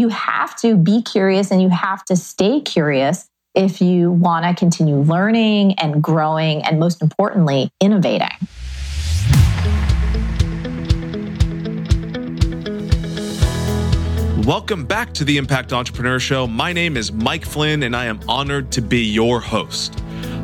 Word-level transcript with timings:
you 0.00 0.08
have 0.08 0.56
to 0.56 0.76
be 0.76 1.02
curious 1.02 1.50
and 1.50 1.60
you 1.60 1.68
have 1.68 2.02
to 2.06 2.16
stay 2.16 2.60
curious 2.60 3.28
if 3.54 3.82
you 3.82 4.10
want 4.10 4.46
to 4.46 4.54
continue 4.58 4.96
learning 4.96 5.74
and 5.78 6.02
growing 6.02 6.62
and 6.62 6.80
most 6.80 7.02
importantly, 7.02 7.70
innovating. 7.80 8.28
Welcome 14.46 14.86
back 14.86 15.12
to 15.14 15.24
the 15.24 15.36
Impact 15.36 15.74
Entrepreneur 15.74 16.18
Show. 16.18 16.46
My 16.46 16.72
name 16.72 16.96
is 16.96 17.12
Mike 17.12 17.44
Flynn, 17.44 17.82
and 17.82 17.94
I 17.94 18.06
am 18.06 18.20
honored 18.26 18.72
to 18.72 18.80
be 18.80 19.04
your 19.04 19.38
host. 19.38 20.02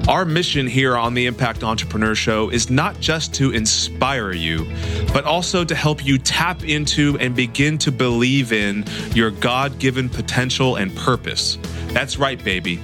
Our 0.08 0.24
mission 0.24 0.68
here 0.68 0.96
on 0.96 1.14
the 1.14 1.26
Impact 1.26 1.64
Entrepreneur 1.64 2.14
Show 2.14 2.48
is 2.48 2.70
not 2.70 3.00
just 3.00 3.34
to 3.34 3.50
inspire 3.50 4.30
you, 4.30 4.64
but 5.12 5.24
also 5.24 5.64
to 5.64 5.74
help 5.74 6.06
you 6.06 6.16
tap 6.16 6.62
into 6.62 7.18
and 7.18 7.34
begin 7.34 7.76
to 7.78 7.90
believe 7.90 8.52
in 8.52 8.84
your 9.14 9.32
God 9.32 9.80
given 9.80 10.08
potential 10.08 10.76
and 10.76 10.94
purpose. 10.94 11.58
That's 11.88 12.18
right, 12.18 12.42
baby. 12.42 12.80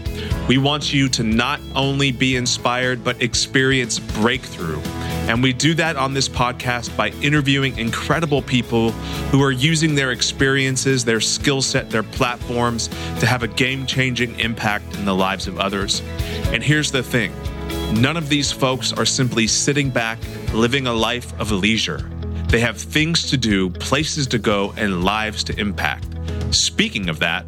We 0.49 0.59
want 0.59 0.93
you 0.93 1.09
to 1.11 1.23
not 1.23 1.61
only 1.77 2.11
be 2.11 2.35
inspired, 2.35 3.05
but 3.05 3.23
experience 3.23 4.01
breakthrough. 4.01 4.83
And 5.29 5.43
we 5.43 5.53
do 5.53 5.73
that 5.75 5.97
on 5.97 6.15
this 6.15 6.29
podcast 6.29 6.97
by 6.97 7.09
interviewing 7.23 7.79
incredible 7.79 8.43
people 8.43 8.91
who 9.31 9.43
are 9.43 9.53
using 9.53 9.95
their 9.95 10.11
experiences, 10.11 11.05
their 11.05 11.21
skill 11.21 11.63
set, 11.63 11.91
their 11.91 12.03
platforms 12.03 12.89
to 13.21 13.27
have 13.27 13.43
a 13.43 13.49
game 13.49 13.87
changing 13.87 14.39
impact 14.41 14.95
in 14.97 15.05
the 15.05 15.15
lives 15.15 15.47
of 15.47 15.59
others. 15.59 16.03
And 16.47 16.63
here's 16.63 16.91
the 16.91 17.03
thing 17.03 17.33
none 17.93 18.17
of 18.17 18.29
these 18.29 18.51
folks 18.51 18.93
are 18.93 19.07
simply 19.07 19.47
sitting 19.47 19.91
back, 19.91 20.19
living 20.53 20.87
a 20.87 20.93
life 20.93 21.39
of 21.41 21.53
leisure. 21.53 22.11
They 22.49 22.61
have 22.61 22.77
things 22.77 23.31
to 23.31 23.37
do, 23.37 23.71
places 23.71 24.27
to 24.29 24.39
go, 24.39 24.75
and 24.77 25.05
lives 25.05 25.45
to 25.45 25.59
impact. 25.59 26.07
Speaking 26.51 27.09
of 27.09 27.19
that, 27.21 27.47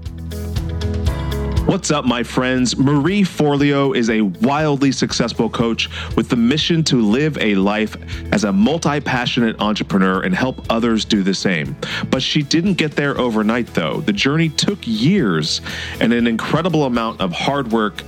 What's 1.66 1.91
up, 1.91 2.04
my 2.04 2.23
friends? 2.23 2.77
Marie 2.77 3.23
Forleo 3.23 3.96
is 3.96 4.10
a 4.10 4.20
wildly 4.20 4.93
successful 4.93 5.48
coach 5.48 5.88
with 6.15 6.29
the 6.29 6.37
mission 6.37 6.84
to 6.84 7.01
live 7.01 7.38
a 7.38 7.54
life 7.54 7.96
as 8.32 8.45
a 8.45 8.52
multi 8.52 9.01
passionate 9.01 9.59
entrepreneur 9.62 10.20
and 10.20 10.35
help 10.35 10.66
others 10.68 11.07
do 11.07 11.23
the 11.23 11.32
same. 11.32 11.74
But 12.10 12.23
she 12.23 12.42
didn't 12.42 12.74
get 12.74 12.92
there 12.92 13.18
overnight, 13.18 13.68
though. 13.68 14.02
The 14.02 14.12
journey 14.12 14.51
took 14.51 14.79
years 14.82 15.62
and 16.01 16.12
an 16.12 16.26
incredible 16.26 16.85
amount 16.85 17.23
of 17.23 17.32
hard 17.32 17.73
work, 17.73 18.02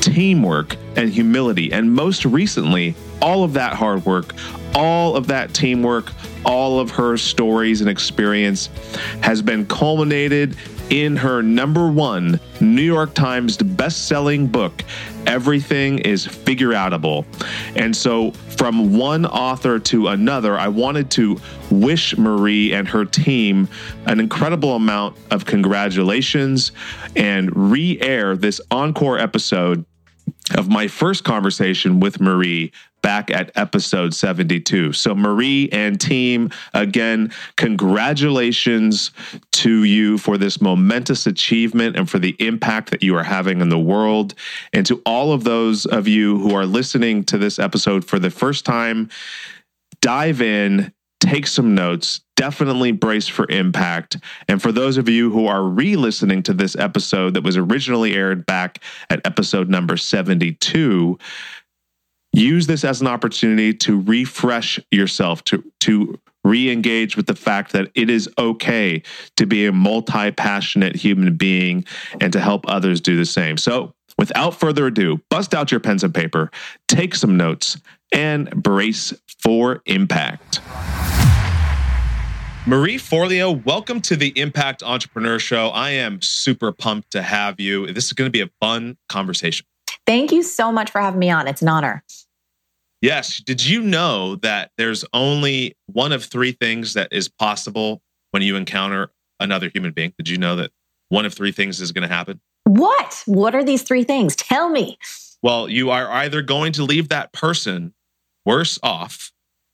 teamwork, 0.00 0.76
and 0.96 1.12
humility. 1.12 1.70
And 1.70 1.92
most 1.92 2.24
recently, 2.24 2.94
all 3.20 3.44
of 3.44 3.52
that 3.52 3.74
hard 3.74 4.06
work, 4.06 4.34
all 4.74 5.16
of 5.16 5.26
that 5.26 5.52
teamwork, 5.52 6.10
all 6.44 6.80
of 6.80 6.90
her 6.90 7.16
stories 7.16 7.82
and 7.82 7.90
experience 7.90 8.68
has 9.20 9.42
been 9.42 9.66
culminated 9.66 10.56
in 10.90 11.16
her 11.16 11.42
number 11.42 11.88
one 11.88 12.40
New 12.60 12.82
York 12.82 13.14
Times 13.14 13.56
best-selling 13.56 14.46
book, 14.46 14.84
Everything 15.26 15.98
is 16.00 16.26
Figureoutable. 16.26 17.24
And 17.76 17.96
so 17.96 18.32
from 18.32 18.96
one 18.96 19.24
author 19.26 19.78
to 19.78 20.08
another, 20.08 20.58
I 20.58 20.68
wanted 20.68 21.10
to 21.12 21.40
wish 21.70 22.16
Marie 22.16 22.72
and 22.72 22.88
her 22.88 23.04
team 23.04 23.68
an 24.06 24.20
incredible 24.20 24.74
amount 24.74 25.16
of 25.30 25.46
congratulations 25.46 26.72
and 27.16 27.54
re-air 27.54 28.36
this 28.36 28.60
encore 28.70 29.18
episode 29.18 29.84
of 30.56 30.68
my 30.68 30.88
first 30.88 31.24
conversation 31.24 32.00
with 32.00 32.20
Marie 32.20 32.72
back 33.02 33.30
at 33.30 33.50
episode 33.56 34.14
72. 34.14 34.92
So, 34.92 35.14
Marie 35.14 35.68
and 35.70 36.00
team, 36.00 36.50
again, 36.72 37.32
congratulations 37.56 39.10
to 39.52 39.84
you 39.84 40.18
for 40.18 40.38
this 40.38 40.60
momentous 40.60 41.26
achievement 41.26 41.96
and 41.96 42.08
for 42.08 42.18
the 42.18 42.36
impact 42.38 42.90
that 42.90 43.02
you 43.02 43.16
are 43.16 43.24
having 43.24 43.60
in 43.60 43.68
the 43.68 43.78
world. 43.78 44.34
And 44.72 44.86
to 44.86 45.02
all 45.04 45.32
of 45.32 45.44
those 45.44 45.84
of 45.86 46.08
you 46.08 46.38
who 46.38 46.54
are 46.54 46.66
listening 46.66 47.24
to 47.24 47.38
this 47.38 47.58
episode 47.58 48.04
for 48.04 48.18
the 48.18 48.30
first 48.30 48.64
time, 48.64 49.10
dive 50.00 50.40
in, 50.40 50.92
take 51.20 51.46
some 51.46 51.74
notes, 51.74 52.20
definitely 52.36 52.90
brace 52.90 53.28
for 53.28 53.48
impact. 53.50 54.16
And 54.48 54.60
for 54.60 54.72
those 54.72 54.96
of 54.96 55.08
you 55.08 55.30
who 55.30 55.46
are 55.46 55.62
re 55.62 55.94
listening 55.94 56.42
to 56.44 56.52
this 56.52 56.74
episode 56.74 57.34
that 57.34 57.44
was 57.44 57.56
originally 57.56 58.14
aired 58.14 58.44
back 58.46 58.82
at 59.10 59.24
episode 59.24 59.68
number 59.68 59.96
72, 59.96 61.18
use 62.32 62.66
this 62.66 62.84
as 62.84 63.00
an 63.00 63.06
opportunity 63.06 63.74
to 63.74 64.00
refresh 64.02 64.80
yourself, 64.90 65.44
to, 65.44 65.62
to 65.80 66.18
re 66.44 66.70
engage 66.70 67.16
with 67.16 67.26
the 67.26 67.34
fact 67.34 67.72
that 67.72 67.90
it 67.94 68.10
is 68.10 68.28
okay 68.38 69.02
to 69.36 69.46
be 69.46 69.66
a 69.66 69.72
multi 69.72 70.30
passionate 70.32 70.96
human 70.96 71.36
being 71.36 71.84
and 72.20 72.32
to 72.32 72.40
help 72.40 72.64
others 72.68 73.00
do 73.00 73.16
the 73.16 73.26
same. 73.26 73.56
So, 73.56 73.94
without 74.18 74.54
further 74.54 74.86
ado, 74.86 75.20
bust 75.30 75.54
out 75.54 75.70
your 75.70 75.80
pens 75.80 76.04
and 76.04 76.14
paper, 76.14 76.50
take 76.88 77.14
some 77.14 77.36
notes, 77.36 77.78
and 78.12 78.50
brace 78.50 79.12
for 79.42 79.82
impact. 79.86 80.60
Marie 82.64 82.96
Forleo, 82.96 83.64
welcome 83.64 84.00
to 84.02 84.14
the 84.14 84.28
Impact 84.38 84.84
Entrepreneur 84.84 85.40
Show. 85.40 85.70
I 85.70 85.90
am 85.90 86.22
super 86.22 86.70
pumped 86.70 87.10
to 87.10 87.20
have 87.20 87.58
you. 87.58 87.92
This 87.92 88.04
is 88.06 88.12
going 88.12 88.28
to 88.28 88.30
be 88.30 88.40
a 88.40 88.48
fun 88.60 88.96
conversation. 89.08 89.66
Thank 90.06 90.30
you 90.30 90.44
so 90.44 90.70
much 90.70 90.90
for 90.90 91.00
having 91.00 91.18
me 91.18 91.30
on. 91.30 91.48
It's 91.48 91.62
an 91.62 91.68
honor. 91.68 92.04
Yes. 93.02 93.38
Did 93.38 93.66
you 93.66 93.82
know 93.82 94.36
that 94.36 94.70
there's 94.78 95.04
only 95.12 95.76
one 95.86 96.12
of 96.12 96.24
three 96.24 96.52
things 96.52 96.94
that 96.94 97.08
is 97.10 97.28
possible 97.28 98.00
when 98.30 98.42
you 98.42 98.54
encounter 98.54 99.10
another 99.40 99.68
human 99.68 99.92
being? 99.92 100.14
Did 100.16 100.28
you 100.28 100.38
know 100.38 100.54
that 100.56 100.70
one 101.08 101.26
of 101.26 101.34
three 101.34 101.52
things 101.52 101.80
is 101.80 101.90
going 101.90 102.08
to 102.08 102.14
happen? 102.14 102.40
What? 102.64 103.22
What 103.26 103.56
are 103.56 103.64
these 103.64 103.82
three 103.82 104.04
things? 104.04 104.36
Tell 104.36 104.70
me. 104.70 104.98
Well, 105.42 105.68
you 105.68 105.90
are 105.90 106.08
either 106.08 106.42
going 106.42 106.72
to 106.74 106.84
leave 106.84 107.08
that 107.08 107.32
person 107.32 107.92
worse 108.46 108.78
off 108.84 109.32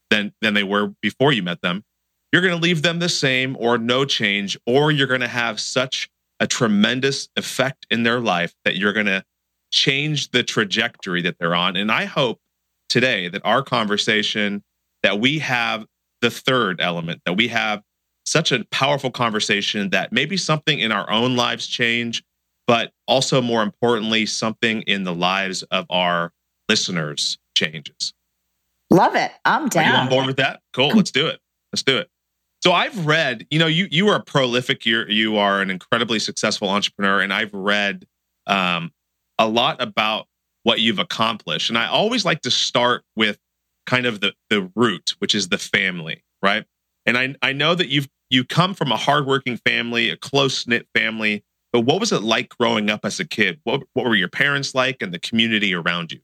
than 0.09 0.33
than 0.41 0.55
they 0.55 0.63
were 0.63 0.95
before 1.03 1.33
you 1.33 1.43
met 1.43 1.61
them. 1.61 1.85
You're 2.33 2.43
going 2.43 2.55
to 2.55 2.61
leave 2.61 2.81
them 2.81 2.99
the 2.99 3.11
same 3.11 3.57
or 3.59 3.77
no 3.77 4.07
change 4.07 4.59
or 4.67 4.91
you're 4.91 5.07
going 5.07 5.21
to 5.21 5.29
have 5.29 5.61
such 5.61 6.09
a 6.41 6.47
tremendous 6.47 7.29
effect 7.37 7.87
in 7.91 8.05
their 8.05 8.21
life 8.21 8.55
that 8.65 8.77
you're 8.77 8.93
going 8.95 9.07
to 9.07 9.25
change 9.71 10.31
the 10.31 10.43
trajectory 10.43 11.21
that 11.23 11.37
they're 11.39 11.55
on. 11.55 11.77
And 11.77 11.93
I 11.93 12.07
hope 12.07 12.41
today 12.89 13.29
that 13.29 13.43
our 13.45 13.63
conversation 13.63 14.63
that 15.03 15.21
we 15.21 15.39
have 15.39 15.85
the 16.21 16.31
third 16.31 16.81
element 16.81 17.21
that 17.25 17.35
we 17.35 17.49
have 17.49 17.83
such 18.27 18.53
a 18.53 18.65
powerful 18.71 19.11
conversation 19.11 19.91
that 19.91 20.13
maybe 20.13 20.37
something 20.37 20.81
in 20.81 20.93
our 20.93 21.09
own 21.11 21.37
lives 21.37 21.67
change 21.67 22.23
but 22.67 22.93
also 23.07 23.41
more 23.41 23.63
importantly 23.63 24.27
something 24.27 24.83
in 24.83 25.05
the 25.05 25.15
lives 25.15 25.63
of 25.65 25.87
our 25.89 26.33
listeners 26.69 27.39
changes. 27.55 28.13
Love 28.91 29.17
it. 29.17 29.33
I'm 29.45 29.69
down 29.69 29.85
are 29.85 29.89
you 29.89 29.97
on 29.97 30.09
board 30.09 30.27
with 30.27 30.37
that? 30.37 30.61
Cool. 30.73 30.91
Let's 30.91 31.11
do 31.11 31.27
it. 31.27 31.41
Let's 31.73 31.83
do 31.83 31.99
it. 31.99 32.09
So 32.61 32.73
i've 32.73 33.07
read 33.07 33.47
you 33.51 33.59
know 33.59 33.69
you 33.69 33.87
you 33.91 34.09
are 34.09 34.21
prolific 34.21 34.85
you're 34.85 35.09
you 35.09 35.37
are 35.37 35.63
an 35.63 35.71
incredibly 35.71 36.19
successful 36.19 36.69
entrepreneur 36.69 37.21
and 37.21 37.33
i've 37.33 37.55
read 37.55 38.05
um, 38.49 38.93
a 39.39 39.47
lot 39.47 39.81
about 39.81 40.27
what 40.69 40.81
you've 40.81 40.99
accomplished. 40.99 41.71
And 41.71 41.79
I 41.79 41.87
always 41.87 42.27
like 42.27 42.43
to 42.43 42.51
start 42.51 43.03
with 43.17 43.39
kind 43.87 44.05
of 44.05 44.21
the 44.21 44.35
the 44.51 44.71
root, 44.77 45.15
which 45.19 45.35
is 45.35 45.49
the 45.49 45.57
family, 45.57 46.23
right? 46.43 46.67
And 47.07 47.17
I 47.17 47.35
I 47.41 47.55
know 47.55 47.75
that 47.75 47.89
you've 47.89 48.07
you 48.29 48.45
come 48.45 48.75
from 48.75 48.93
a 48.93 48.97
hardworking 48.99 49.57
family, 49.57 50.11
a 50.11 50.17
close 50.19 50.67
knit 50.67 50.87
family. 50.95 51.43
But 51.73 51.81
what 51.81 52.01
was 52.01 52.13
it 52.13 52.23
like 52.23 52.51
growing 52.51 52.91
up 52.91 53.01
as 53.05 53.19
a 53.19 53.27
kid? 53.27 53.61
What 53.65 53.83
what 53.95 54.05
were 54.05 54.15
your 54.15 54.29
parents 54.29 54.75
like 54.75 55.01
and 55.01 55.15
the 55.15 55.19
community 55.19 55.73
around 55.75 56.13
you? 56.13 56.21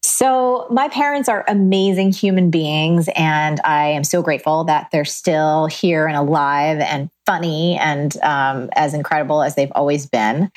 So, 0.00 0.68
my 0.70 0.88
parents 0.88 1.28
are 1.28 1.44
amazing 1.48 2.12
human 2.12 2.50
beings, 2.50 3.08
and 3.16 3.60
I 3.64 3.88
am 3.88 4.04
so 4.04 4.22
grateful 4.22 4.62
that 4.64 4.90
they're 4.92 5.04
still 5.04 5.66
here 5.66 6.06
and 6.06 6.16
alive 6.16 6.78
and 6.78 7.10
funny 7.26 7.76
and 7.76 8.16
um, 8.22 8.70
as 8.74 8.94
incredible 8.94 9.42
as 9.42 9.56
they've 9.56 9.72
always 9.74 10.06
been. 10.06 10.50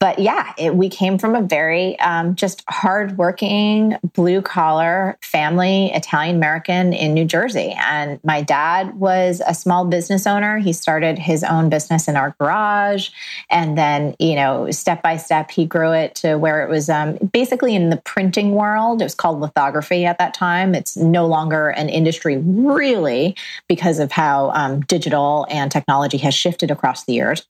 But 0.00 0.18
yeah, 0.18 0.54
it, 0.58 0.74
we 0.74 0.88
came 0.88 1.18
from 1.18 1.34
a 1.34 1.42
very 1.42 1.98
um, 2.00 2.34
just 2.34 2.64
hardworking, 2.68 3.96
blue 4.14 4.40
collar 4.40 5.18
family, 5.22 5.92
Italian 5.92 6.36
American 6.36 6.92
in 6.94 7.12
New 7.12 7.26
Jersey. 7.26 7.74
And 7.78 8.18
my 8.24 8.40
dad 8.40 8.98
was 8.98 9.42
a 9.46 9.54
small 9.54 9.84
business 9.84 10.26
owner. 10.26 10.58
He 10.58 10.72
started 10.72 11.18
his 11.18 11.44
own 11.44 11.68
business 11.68 12.08
in 12.08 12.16
our 12.16 12.34
garage. 12.40 13.10
And 13.50 13.76
then, 13.76 14.16
you 14.18 14.34
know, 14.34 14.70
step 14.70 15.02
by 15.02 15.18
step, 15.18 15.50
he 15.50 15.66
grew 15.66 15.92
it 15.92 16.14
to 16.16 16.36
where 16.36 16.64
it 16.64 16.70
was 16.70 16.88
um, 16.88 17.16
basically 17.32 17.74
in 17.74 17.90
the 17.90 17.98
printing 17.98 18.52
world. 18.52 19.02
It 19.02 19.04
was 19.04 19.14
called 19.14 19.40
lithography 19.40 20.06
at 20.06 20.18
that 20.18 20.32
time. 20.32 20.74
It's 20.74 20.96
no 20.96 21.26
longer 21.26 21.68
an 21.68 21.88
industry 21.88 22.38
really 22.38 23.36
because 23.68 23.98
of 23.98 24.10
how 24.10 24.50
um, 24.50 24.80
digital 24.80 25.46
and 25.50 25.70
technology 25.70 26.13
technology 26.14 26.24
has 26.24 26.34
shifted 26.34 26.70
across 26.70 27.04
the 27.04 27.14
years. 27.14 27.46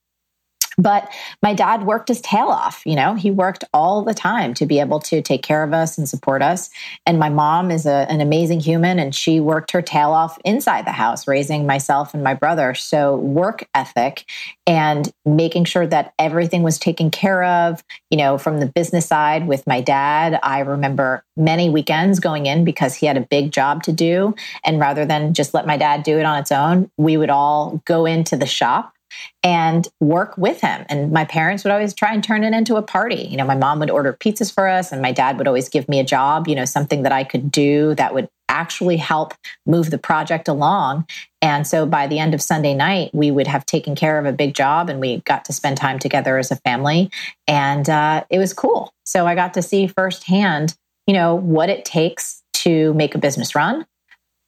But 0.77 1.09
my 1.41 1.53
dad 1.53 1.85
worked 1.85 2.09
his 2.09 2.21
tail 2.21 2.47
off. 2.47 2.81
You 2.85 2.95
know, 2.95 3.13
he 3.15 3.31
worked 3.31 3.63
all 3.73 4.03
the 4.03 4.13
time 4.13 4.53
to 4.55 4.65
be 4.65 4.79
able 4.79 4.99
to 5.01 5.21
take 5.21 5.43
care 5.43 5.63
of 5.63 5.73
us 5.73 5.97
and 5.97 6.07
support 6.07 6.41
us. 6.41 6.69
And 7.05 7.19
my 7.19 7.29
mom 7.29 7.71
is 7.71 7.85
a, 7.85 8.05
an 8.09 8.21
amazing 8.21 8.59
human 8.59 8.99
and 8.99 9.13
she 9.13 9.39
worked 9.39 9.71
her 9.71 9.81
tail 9.81 10.11
off 10.11 10.37
inside 10.43 10.85
the 10.85 10.91
house, 10.91 11.27
raising 11.27 11.65
myself 11.65 12.13
and 12.13 12.23
my 12.23 12.33
brother. 12.33 12.73
So, 12.73 13.15
work 13.15 13.67
ethic 13.73 14.25
and 14.67 15.11
making 15.25 15.65
sure 15.65 15.85
that 15.87 16.13
everything 16.17 16.63
was 16.63 16.79
taken 16.79 17.11
care 17.11 17.43
of, 17.43 17.83
you 18.09 18.17
know, 18.17 18.37
from 18.37 18.59
the 18.59 18.65
business 18.65 19.05
side 19.05 19.47
with 19.47 19.65
my 19.67 19.81
dad. 19.81 20.39
I 20.41 20.59
remember 20.59 21.23
many 21.37 21.69
weekends 21.69 22.19
going 22.19 22.45
in 22.45 22.65
because 22.65 22.95
he 22.95 23.05
had 23.05 23.17
a 23.17 23.21
big 23.21 23.51
job 23.51 23.83
to 23.83 23.91
do. 23.91 24.35
And 24.63 24.79
rather 24.79 25.05
than 25.05 25.33
just 25.33 25.53
let 25.53 25.67
my 25.67 25.77
dad 25.77 26.03
do 26.03 26.17
it 26.17 26.25
on 26.25 26.39
its 26.39 26.51
own, 26.51 26.89
we 26.97 27.17
would 27.17 27.29
all 27.29 27.81
go 27.85 28.05
into 28.05 28.35
the 28.35 28.45
shop 28.45 28.94
and 29.43 29.87
work 29.99 30.37
with 30.37 30.61
him. 30.61 30.85
And 30.89 31.11
my 31.11 31.25
parents 31.25 31.63
would 31.63 31.71
always 31.71 31.93
try 31.93 32.13
and 32.13 32.23
turn 32.23 32.43
it 32.43 32.53
into 32.53 32.75
a 32.75 32.81
party. 32.81 33.27
You 33.29 33.37
know, 33.37 33.45
my 33.45 33.55
mom 33.55 33.79
would 33.79 33.91
order 33.91 34.13
pizzas 34.13 34.53
for 34.53 34.67
us, 34.67 34.91
and 34.91 35.01
my 35.01 35.11
dad 35.11 35.37
would 35.37 35.47
always 35.47 35.69
give 35.69 35.87
me 35.87 35.99
a 35.99 36.03
job, 36.03 36.47
you 36.47 36.55
know, 36.55 36.65
something 36.65 37.03
that 37.03 37.11
I 37.11 37.23
could 37.23 37.51
do 37.51 37.95
that 37.95 38.13
would 38.13 38.29
actually 38.49 38.97
help 38.97 39.33
move 39.65 39.91
the 39.91 39.97
project 39.97 40.47
along. 40.47 41.05
And 41.41 41.67
so 41.67 41.85
by 41.85 42.07
the 42.07 42.19
end 42.19 42.33
of 42.33 42.41
Sunday 42.41 42.73
night, 42.73 43.11
we 43.13 43.29
would 43.31 43.47
have 43.47 43.65
taken 43.65 43.95
care 43.95 44.17
of 44.17 44.25
a 44.25 44.31
big 44.31 44.53
job 44.53 44.89
and 44.89 44.99
we 44.99 45.21
got 45.21 45.45
to 45.45 45.53
spend 45.53 45.77
time 45.77 45.99
together 45.99 46.37
as 46.37 46.51
a 46.51 46.55
family. 46.57 47.11
And 47.47 47.89
uh, 47.89 48.23
it 48.29 48.39
was 48.39 48.53
cool. 48.53 48.93
So 49.03 49.27
I 49.27 49.35
got 49.35 49.53
to 49.55 49.61
see 49.61 49.87
firsthand, 49.87 50.75
you 51.05 51.13
know, 51.13 51.35
what 51.35 51.69
it 51.69 51.85
takes 51.85 52.41
to 52.53 52.93
make 52.93 53.13
a 53.13 53.19
business 53.19 53.55
run 53.55 53.85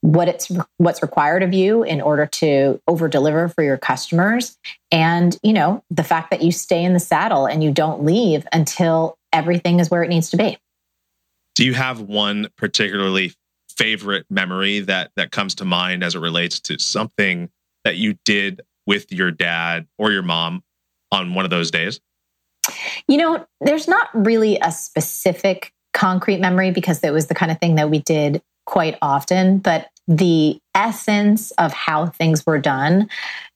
what 0.02 0.28
it's 0.28 0.52
what's 0.78 1.02
required 1.02 1.44
of 1.44 1.54
you 1.54 1.84
in 1.84 2.02
order 2.02 2.26
to 2.26 2.80
over 2.88 3.08
deliver 3.08 3.48
for 3.50 3.64
your 3.64 3.78
customers. 3.78 4.58
And 4.92 5.38
you 5.44 5.54
know 5.54 5.84
the 5.90 6.04
fact 6.04 6.32
that 6.32 6.42
you 6.42 6.52
stay 6.52 6.84
in 6.84 6.94
the 6.94 7.00
saddle 7.00 7.46
and 7.46 7.64
you 7.64 7.72
don't 7.72 8.04
leave 8.04 8.46
until 8.54 9.18
everything 9.34 9.80
is 9.80 9.90
where 9.90 10.04
it 10.04 10.10
needs 10.10 10.30
to 10.32 10.38
be. 10.38 10.58
Do 11.56 11.66
you 11.66 11.74
have 11.74 12.02
one 12.02 12.50
particularly 12.58 13.34
favorite 13.70 14.26
memory 14.30 14.80
that 14.82 15.12
that 15.16 15.32
comes 15.32 15.56
to 15.56 15.66
mind 15.66 16.04
as 16.04 16.16
it 16.16 16.20
relates 16.20 16.60
to 16.62 16.78
something 16.80 17.50
that 17.84 17.98
you 17.98 18.16
did 18.26 18.62
with 18.86 19.12
your 19.12 19.32
dad 19.32 19.88
or 19.98 20.12
your 20.12 20.24
mom 20.24 20.64
on 21.12 21.34
one 21.34 21.46
of 21.46 21.52
those 21.52 21.72
days? 21.72 22.00
You 23.08 23.18
know 23.18 23.48
there's 23.62 23.88
not 23.88 24.10
really 24.14 24.60
a 24.62 24.72
specific 24.72 25.74
concrete 25.94 26.40
memory 26.40 26.70
because 26.70 27.04
it 27.04 27.12
was 27.12 27.26
the 27.26 27.34
kind 27.34 27.52
of 27.52 27.60
thing 27.60 27.76
that 27.76 27.90
we 27.90 28.00
did 28.00 28.44
quite 28.68 28.98
often, 29.02 29.58
but 29.58 29.90
the 30.08 30.60
essence 30.76 31.52
of 31.52 31.74
how 31.74 32.06
things 32.06 32.46
were 32.46 32.60
done 32.60 33.10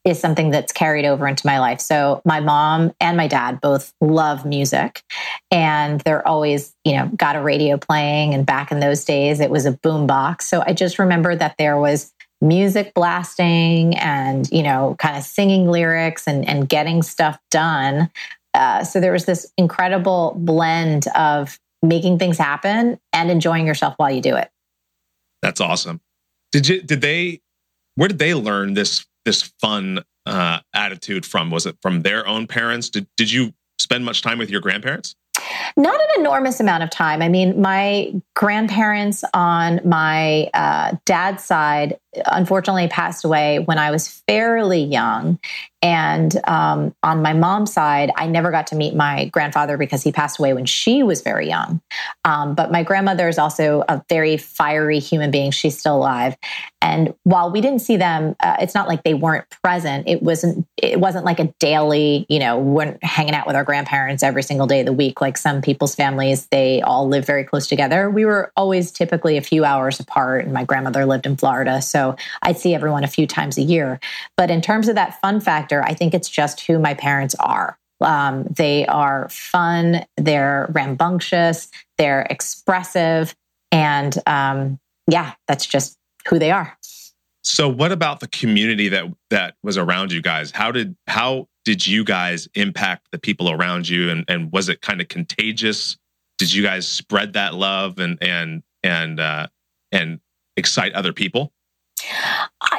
is 0.03 0.19
something 0.19 0.49
that's 0.49 0.73
carried 0.73 1.05
over 1.05 1.27
into 1.27 1.45
my 1.45 1.59
life. 1.59 1.79
So 1.79 2.21
my 2.25 2.39
mom 2.39 2.91
and 2.99 3.15
my 3.15 3.27
dad 3.27 3.61
both 3.61 3.93
love 4.01 4.45
music 4.45 5.03
and 5.51 6.01
they're 6.01 6.27
always, 6.27 6.73
you 6.83 6.93
know, 6.93 7.07
got 7.15 7.35
a 7.35 7.41
radio 7.41 7.77
playing 7.77 8.33
and 8.33 8.45
back 8.45 8.71
in 8.71 8.79
those 8.79 9.05
days 9.05 9.39
it 9.39 9.49
was 9.49 9.65
a 9.65 9.71
boom 9.71 10.07
box. 10.07 10.49
So 10.49 10.63
I 10.65 10.73
just 10.73 10.97
remember 10.97 11.35
that 11.35 11.55
there 11.57 11.77
was 11.77 12.11
music 12.41 12.93
blasting 12.95 13.95
and, 13.97 14.49
you 14.51 14.63
know, 14.63 14.95
kind 14.97 15.15
of 15.15 15.23
singing 15.23 15.67
lyrics 15.67 16.27
and, 16.27 16.47
and 16.47 16.67
getting 16.67 17.03
stuff 17.03 17.37
done. 17.51 18.09
Uh, 18.53 18.83
so 18.83 18.99
there 18.99 19.11
was 19.13 19.25
this 19.25 19.51
incredible 19.57 20.33
blend 20.37 21.07
of 21.15 21.59
making 21.83 22.17
things 22.17 22.37
happen 22.37 22.99
and 23.13 23.31
enjoying 23.31 23.67
yourself 23.67 23.93
while 23.97 24.11
you 24.11 24.21
do 24.21 24.35
it. 24.35 24.49
That's 25.41 25.61
awesome. 25.61 26.01
Did 26.51 26.67
you 26.67 26.81
did 26.81 27.01
they 27.01 27.41
where 27.95 28.07
did 28.07 28.19
they 28.19 28.33
learn 28.33 28.73
this 28.73 29.05
this 29.25 29.43
fun 29.61 30.03
uh, 30.25 30.59
attitude 30.73 31.25
from? 31.25 31.51
Was 31.51 31.65
it 31.65 31.77
from 31.81 32.01
their 32.01 32.27
own 32.27 32.47
parents? 32.47 32.89
Did 32.89 33.07
did 33.17 33.31
you 33.31 33.53
spend 33.79 34.05
much 34.05 34.21
time 34.21 34.37
with 34.37 34.49
your 34.49 34.61
grandparents? 34.61 35.15
Not 35.77 35.99
an 35.99 36.19
enormous 36.19 36.59
amount 36.59 36.83
of 36.83 36.89
time. 36.89 37.21
I 37.21 37.29
mean, 37.29 37.61
my 37.61 38.13
grandparents 38.35 39.23
on 39.33 39.79
my 39.85 40.49
uh, 40.53 40.95
dad's 41.05 41.43
side 41.43 41.97
unfortunately 42.25 42.87
passed 42.87 43.23
away 43.23 43.59
when 43.59 43.77
I 43.77 43.91
was 43.91 44.07
fairly 44.27 44.83
young. 44.83 45.39
And 45.83 46.39
um, 46.47 46.93
on 47.01 47.23
my 47.23 47.33
mom's 47.33 47.73
side, 47.73 48.11
I 48.15 48.27
never 48.27 48.51
got 48.51 48.67
to 48.67 48.75
meet 48.75 48.93
my 48.93 49.25
grandfather 49.25 49.77
because 49.77 50.03
he 50.03 50.11
passed 50.11 50.37
away 50.37 50.53
when 50.53 50.67
she 50.67 51.01
was 51.01 51.21
very 51.21 51.47
young. 51.47 51.81
Um, 52.23 52.53
but 52.53 52.71
my 52.71 52.83
grandmother 52.83 53.27
is 53.27 53.39
also 53.39 53.83
a 53.89 54.03
very 54.07 54.37
fiery 54.37 54.99
human 54.99 55.31
being. 55.31 55.49
She's 55.49 55.79
still 55.79 55.97
alive. 55.97 56.37
And 56.83 57.15
while 57.23 57.51
we 57.51 57.61
didn't 57.61 57.79
see 57.79 57.97
them, 57.97 58.35
uh, 58.41 58.57
it's 58.59 58.75
not 58.75 58.87
like 58.87 59.03
they 59.03 59.15
weren't 59.15 59.45
present. 59.63 60.07
It 60.07 60.21
wasn't. 60.21 60.67
It 60.77 60.99
wasn't 60.99 61.25
like 61.25 61.39
a 61.39 61.53
daily. 61.59 62.25
You 62.29 62.39
know, 62.39 62.59
we're 62.59 62.97
hanging 63.01 63.33
out 63.33 63.47
with 63.47 63.55
our 63.55 63.63
grandparents 63.63 64.23
every 64.23 64.43
single 64.43 64.67
day 64.67 64.81
of 64.81 64.85
the 64.85 64.93
week. 64.93 65.21
Like 65.21 65.37
some 65.37 65.61
people's 65.61 65.95
families, 65.95 66.47
they 66.47 66.81
all 66.81 67.07
live 67.07 67.25
very 67.25 67.43
close 67.43 67.67
together. 67.67 68.09
We 68.09 68.25
were 68.25 68.51
always 68.55 68.91
typically 68.91 69.37
a 69.37 69.41
few 69.41 69.63
hours 69.63 69.99
apart. 69.99 70.45
And 70.45 70.53
my 70.53 70.63
grandmother 70.63 71.05
lived 71.05 71.25
in 71.25 71.37
Florida, 71.37 71.81
so 71.81 72.00
so 72.01 72.15
I'd 72.41 72.57
see 72.57 72.73
everyone 72.73 73.03
a 73.03 73.07
few 73.07 73.27
times 73.27 73.57
a 73.57 73.61
year. 73.61 73.99
But 74.35 74.49
in 74.49 74.61
terms 74.61 74.87
of 74.87 74.95
that 74.95 75.21
fun 75.21 75.39
factor, 75.39 75.83
I 75.83 75.93
think 75.93 76.13
it's 76.13 76.29
just 76.29 76.61
who 76.61 76.79
my 76.79 76.95
parents 76.95 77.35
are. 77.35 77.77
Um, 78.01 78.45
they 78.49 78.87
are 78.87 79.29
fun, 79.29 80.05
they're 80.17 80.67
rambunctious, 80.73 81.69
they're 81.99 82.25
expressive. 82.31 83.35
And 83.71 84.17
um, 84.25 84.79
yeah, 85.07 85.33
that's 85.47 85.67
just 85.67 85.95
who 86.27 86.39
they 86.39 86.49
are. 86.51 86.75
So 87.43 87.69
what 87.69 87.91
about 87.91 88.19
the 88.19 88.27
community 88.27 88.87
that 88.89 89.05
that 89.29 89.55
was 89.61 89.77
around 89.77 90.11
you 90.11 90.21
guys? 90.21 90.49
How 90.51 90.71
did 90.71 90.95
how 91.07 91.47
did 91.65 91.85
you 91.85 92.03
guys 92.03 92.47
impact 92.55 93.07
the 93.11 93.19
people 93.19 93.51
around 93.51 93.87
you 93.87 94.09
and 94.09 94.25
and 94.27 94.51
was 94.51 94.69
it 94.69 94.81
kind 94.81 95.01
of 95.01 95.07
contagious? 95.07 95.97
Did 96.39 96.51
you 96.51 96.63
guys 96.63 96.87
spread 96.87 97.33
that 97.33 97.53
love 97.53 97.99
and 97.99 98.17
and 98.21 98.63
and 98.83 99.19
uh 99.19 99.47
and 99.91 100.19
excite 100.57 100.93
other 100.93 101.13
people? 101.13 101.51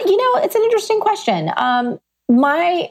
You 0.05 0.17
know, 0.17 0.43
it's 0.43 0.55
an 0.55 0.63
interesting 0.63 1.01
question. 1.01 1.51
Um, 1.57 2.01
my 2.29 2.91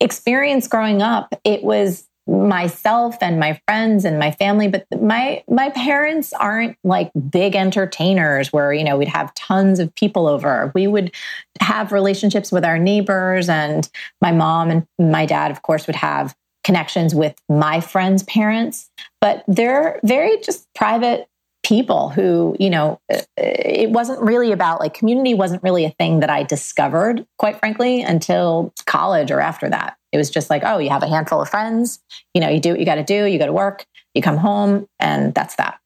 experience 0.00 0.68
growing 0.68 1.02
up, 1.02 1.34
it 1.44 1.62
was 1.62 2.06
myself 2.26 3.16
and 3.20 3.38
my 3.38 3.60
friends 3.66 4.04
and 4.04 4.18
my 4.18 4.32
family 4.32 4.66
but 4.66 4.84
my 5.00 5.44
my 5.48 5.70
parents 5.70 6.32
aren't 6.32 6.76
like 6.82 7.08
big 7.30 7.54
entertainers 7.54 8.52
where 8.52 8.72
you 8.72 8.82
know 8.82 8.96
we'd 8.96 9.06
have 9.06 9.32
tons 9.34 9.78
of 9.78 9.94
people 9.94 10.26
over 10.26 10.72
we 10.74 10.88
would 10.88 11.12
have 11.60 11.92
relationships 11.92 12.50
with 12.50 12.64
our 12.64 12.80
neighbors 12.80 13.48
and 13.48 13.88
my 14.20 14.32
mom 14.32 14.70
and 14.70 14.86
my 14.98 15.24
dad 15.24 15.52
of 15.52 15.62
course 15.62 15.86
would 15.86 15.94
have 15.94 16.34
connections 16.64 17.14
with 17.14 17.36
my 17.48 17.80
friends 17.80 18.24
parents 18.24 18.90
but 19.20 19.44
they're 19.46 20.00
very 20.02 20.36
just 20.40 20.66
private 20.74 21.28
people 21.66 22.10
who, 22.10 22.56
you 22.60 22.70
know, 22.70 23.00
uh, 23.12 23.20
it 23.36 23.90
wasn't 23.90 24.20
really 24.22 24.52
about 24.52 24.78
like 24.78 24.94
community 24.94 25.34
wasn't 25.34 25.60
really 25.64 25.84
a 25.84 25.90
thing 25.90 26.20
that 26.20 26.30
I 26.30 26.44
discovered, 26.44 27.26
quite 27.38 27.58
frankly, 27.58 28.02
until 28.02 28.72
college 28.86 29.32
or 29.32 29.40
after 29.40 29.68
that. 29.68 29.96
It 30.12 30.16
was 30.16 30.30
just 30.30 30.48
like, 30.48 30.62
oh, 30.64 30.78
you 30.78 30.90
have 30.90 31.02
a 31.02 31.08
handful 31.08 31.42
of 31.42 31.48
friends, 31.48 31.98
you 32.34 32.40
know, 32.40 32.48
you 32.48 32.60
do 32.60 32.70
what 32.70 32.78
you 32.78 32.86
got 32.86 32.94
to 32.94 33.04
do, 33.04 33.26
you 33.26 33.38
go 33.38 33.46
to 33.46 33.52
work, 33.52 33.84
you 34.14 34.22
come 34.22 34.36
home, 34.36 34.86
and 35.00 35.34
that's 35.34 35.56
that. 35.56 35.80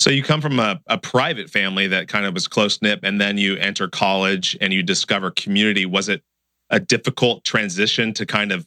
So 0.00 0.10
you 0.10 0.24
come 0.24 0.40
from 0.40 0.58
a, 0.58 0.80
a 0.88 0.98
private 0.98 1.50
family 1.50 1.86
that 1.86 2.08
kind 2.08 2.26
of 2.26 2.34
was 2.34 2.48
close 2.48 2.82
knit, 2.82 3.00
and 3.04 3.20
then 3.20 3.38
you 3.38 3.56
enter 3.56 3.88
college 3.88 4.56
and 4.60 4.72
you 4.72 4.82
discover 4.82 5.30
community. 5.30 5.86
Was 5.86 6.08
it 6.08 6.22
a 6.70 6.80
difficult 6.80 7.44
transition 7.44 8.12
to 8.14 8.26
kind 8.26 8.50
of 8.50 8.66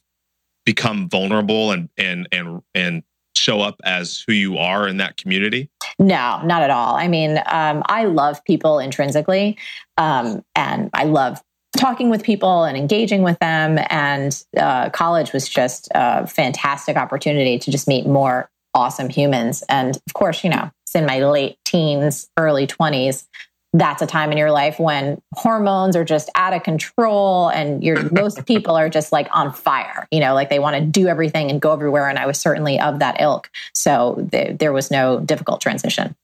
become 0.66 1.10
vulnerable 1.10 1.72
and 1.72 1.90
and 1.98 2.28
and 2.32 2.62
and 2.74 3.04
show 3.36 3.62
up 3.62 3.80
as 3.84 4.24
who 4.28 4.34
you 4.34 4.58
are 4.58 4.88
in 4.88 4.98
that 4.98 5.18
community? 5.18 5.70
No, 5.98 6.42
not 6.44 6.62
at 6.62 6.70
all. 6.70 6.96
I 6.96 7.08
mean, 7.08 7.40
um, 7.46 7.84
I 7.88 8.06
love 8.06 8.44
people 8.46 8.80
intrinsically, 8.80 9.58
um, 9.98 10.44
and 10.56 10.90
I 10.94 11.06
love 11.06 11.42
talking 11.78 12.10
with 12.10 12.24
people 12.24 12.64
and 12.64 12.78
engaging 12.78 13.22
with 13.22 13.38
them. 13.40 13.80
And 13.90 14.44
uh, 14.58 14.90
college 14.90 15.34
was 15.34 15.48
just 15.48 15.88
a 15.94 16.26
fantastic 16.28 16.98
opportunity 16.98 17.60
to 17.60 17.72
just 17.72 17.88
meet 17.88 18.06
more 18.06 18.50
awesome 18.74 19.10
humans. 19.10 19.64
And 19.70 19.96
of 19.96 20.14
course, 20.14 20.44
you 20.44 20.50
know, 20.50 20.72
it's 20.86 20.96
in 20.96 21.06
my 21.06 21.24
late 21.24 21.58
teens, 21.66 22.30
early 22.38 22.68
20s 22.68 23.26
that's 23.74 24.02
a 24.02 24.08
time 24.08 24.32
in 24.32 24.38
your 24.38 24.52
life 24.52 24.80
when 24.80 25.22
hormones 25.36 25.96
are 25.96 26.04
just 26.04 26.30
out 26.34 26.54
of 26.54 26.64
control 26.64 27.50
and 27.50 27.84
your 27.84 28.10
most 28.12 28.46
people 28.48 28.76
are 28.76 28.90
just 28.90 29.12
like 29.12 29.28
on 29.32 29.54
fire 29.54 30.08
you 30.12 30.20
know 30.20 30.34
like 30.34 30.50
they 30.50 30.60
want 30.60 30.76
to 30.76 30.82
do 30.82 31.08
everything 31.08 31.52
and 31.52 31.62
go 31.62 31.72
everywhere 31.72 32.10
and 32.10 32.18
i 32.18 32.26
was 32.26 32.40
certainly 32.40 32.80
of 32.80 33.00
that 33.00 33.20
ilk. 33.20 33.50
So 33.74 34.28
th- 34.32 34.58
there 34.58 34.74
was 34.74 34.92
no 34.92 35.20
difficult 35.20 35.62
transition. 35.62 36.16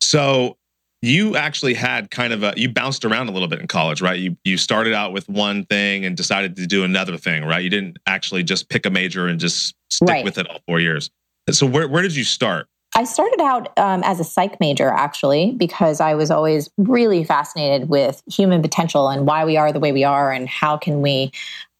So 0.00 0.56
you 1.00 1.36
actually 1.36 1.74
had 1.74 2.10
kind 2.10 2.32
of 2.32 2.42
a 2.42 2.54
you 2.56 2.68
bounced 2.68 3.04
around 3.04 3.28
a 3.28 3.32
little 3.32 3.48
bit 3.48 3.60
in 3.60 3.66
college 3.66 4.00
right? 4.00 4.18
You 4.18 4.36
you 4.44 4.56
started 4.56 4.94
out 4.94 5.12
with 5.12 5.28
one 5.28 5.64
thing 5.64 6.04
and 6.04 6.16
decided 6.16 6.56
to 6.56 6.66
do 6.66 6.84
another 6.84 7.16
thing 7.16 7.44
right? 7.44 7.62
You 7.62 7.70
didn't 7.70 7.98
actually 8.06 8.42
just 8.42 8.68
pick 8.68 8.86
a 8.86 8.90
major 8.90 9.26
and 9.26 9.40
just 9.40 9.74
stick 9.90 10.08
right. 10.08 10.24
with 10.24 10.38
it 10.38 10.48
all 10.48 10.60
four 10.66 10.80
years. 10.80 11.10
So 11.50 11.66
where, 11.66 11.88
where 11.88 12.02
did 12.02 12.14
you 12.14 12.22
start 12.22 12.68
I 12.94 13.04
started 13.04 13.40
out 13.40 13.76
um, 13.78 14.02
as 14.04 14.20
a 14.20 14.24
psych 14.24 14.60
major, 14.60 14.88
actually, 14.88 15.52
because 15.52 16.00
I 16.00 16.14
was 16.14 16.30
always 16.30 16.68
really 16.76 17.24
fascinated 17.24 17.88
with 17.88 18.22
human 18.30 18.60
potential 18.60 19.08
and 19.08 19.26
why 19.26 19.44
we 19.46 19.56
are 19.56 19.72
the 19.72 19.80
way 19.80 19.92
we 19.92 20.04
are 20.04 20.30
and 20.30 20.46
how 20.46 20.76
can 20.76 21.00
we 21.00 21.32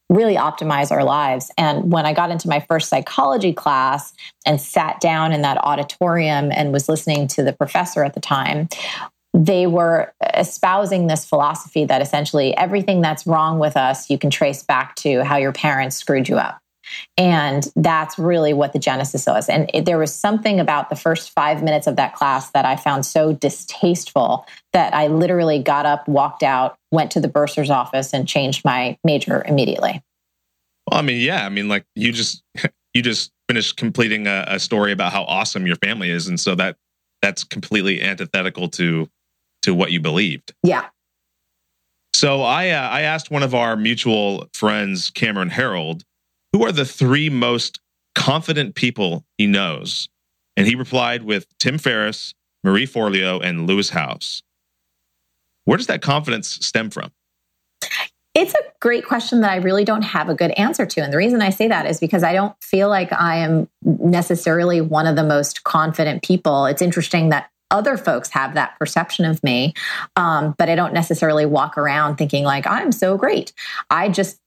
really 0.09 0.37
optimize 0.37 0.90
our 0.90 1.04
lives. 1.04 1.50
And 1.59 1.92
when 1.92 2.07
I 2.07 2.12
got 2.12 2.31
into 2.31 2.49
my 2.49 2.61
first 2.61 2.88
psychology 2.88 3.52
class 3.52 4.12
and 4.47 4.61
sat 4.61 5.00
down 5.00 5.33
in 5.33 5.42
that 5.42 5.59
auditorium 5.59 6.50
and 6.50 6.73
was 6.73 6.88
listening 6.88 7.28
to 7.28 7.42
the 7.42 7.52
professor 7.52 8.04
at 8.04 8.14
the 8.14 8.21
time, 8.21 8.69
they 9.35 9.66
were 9.66 10.12
espousing 10.35 11.07
this 11.07 11.25
philosophy 11.25 11.85
that 11.87 12.02
essentially 12.02 12.57
everything 12.57 13.00
that's 13.00 13.26
wrong 13.26 13.59
with 13.59 13.76
us, 13.76 14.11
you 14.11 14.19
can 14.19 14.31
trace 14.31 14.62
back 14.62 14.95
to 14.97 15.25
how 15.25 15.37
your 15.37 15.52
parents 15.52 15.97
screwed 15.97 16.28
you 16.28 16.37
up. 16.37 16.62
And 17.16 17.70
that's 17.76 18.18
really 18.18 18.52
what 18.52 18.72
the 18.72 18.78
genesis 18.78 19.26
was. 19.26 19.49
And 19.49 19.70
it, 19.75 19.84
there 19.84 19.99
was 19.99 20.14
something 20.14 20.61
about 20.61 20.90
the 20.90 20.96
first 20.96 21.30
five 21.30 21.62
minutes 21.62 21.87
of 21.87 21.96
that 21.96 22.14
class 22.14 22.50
that 22.50 22.64
I 22.64 22.76
found 22.76 23.06
so 23.06 23.32
distasteful 23.32 24.46
that 24.72 24.94
I 24.94 25.08
literally 25.08 25.62
got 25.62 25.87
up, 25.87 26.08
walked 26.08 26.42
out, 26.42 26.76
went 26.90 27.11
to 27.12 27.20
the 27.20 27.28
bursar's 27.28 27.70
office, 27.70 28.12
and 28.12 28.26
changed 28.26 28.64
my 28.64 28.96
major 29.04 29.44
immediately. 29.46 30.02
Well, 30.90 31.00
I 31.00 31.02
mean, 31.02 31.20
yeah, 31.20 31.46
I 31.46 31.49
mean, 31.49 31.68
like 31.68 31.84
you 31.94 32.12
just 32.12 32.42
you 32.94 33.02
just 33.02 33.32
finished 33.49 33.76
completing 33.76 34.26
a, 34.26 34.44
a 34.46 34.58
story 34.58 34.92
about 34.92 35.12
how 35.12 35.25
awesome 35.25 35.66
your 35.66 35.76
family 35.76 36.11
is, 36.11 36.26
and 36.26 36.38
so 36.38 36.54
that 36.56 36.76
that's 37.20 37.44
completely 37.44 38.02
antithetical 38.02 38.68
to 38.70 39.08
to 39.62 39.75
what 39.75 39.92
you 39.92 40.00
believed. 40.00 40.52
Yeah. 40.62 40.87
So 42.14 42.42
I 42.42 42.70
uh, 42.70 42.88
I 42.88 43.02
asked 43.02 43.30
one 43.30 43.42
of 43.42 43.54
our 43.54 43.76
mutual 43.76 44.49
friends, 44.54 45.11
Cameron 45.11 45.50
Herold, 45.50 46.02
who 46.52 46.64
are 46.64 46.73
the 46.73 46.85
three 46.85 47.28
most 47.28 47.80
confident 48.14 48.75
people 48.75 49.25
he 49.38 49.47
knows? 49.47 50.09
And 50.56 50.66
he 50.66 50.75
replied 50.75 51.23
with 51.23 51.47
Tim 51.59 51.78
Ferriss, 51.78 52.35
Marie 52.62 52.87
Forleo, 52.87 53.42
and 53.42 53.66
Lewis 53.66 53.90
Howes. 53.90 54.42
Where 55.64 55.78
does 55.78 55.87
that 55.87 56.02
confidence 56.02 56.59
stem 56.66 56.90
from? 56.90 57.11
It's 58.35 58.54
a 58.54 58.62
great 58.80 59.04
question 59.04 59.42
that 59.42 59.50
I 59.50 59.56
really 59.56 59.85
don't 59.85 60.02
have 60.02 60.28
a 60.28 60.35
good 60.35 60.52
answer 60.52 60.87
to. 60.87 61.02
And 61.02 61.12
the 61.12 61.18
reason 61.18 61.42
I 61.42 61.50
say 61.50 61.68
that 61.68 61.87
is 61.87 62.00
because 62.00 62.23
I 62.23 62.32
don't 62.32 62.54
feel 62.62 62.88
like 62.88 63.12
I 63.12 63.37
am 63.37 63.68
necessarily 63.82 64.80
one 64.80 65.06
of 65.06 65.16
the 65.16 65.23
most 65.23 65.64
confident 65.64 66.23
people. 66.23 66.64
It's 66.64 66.80
interesting 66.80 67.28
that 67.28 67.50
other 67.71 67.97
folks 67.97 68.30
have 68.30 68.54
that 68.54 68.78
perception 68.78 69.25
of 69.25 69.42
me, 69.42 69.75
um, 70.16 70.54
but 70.59 70.68
I 70.68 70.75
don't 70.75 70.94
necessarily 70.94 71.47
walk 71.47 71.76
around 71.76 72.16
thinking 72.16 72.44
like 72.44 72.66
I'm 72.66 72.92
so 72.92 73.16
great. 73.16 73.52
I 73.90 74.09
just 74.09 74.38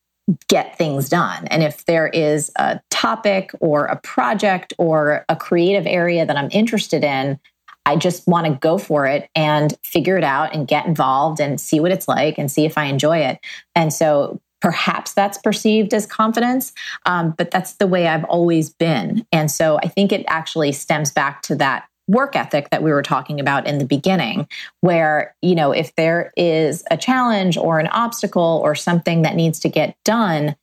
get 0.47 0.77
things 0.77 1.09
done. 1.09 1.47
And 1.47 1.61
if 1.61 1.85
there 1.85 2.07
is 2.07 2.51
a 2.55 2.79
topic 2.89 3.51
or 3.59 3.85
a 3.85 3.97
project 3.97 4.73
or 4.77 5.25
a 5.29 5.35
creative 5.35 5.85
area 5.85 6.25
that 6.25 6.37
I'm 6.37 6.49
interested 6.51 7.03
in, 7.03 7.39
I 7.85 7.95
just 7.95 8.27
want 8.27 8.47
to 8.47 8.53
go 8.53 8.79
for 8.79 9.05
it 9.05 9.29
and 9.35 9.77
figure 9.83 10.17
it 10.17 10.23
out 10.23 10.55
and 10.55 10.67
get 10.67 10.87
involved 10.87 11.39
and 11.39 11.61
see 11.61 11.79
what 11.79 11.91
it's 11.91 12.07
like 12.07 12.39
and 12.39 12.51
see 12.51 12.65
if 12.65 12.77
I 12.77 12.85
enjoy 12.85 13.19
it. 13.19 13.39
And 13.75 13.93
so 13.93 14.41
perhaps 14.61 15.13
that's 15.13 15.37
perceived 15.37 15.93
as 15.93 16.07
confidence, 16.07 16.73
um, 17.05 17.35
but 17.37 17.51
that's 17.51 17.73
the 17.73 17.85
way 17.85 18.07
I've 18.07 18.23
always 18.23 18.71
been. 18.71 19.27
And 19.31 19.51
so 19.51 19.77
I 19.77 19.87
think 19.87 20.11
it 20.11 20.25
actually 20.27 20.71
stems 20.71 21.11
back 21.11 21.43
to 21.43 21.55
that 21.57 21.85
work 22.07 22.35
ethic 22.35 22.69
that 22.69 22.83
we 22.83 22.91
were 22.91 23.01
talking 23.01 23.39
about 23.39 23.65
in 23.65 23.77
the 23.79 23.85
beginning 23.85 24.47
where 24.81 25.35
you 25.41 25.55
know 25.55 25.71
if 25.71 25.95
there 25.95 26.31
is 26.37 26.83
a 26.91 26.97
challenge 26.97 27.57
or 27.57 27.79
an 27.79 27.87
obstacle 27.87 28.61
or 28.63 28.75
something 28.75 29.23
that 29.23 29.35
needs 29.35 29.59
to 29.59 29.69
get 29.69 29.95
done 30.03 30.55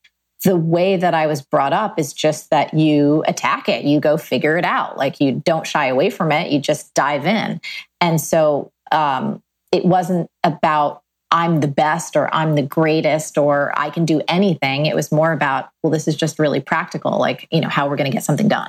the 0.45 0.57
way 0.57 0.97
that 0.97 1.15
I 1.15 1.27
was 1.27 1.41
brought 1.41 1.73
up 1.73 1.99
is 1.99 2.13
just 2.13 2.51
that 2.51 2.75
you 2.75 3.23
attack 3.27 3.69
it, 3.69 3.85
you 3.85 4.01
go 4.01 4.17
figure 4.17 4.57
it 4.57 4.65
out. 4.65 4.99
Like 4.99 5.21
you 5.21 5.41
don't 5.45 5.67
shy 5.67 5.87
away 5.87 6.11
from 6.11 6.33
it, 6.33 6.51
you 6.51 6.59
just 6.59 6.93
dive 6.95 7.27
in. 7.27 7.61
And 8.01 8.21
so 8.21 8.73
um, 8.91 9.43
it 9.71 9.85
wasn't 9.85 10.29
about 10.43 11.03
I'm 11.31 11.61
the 11.61 11.69
best 11.69 12.15
or 12.15 12.33
I'm 12.35 12.57
the 12.57 12.63
greatest 12.63 13.39
or 13.39 13.73
I 13.79 13.89
can 13.89 14.05
do 14.05 14.21
anything. 14.29 14.85
It 14.85 14.95
was 14.95 15.11
more 15.11 15.33
about, 15.33 15.71
well, 15.83 15.91
this 15.91 16.07
is 16.07 16.15
just 16.15 16.39
really 16.39 16.61
practical, 16.61 17.19
like, 17.19 17.49
you 17.51 17.61
know, 17.61 17.71
how 17.71 17.89
we're 17.89 17.97
going 17.97 18.11
to 18.11 18.15
get 18.15 18.23
something 18.23 18.49
done. 18.49 18.69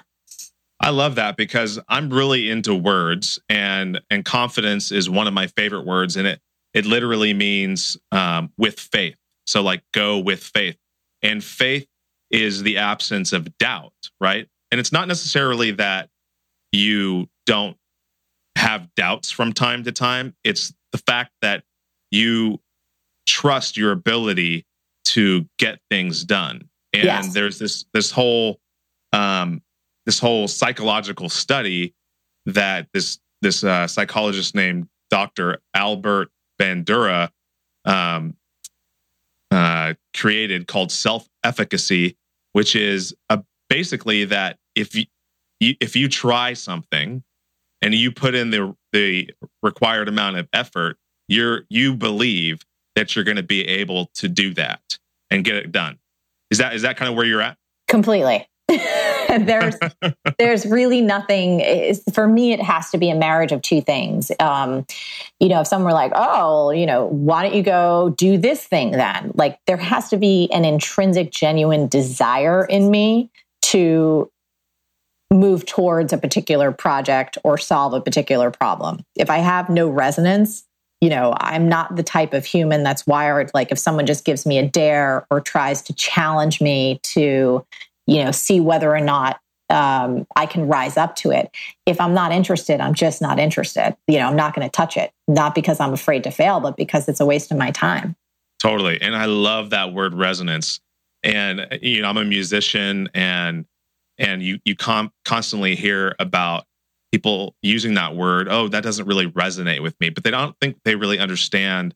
I 0.83 0.89
love 0.89 1.15
that 1.15 1.37
because 1.37 1.79
I'm 1.87 2.09
really 2.09 2.49
into 2.49 2.75
words 2.75 3.39
and 3.47 4.01
and 4.09 4.25
confidence 4.25 4.91
is 4.91 5.09
one 5.09 5.27
of 5.27 5.33
my 5.33 5.47
favorite 5.47 5.85
words 5.85 6.17
and 6.17 6.27
it 6.27 6.41
it 6.73 6.85
literally 6.85 7.33
means 7.33 7.95
um, 8.11 8.51
with 8.57 8.79
faith. 8.79 9.15
So 9.47 9.61
like 9.61 9.81
go 9.93 10.19
with 10.19 10.43
faith. 10.43 10.77
And 11.21 11.41
faith 11.41 11.87
is 12.31 12.63
the 12.63 12.79
absence 12.79 13.31
of 13.31 13.57
doubt, 13.57 13.93
right? 14.19 14.47
And 14.71 14.79
it's 14.79 14.91
not 14.91 15.07
necessarily 15.07 15.71
that 15.71 16.09
you 16.73 17.29
don't 17.45 17.77
have 18.57 18.93
doubts 18.95 19.31
from 19.31 19.53
time 19.53 19.83
to 19.85 19.91
time. 19.93 20.35
It's 20.43 20.73
the 20.91 20.97
fact 20.97 21.31
that 21.41 21.63
you 22.11 22.59
trust 23.25 23.77
your 23.77 23.91
ability 23.91 24.65
to 25.05 25.45
get 25.59 25.79
things 25.89 26.25
done. 26.25 26.69
And 26.91 27.05
yes. 27.05 27.33
there's 27.33 27.57
this 27.57 27.85
this 27.93 28.11
whole 28.11 28.59
um, 29.13 29.61
this 30.05 30.19
whole 30.19 30.47
psychological 30.47 31.29
study 31.29 31.93
that 32.45 32.87
this 32.93 33.19
this 33.41 33.63
uh, 33.63 33.87
psychologist 33.87 34.55
named 34.55 34.87
Dr. 35.09 35.59
Albert 35.73 36.29
Bandura 36.59 37.29
um, 37.85 38.35
uh, 39.51 39.93
created 40.15 40.67
called 40.67 40.91
self 40.91 41.27
efficacy, 41.43 42.17
which 42.53 42.75
is 42.75 43.13
a, 43.29 43.43
basically 43.69 44.25
that 44.25 44.57
if 44.75 44.95
you, 44.95 45.05
you 45.59 45.75
if 45.79 45.95
you 45.95 46.09
try 46.09 46.53
something 46.53 47.23
and 47.81 47.93
you 47.93 48.11
put 48.11 48.33
in 48.35 48.49
the 48.49 48.75
the 48.91 49.29
required 49.61 50.07
amount 50.07 50.37
of 50.37 50.47
effort, 50.53 50.97
you're 51.27 51.65
you 51.69 51.95
believe 51.95 52.61
that 52.95 53.15
you're 53.15 53.25
going 53.25 53.37
to 53.37 53.43
be 53.43 53.67
able 53.67 54.09
to 54.15 54.27
do 54.27 54.53
that 54.53 54.81
and 55.29 55.43
get 55.43 55.55
it 55.55 55.71
done. 55.71 55.99
Is 56.49 56.57
that 56.59 56.73
is 56.73 56.81
that 56.83 56.97
kind 56.97 57.09
of 57.09 57.15
where 57.15 57.25
you're 57.25 57.41
at? 57.41 57.57
Completely. 57.87 58.47
there's 59.45 59.75
there's 60.37 60.65
really 60.65 61.01
nothing 61.01 61.95
for 62.13 62.27
me 62.27 62.53
it 62.53 62.61
has 62.61 62.89
to 62.91 62.97
be 62.97 63.09
a 63.09 63.15
marriage 63.15 63.51
of 63.51 63.61
two 63.61 63.81
things. 63.81 64.31
Um, 64.39 64.85
you 65.39 65.49
know 65.49 65.61
if 65.61 65.67
someone 65.67 65.85
were 65.85 65.93
like 65.93 66.11
oh 66.15 66.71
you 66.71 66.85
know 66.85 67.05
why 67.07 67.43
don't 67.43 67.55
you 67.55 67.63
go 67.63 68.13
do 68.17 68.37
this 68.37 68.63
thing 68.63 68.91
then? 68.91 69.31
Like 69.35 69.59
there 69.67 69.77
has 69.77 70.09
to 70.09 70.17
be 70.17 70.49
an 70.51 70.65
intrinsic 70.65 71.31
genuine 71.31 71.87
desire 71.87 72.65
in 72.65 72.91
me 72.91 73.31
to 73.63 74.29
move 75.31 75.65
towards 75.65 76.13
a 76.13 76.17
particular 76.17 76.71
project 76.71 77.37
or 77.43 77.57
solve 77.57 77.93
a 77.93 78.01
particular 78.01 78.51
problem. 78.51 79.03
If 79.15 79.29
i 79.29 79.39
have 79.39 79.69
no 79.69 79.89
resonance 79.89 80.63
you 81.01 81.09
know 81.09 81.33
i'm 81.41 81.67
not 81.67 81.97
the 81.97 82.03
type 82.03 82.33
of 82.33 82.45
human 82.45 82.81
that's 82.81 83.05
wired 83.05 83.51
like 83.53 83.73
if 83.73 83.77
someone 83.77 84.05
just 84.05 84.23
gives 84.23 84.45
me 84.45 84.57
a 84.57 84.65
dare 84.65 85.25
or 85.29 85.41
tries 85.41 85.81
to 85.81 85.93
challenge 85.93 86.61
me 86.61 86.97
to 87.03 87.65
you 88.07 88.23
know, 88.23 88.31
see 88.31 88.59
whether 88.59 88.93
or 88.93 89.01
not 89.01 89.39
um, 89.69 90.27
I 90.35 90.45
can 90.45 90.67
rise 90.67 90.97
up 90.97 91.15
to 91.17 91.31
it. 91.31 91.49
If 91.85 91.99
I'm 91.99 92.13
not 92.13 92.31
interested, 92.31 92.79
I'm 92.79 92.93
just 92.93 93.21
not 93.21 93.39
interested. 93.39 93.95
You 94.07 94.19
know, 94.19 94.27
I'm 94.27 94.35
not 94.35 94.53
going 94.55 94.67
to 94.67 94.71
touch 94.71 94.97
it, 94.97 95.11
not 95.27 95.55
because 95.55 95.79
I'm 95.79 95.93
afraid 95.93 96.23
to 96.25 96.31
fail, 96.31 96.59
but 96.59 96.77
because 96.77 97.07
it's 97.07 97.19
a 97.19 97.25
waste 97.25 97.51
of 97.51 97.57
my 97.57 97.71
time. 97.71 98.15
Totally. 98.59 99.01
And 99.01 99.15
I 99.15 99.25
love 99.25 99.71
that 99.71 99.93
word 99.93 100.13
resonance. 100.13 100.79
And, 101.23 101.67
you 101.81 102.01
know, 102.01 102.09
I'm 102.09 102.17
a 102.17 102.25
musician 102.25 103.09
and, 103.13 103.65
and 104.17 104.43
you, 104.43 104.59
you 104.65 104.75
com- 104.75 105.11
constantly 105.25 105.75
hear 105.75 106.15
about 106.19 106.65
people 107.11 107.55
using 107.61 107.95
that 107.95 108.15
word. 108.15 108.47
Oh, 108.49 108.67
that 108.67 108.83
doesn't 108.83 109.05
really 109.05 109.29
resonate 109.29 109.81
with 109.81 109.99
me, 109.99 110.09
but 110.09 110.23
they 110.23 110.31
don't 110.31 110.55
think 110.59 110.77
they 110.83 110.95
really 110.95 111.19
understand 111.19 111.95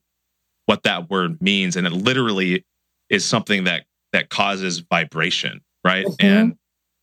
what 0.66 0.82
that 0.82 1.10
word 1.10 1.40
means. 1.40 1.76
And 1.76 1.86
it 1.86 1.92
literally 1.92 2.64
is 3.08 3.24
something 3.24 3.64
that, 3.64 3.84
that 4.12 4.30
causes 4.30 4.80
vibration 4.80 5.60
right? 5.88 6.06
Mm-hmm. 6.06 6.26
And 6.26 6.56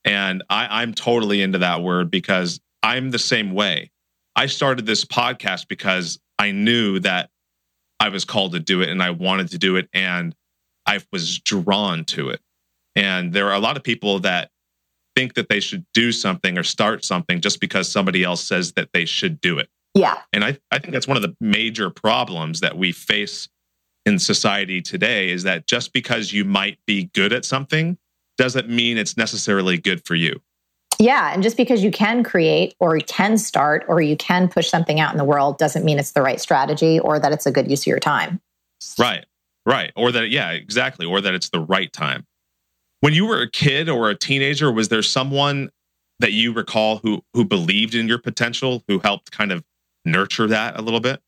and 0.05 0.43
I, 0.49 0.81
I'm 0.81 0.93
totally 0.93 1.41
into 1.41 1.57
that 1.59 1.81
word 1.81 2.11
because 2.11 2.59
I'm 2.83 3.09
the 3.09 3.19
same 3.19 3.53
way. 3.53 3.89
I 4.35 4.45
started 4.45 4.85
this 4.85 5.03
podcast 5.03 5.67
because 5.67 6.19
I 6.37 6.51
knew 6.51 6.99
that 6.99 7.31
I 7.99 8.09
was 8.09 8.23
called 8.23 8.51
to 8.51 8.59
do 8.59 8.81
it 8.81 8.89
and 8.89 9.01
I 9.01 9.09
wanted 9.09 9.49
to 9.51 9.57
do 9.57 9.77
it 9.77 9.89
and 9.93 10.35
I 10.85 10.99
was 11.11 11.39
drawn 11.39 12.05
to 12.05 12.29
it. 12.29 12.41
And 12.95 13.33
there 13.33 13.47
are 13.47 13.55
a 13.55 13.59
lot 13.59 13.77
of 13.77 13.83
people 13.83 14.19
that 14.19 14.51
think 15.15 15.33
that 15.35 15.49
they 15.49 15.59
should 15.59 15.85
do 15.93 16.11
something 16.11 16.57
or 16.57 16.63
start 16.63 17.03
something 17.03 17.41
just 17.41 17.59
because 17.59 17.91
somebody 17.91 18.23
else 18.23 18.43
says 18.43 18.73
that 18.73 18.89
they 18.93 19.05
should 19.05 19.41
do 19.41 19.57
it. 19.57 19.69
Yeah. 19.95 20.17
And 20.33 20.43
I, 20.43 20.57
I 20.71 20.77
think 20.77 20.93
that's 20.93 21.07
one 21.07 21.17
of 21.17 21.23
the 21.23 21.35
major 21.39 21.89
problems 21.89 22.59
that 22.59 22.77
we 22.77 22.91
face 22.91 23.47
in 24.05 24.19
society 24.19 24.81
today 24.81 25.31
is 25.31 25.43
that 25.43 25.65
just 25.65 25.93
because 25.93 26.31
you 26.31 26.45
might 26.45 26.77
be 26.85 27.09
good 27.15 27.33
at 27.33 27.45
something 27.45 27.97
doesn't 28.37 28.69
mean 28.69 28.97
it's 28.97 29.17
necessarily 29.17 29.77
good 29.77 30.05
for 30.05 30.15
you. 30.15 30.41
Yeah. 30.99 31.33
And 31.33 31.43
just 31.43 31.57
because 31.57 31.83
you 31.83 31.91
can 31.91 32.23
create 32.23 32.73
or 32.79 32.95
you 32.95 33.03
can 33.03 33.37
start 33.37 33.83
or 33.87 34.01
you 34.01 34.15
can 34.15 34.47
push 34.47 34.69
something 34.69 34.99
out 34.99 35.11
in 35.11 35.17
the 35.17 35.25
world 35.25 35.57
doesn't 35.57 35.83
mean 35.83 35.99
it's 35.99 36.11
the 36.11 36.21
right 36.21 36.39
strategy 36.39 36.99
or 36.99 37.19
that 37.19 37.31
it's 37.31 37.45
a 37.45 37.51
good 37.51 37.69
use 37.69 37.81
of 37.81 37.87
your 37.87 37.99
time. 37.99 38.39
Right. 38.97 39.25
Right. 39.65 39.91
Or 39.95 40.11
that, 40.11 40.29
yeah, 40.29 40.51
exactly. 40.51 41.05
Or 41.05 41.19
that 41.19 41.33
it's 41.33 41.49
the 41.49 41.59
right 41.59 41.91
time. 41.91 42.25
When 43.01 43.13
you 43.13 43.25
were 43.25 43.41
a 43.41 43.49
kid 43.49 43.89
or 43.89 44.09
a 44.09 44.15
teenager, 44.15 44.71
was 44.71 44.87
there 44.87 45.01
someone 45.01 45.69
that 46.19 46.31
you 46.31 46.53
recall 46.53 46.97
who 46.97 47.21
who 47.33 47.45
believed 47.45 47.93
in 47.93 48.07
your 48.07 48.17
potential, 48.17 48.83
who 48.87 48.99
helped 48.99 49.31
kind 49.31 49.51
of 49.51 49.63
nurture 50.05 50.47
that 50.47 50.79
a 50.79 50.81
little 50.81 50.99
bit? 50.99 51.21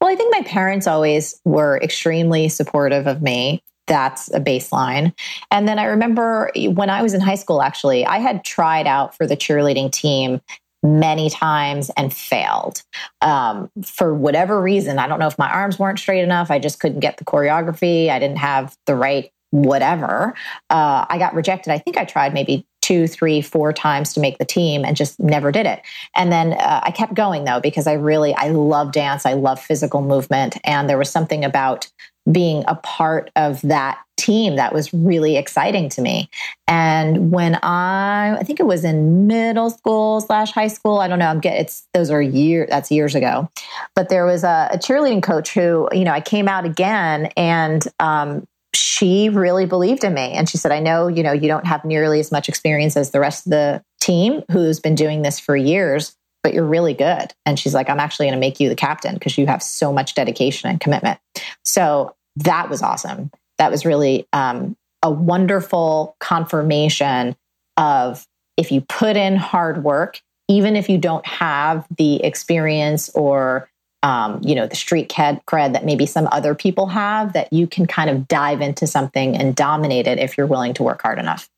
Well, 0.00 0.10
I 0.10 0.14
think 0.14 0.34
my 0.34 0.42
parents 0.42 0.86
always 0.86 1.40
were 1.44 1.78
extremely 1.82 2.48
supportive 2.48 3.06
of 3.06 3.22
me 3.22 3.62
that's 3.86 4.32
a 4.32 4.40
baseline. 4.40 5.12
And 5.50 5.66
then 5.66 5.78
I 5.78 5.84
remember 5.84 6.50
when 6.56 6.90
I 6.90 7.02
was 7.02 7.14
in 7.14 7.20
high 7.20 7.34
school, 7.34 7.62
actually, 7.62 8.06
I 8.06 8.18
had 8.18 8.44
tried 8.44 8.86
out 8.86 9.16
for 9.16 9.26
the 9.26 9.36
cheerleading 9.36 9.90
team 9.90 10.40
many 10.82 11.28
times 11.28 11.90
and 11.96 12.12
failed 12.12 12.82
um, 13.20 13.70
for 13.84 14.14
whatever 14.14 14.60
reason. 14.60 14.98
I 14.98 15.06
don't 15.06 15.18
know 15.18 15.26
if 15.26 15.38
my 15.38 15.50
arms 15.50 15.78
weren't 15.78 15.98
straight 15.98 16.22
enough. 16.22 16.50
I 16.50 16.58
just 16.58 16.80
couldn't 16.80 17.00
get 17.00 17.18
the 17.18 17.24
choreography. 17.24 18.08
I 18.08 18.18
didn't 18.18 18.38
have 18.38 18.76
the 18.86 18.94
right 18.94 19.30
whatever. 19.50 20.34
Uh, 20.70 21.04
I 21.08 21.18
got 21.18 21.34
rejected. 21.34 21.72
I 21.72 21.78
think 21.78 21.96
I 21.96 22.04
tried 22.04 22.32
maybe 22.32 22.66
two, 22.90 23.06
three, 23.06 23.40
four 23.40 23.72
times 23.72 24.12
to 24.12 24.18
make 24.18 24.38
the 24.38 24.44
team 24.44 24.84
and 24.84 24.96
just 24.96 25.20
never 25.20 25.52
did 25.52 25.64
it. 25.64 25.80
And 26.16 26.32
then 26.32 26.54
uh, 26.54 26.80
I 26.82 26.90
kept 26.90 27.14
going 27.14 27.44
though, 27.44 27.60
because 27.60 27.86
I 27.86 27.92
really, 27.92 28.34
I 28.34 28.48
love 28.48 28.90
dance. 28.90 29.24
I 29.24 29.34
love 29.34 29.60
physical 29.60 30.02
movement. 30.02 30.58
And 30.64 30.90
there 30.90 30.98
was 30.98 31.08
something 31.08 31.44
about 31.44 31.88
being 32.32 32.64
a 32.66 32.74
part 32.74 33.30
of 33.36 33.62
that 33.62 34.00
team 34.16 34.56
that 34.56 34.74
was 34.74 34.92
really 34.92 35.36
exciting 35.36 35.88
to 35.90 36.02
me. 36.02 36.28
And 36.66 37.30
when 37.30 37.54
I, 37.62 38.38
I 38.40 38.42
think 38.42 38.58
it 38.58 38.66
was 38.66 38.84
in 38.84 39.28
middle 39.28 39.70
school 39.70 40.20
slash 40.20 40.50
high 40.50 40.66
school, 40.66 40.98
I 40.98 41.06
don't 41.06 41.20
know. 41.20 41.28
I'm 41.28 41.38
getting 41.38 41.60
it's 41.60 41.86
those 41.94 42.10
are 42.10 42.20
years. 42.20 42.68
That's 42.70 42.90
years 42.90 43.14
ago. 43.14 43.48
But 43.94 44.08
there 44.08 44.26
was 44.26 44.42
a, 44.42 44.68
a, 44.72 44.78
cheerleading 44.78 45.22
coach 45.22 45.54
who, 45.54 45.88
you 45.92 46.04
know, 46.04 46.12
I 46.12 46.20
came 46.20 46.48
out 46.48 46.64
again, 46.64 47.26
and 47.36 47.86
um, 48.00 48.46
she 48.74 49.28
really 49.28 49.66
believed 49.66 50.04
in 50.04 50.14
me. 50.14 50.32
And 50.32 50.48
she 50.48 50.58
said, 50.58 50.72
"I 50.72 50.80
know, 50.80 51.08
you 51.08 51.22
know, 51.22 51.32
you 51.32 51.48
don't 51.48 51.66
have 51.66 51.84
nearly 51.84 52.20
as 52.20 52.30
much 52.30 52.48
experience 52.48 52.96
as 52.96 53.10
the 53.10 53.20
rest 53.20 53.46
of 53.46 53.50
the 53.50 53.82
team 54.00 54.42
who's 54.50 54.80
been 54.80 54.94
doing 54.94 55.22
this 55.22 55.38
for 55.38 55.56
years." 55.56 56.16
But 56.42 56.54
you're 56.54 56.64
really 56.64 56.94
good. 56.94 57.34
And 57.44 57.58
she's 57.58 57.74
like, 57.74 57.90
I'm 57.90 58.00
actually 58.00 58.24
going 58.24 58.34
to 58.34 58.40
make 58.40 58.60
you 58.60 58.70
the 58.70 58.74
captain 58.74 59.12
because 59.12 59.36
you 59.36 59.46
have 59.46 59.62
so 59.62 59.92
much 59.92 60.14
dedication 60.14 60.70
and 60.70 60.80
commitment. 60.80 61.18
So 61.64 62.14
that 62.36 62.70
was 62.70 62.80
awesome 62.80 63.30
that 63.60 63.70
was 63.70 63.84
really 63.84 64.26
um, 64.32 64.74
a 65.02 65.10
wonderful 65.10 66.16
confirmation 66.18 67.36
of 67.76 68.26
if 68.56 68.72
you 68.72 68.80
put 68.80 69.18
in 69.18 69.36
hard 69.36 69.84
work, 69.84 70.20
even 70.48 70.76
if 70.76 70.88
you 70.88 70.96
don't 70.96 71.26
have 71.26 71.86
the 71.96 72.24
experience 72.24 73.10
or 73.10 73.69
um, 74.02 74.40
you 74.42 74.54
know 74.54 74.66
the 74.66 74.76
street 74.76 75.08
cred, 75.08 75.44
cred 75.44 75.72
that 75.72 75.84
maybe 75.84 76.06
some 76.06 76.28
other 76.32 76.54
people 76.54 76.86
have, 76.88 77.32
that 77.32 77.52
you 77.52 77.66
can 77.66 77.86
kind 77.86 78.10
of 78.10 78.28
dive 78.28 78.60
into 78.60 78.86
something 78.86 79.36
and 79.36 79.54
dominate 79.54 80.06
it 80.06 80.18
if 80.18 80.36
you're 80.36 80.46
willing 80.46 80.74
to 80.74 80.82
work 80.82 81.02
hard 81.02 81.18
enough. 81.18 81.48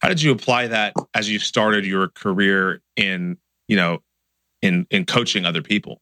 How 0.00 0.08
did 0.08 0.22
you 0.22 0.32
apply 0.32 0.68
that 0.68 0.94
as 1.14 1.30
you 1.30 1.38
started 1.38 1.84
your 1.84 2.08
career 2.08 2.80
in 2.96 3.36
you 3.68 3.76
know 3.76 4.02
in 4.62 4.86
in 4.90 5.04
coaching 5.04 5.44
other 5.44 5.62
people? 5.62 6.00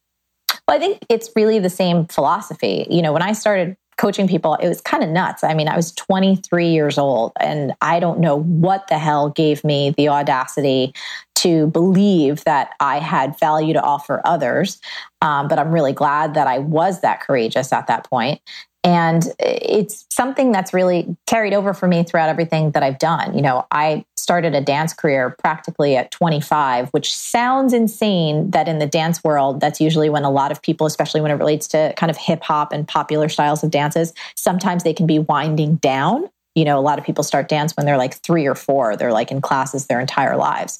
Well, 0.67 0.77
I 0.77 0.81
think 0.81 1.05
it's 1.09 1.31
really 1.35 1.59
the 1.59 1.71
same 1.71 2.07
philosophy. 2.07 2.87
You 2.91 3.03
know, 3.03 3.13
when 3.13 3.23
I 3.23 3.33
started 3.33 3.77
coaching 3.99 4.29
people, 4.29 4.55
it 4.55 4.69
was 4.69 4.81
kind 4.81 5.03
of 5.03 5.11
nuts. 5.11 5.45
I 5.45 5.55
mean, 5.55 5.69
I 5.69 5.77
was 5.77 5.93
23 5.93 6.69
years 6.69 6.97
old, 6.97 7.33
and 7.41 7.75
I 7.83 8.01
don't 8.01 8.21
know 8.21 8.41
what 8.41 8.87
the 8.89 8.99
hell 8.99 9.29
gave 9.29 9.65
me 9.65 9.93
the 9.97 10.09
audacity 10.09 10.95
to 11.37 11.67
believe 11.69 12.43
that 12.45 12.71
I 12.81 12.99
had 12.99 13.39
value 13.39 13.73
to 13.75 13.83
offer 13.83 14.21
others. 14.25 14.81
Um, 15.21 15.49
but 15.49 15.59
I'm 15.59 15.71
really 15.71 15.93
glad 15.93 16.35
that 16.35 16.47
I 16.47 16.59
was 16.59 17.01
that 17.01 17.21
courageous 17.21 17.73
at 17.73 17.87
that 17.89 18.09
point. 18.09 18.41
And 18.85 19.25
it's 19.39 20.07
something 20.11 20.53
that's 20.53 20.73
really 20.73 21.17
carried 21.27 21.53
over 21.53 21.75
for 21.75 21.89
me 21.89 22.05
throughout 22.05 22.29
everything 22.29 22.71
that 22.73 22.83
I've 22.83 22.99
done. 22.99 23.35
You 23.35 23.43
know, 23.43 23.67
I 23.71 24.05
started 24.29 24.55
a 24.55 24.61
dance 24.61 24.93
career 24.93 25.35
practically 25.39 25.97
at 25.97 26.11
25, 26.11 26.91
which 26.91 27.17
sounds 27.17 27.73
insane 27.73 28.51
that 28.51 28.69
in 28.69 28.79
the 28.79 28.87
dance 28.87 29.25
world, 29.25 29.59
that's 29.59 29.81
usually 29.81 30.11
when 30.11 30.23
a 30.23 30.31
lot 30.31 30.53
of 30.53 30.61
people, 30.61 30.87
especially 30.87 31.23
when 31.23 31.31
it 31.31 31.37
relates 31.37 31.67
to 31.67 31.95
kind 31.97 32.11
of 32.11 32.17
hip 32.19 32.43
hop 32.43 32.71
and 32.71 32.87
popular 32.87 33.31
styles 33.31 33.65
of 33.65 33.71
dances, 33.71 34.13
sometimes 34.37 34.85
they 34.85 34.93
can 34.93 35.07
be 35.07 35.19
winding 35.19 35.77
down. 35.77 36.29
You 36.55 36.67
know, 36.67 36.79
a 36.79 36.83
lot 36.83 36.99
of 36.99 37.07
people 37.07 37.25
start 37.25 37.49
dance 37.49 37.75
when 37.75 37.87
they're 37.87 37.97
like 37.97 38.17
three 38.17 38.45
or 38.45 38.55
four, 38.55 38.97
they're 38.99 39.15
like 39.15 39.31
in 39.31 39.41
classes 39.41 39.87
their 39.87 39.99
entire 39.99 40.37
lives. 40.37 40.79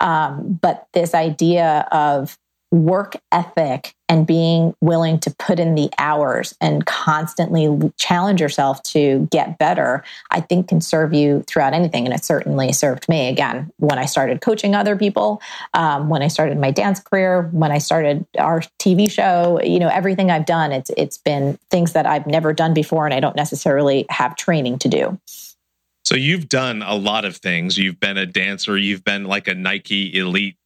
Um, 0.00 0.58
but 0.60 0.88
this 0.92 1.14
idea 1.14 1.86
of 1.92 2.36
work 2.70 3.16
ethic 3.32 3.94
and 4.08 4.26
being 4.26 4.74
willing 4.80 5.18
to 5.20 5.30
put 5.38 5.58
in 5.58 5.74
the 5.74 5.90
hours 5.98 6.54
and 6.60 6.84
constantly 6.86 7.92
challenge 7.96 8.40
yourself 8.40 8.82
to 8.82 9.28
get 9.30 9.58
better, 9.58 10.02
I 10.30 10.40
think 10.40 10.68
can 10.68 10.80
serve 10.80 11.12
you 11.12 11.44
throughout 11.46 11.74
anything. 11.74 12.06
And 12.06 12.14
it 12.14 12.24
certainly 12.24 12.72
served 12.72 13.08
me 13.08 13.28
again 13.28 13.70
when 13.78 13.98
I 13.98 14.06
started 14.06 14.40
coaching 14.40 14.74
other 14.74 14.96
people, 14.96 15.40
um, 15.74 16.08
when 16.08 16.22
I 16.22 16.28
started 16.28 16.58
my 16.58 16.70
dance 16.70 17.00
career, 17.00 17.48
when 17.52 17.72
I 17.72 17.78
started 17.78 18.26
our 18.38 18.60
TV 18.78 19.10
show. 19.10 19.60
You 19.62 19.78
know, 19.78 19.88
everything 19.88 20.30
I've 20.30 20.46
done, 20.46 20.72
it's 20.72 20.90
it's 20.96 21.18
been 21.18 21.58
things 21.70 21.92
that 21.92 22.06
I've 22.06 22.26
never 22.26 22.52
done 22.52 22.74
before, 22.74 23.06
and 23.06 23.14
I 23.14 23.20
don't 23.20 23.36
necessarily 23.36 24.06
have 24.10 24.36
training 24.36 24.78
to 24.80 24.88
do. 24.88 25.18
So 26.04 26.14
you've 26.14 26.48
done 26.48 26.82
a 26.82 26.94
lot 26.94 27.26
of 27.26 27.36
things. 27.36 27.76
You've 27.76 28.00
been 28.00 28.16
a 28.16 28.24
dancer. 28.24 28.78
You've 28.78 29.04
been 29.04 29.24
like 29.24 29.46
a 29.46 29.54
Nike 29.54 30.18
elite 30.18 30.56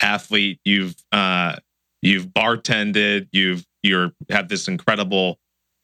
athlete. 0.00 0.60
You've 0.64 0.94
uh, 1.12 1.56
you've 2.02 2.26
bartended. 2.26 3.28
You've 3.32 3.64
you're 3.82 4.12
have 4.30 4.48
this 4.48 4.68
incredible 4.68 5.38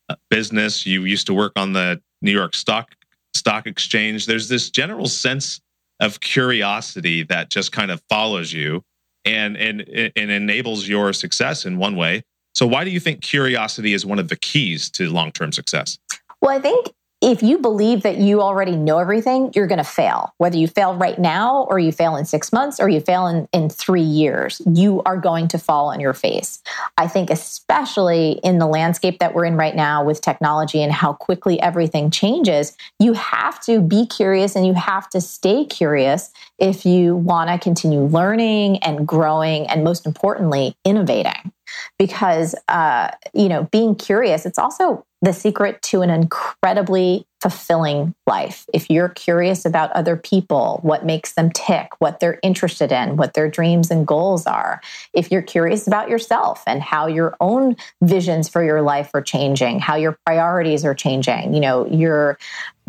uh, 0.09 0.17
business. 0.29 0.87
You 0.87 1.05
used 1.05 1.27
to 1.27 1.35
work 1.35 1.53
on 1.57 1.73
the 1.73 2.01
New 2.23 2.33
York 2.33 2.55
Stock 2.55 2.95
Stock 3.35 3.67
Exchange. 3.67 4.27
There's 4.27 4.49
this 4.49 4.71
general 4.71 5.07
sense 5.07 5.61
of 6.01 6.21
curiosity 6.21 7.23
that 7.25 7.51
just 7.51 7.73
kind 7.73 7.91
of 7.91 8.03
follows 8.09 8.53
you 8.53 8.83
and 9.25 9.57
and 9.57 9.83
and 10.17 10.31
enables 10.31 10.89
your 10.89 11.13
success 11.13 11.65
in 11.65 11.79
one 11.79 11.97
way. 11.97 12.23
So 12.55 12.67
why 12.67 12.85
do 12.85 12.91
you 12.91 13.01
think 13.01 13.23
curiosity 13.23 13.93
is 13.93 14.05
one 14.05 14.19
of 14.19 14.29
the 14.29 14.37
keys 14.37 14.91
to 14.91 15.09
long-term 15.09 15.53
success? 15.53 15.99
Well, 16.43 16.57
I 16.57 16.61
think 16.61 16.89
if 17.21 17.43
you 17.43 17.59
believe 17.59 18.03
that 18.03 18.17
you 18.17 18.41
already 18.41 18.77
know 18.77 18.99
everything, 18.99 19.53
you're 19.55 19.67
going 19.67 19.79
to 19.79 19.85
fail. 19.85 20.33
Whether 20.39 20.57
you 20.57 20.67
fail 20.67 20.95
right 20.95 21.19
now 21.19 21.65
or 21.65 21.79
you 21.79 21.93
fail 21.93 22.17
in 22.17 22.25
six 22.25 22.51
months 22.51 22.81
or 22.81 22.89
you 22.89 23.01
fail 23.01 23.27
in, 23.27 23.47
in 23.53 23.69
three 23.69 24.01
years, 24.01 24.63
you 24.65 25.03
are 25.03 25.19
going 25.19 25.49
to 25.49 25.59
fall 25.59 25.91
on 25.91 26.01
your 26.01 26.15
face. 26.15 26.63
I 26.97 27.09
think, 27.09 27.29
especially 27.29 28.41
in 28.43 28.59
the 28.59 28.67
landscape 28.67 29.19
that 29.19 29.35
we're 29.35 29.45
in 29.45 29.57
right 29.57 29.77
now 29.77 30.03
with 30.03 30.23
technology 30.23 30.83
and 30.83 30.93
how 30.93 31.13
quickly 31.13 31.61
everything 31.61 32.11
changes, 32.11 32.75
you 32.99 33.13
have 33.13 33.61
to 33.65 33.83
be 33.83 34.07
curious 34.07 34.57
and 34.57 34.67
you 34.67 34.73
have 34.73 35.09
to 35.11 35.21
stay 35.21 35.67
curious 35.67 36.33
if 36.59 36.87
you 36.87 37.17
want 37.17 37.51
to 37.51 37.59
continue 37.59 38.01
learning 38.01 38.79
and 38.79 39.07
growing 39.07 39.67
and, 39.67 39.85
most 39.85 40.07
importantly, 40.07 40.75
innovating 40.87 41.53
because 41.99 42.55
uh, 42.69 43.11
you 43.35 43.49
know 43.49 43.65
being 43.65 43.95
curious 43.95 44.47
it's 44.47 44.59
also 44.59 45.05
the 45.23 45.33
secret 45.33 45.83
to 45.83 46.01
an 46.01 46.09
incredibly 46.09 47.27
fulfilling 47.43 48.15
life. 48.27 48.65
If 48.73 48.89
you're 48.89 49.11
curious 49.11 49.65
about 49.65 49.93
other 49.93 50.17
people 50.17 50.81
what 50.83 51.05
makes 51.05 51.33
them 51.35 51.51
tick 51.53 51.89
what 51.99 52.21
they're 52.21 52.39
interested 52.43 52.93
in 52.93 53.17
what 53.17 53.35
their 53.35 53.49
dreams 53.49 53.91
and 53.91 54.07
goals 54.07 54.47
are 54.47 54.81
if 55.13 55.31
you're 55.31 55.43
curious 55.43 55.87
about 55.87 56.09
yourself 56.09 56.63
and 56.67 56.83
how 56.83 57.07
your 57.07 57.37
own 57.41 57.77
visions 58.03 58.49
for 58.49 58.63
your 58.63 58.83
life 58.83 59.11
are 59.15 59.23
changing 59.23 59.79
how 59.81 59.97
your 59.97 60.19
priorities 60.27 60.85
are 60.85 60.95
changing 60.95 61.55
you 61.55 61.61
know 61.61 61.87
your 61.87 62.39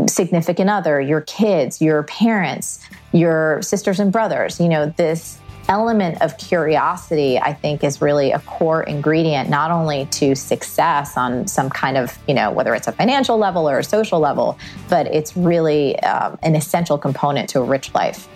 significant 0.08 0.70
other 0.70 1.00
your 1.00 1.22
kids 1.22 1.82
your 1.82 2.04
parents 2.04 2.80
your 3.13 3.62
sisters 3.62 4.00
and 4.00 4.12
brothers 4.12 4.60
you 4.60 4.67
know 4.67 4.88
this 4.98 5.39
element 5.67 6.21
of 6.21 6.38
curiosity, 6.38 7.39
I 7.39 7.54
think, 7.54 7.84
is 7.84 8.02
really 8.02 8.32
a 8.32 8.39
core 8.39 8.84
ingredient, 8.84 9.50
not 9.50 9.71
only 9.71 10.06
to 10.12 10.36
success 10.36 11.17
on 11.17 11.47
some 11.47 11.69
kind 11.69 11.97
of, 11.97 12.17
you 12.28 12.34
know, 12.34 12.52
whether 12.52 12.74
it's 12.76 12.88
a 12.88 12.91
financial 12.91 13.38
level 13.38 13.69
or 13.69 13.80
a 13.80 13.84
social 13.84 14.19
level, 14.19 14.58
but 14.89 15.08
it's 15.08 15.36
really 15.36 16.00
um, 16.00 16.38
an 16.41 16.56
essential 16.56 16.97
component 16.97 17.50
to 17.50 17.60
a 17.60 17.63
rich 17.63 17.93
life. 17.93 18.28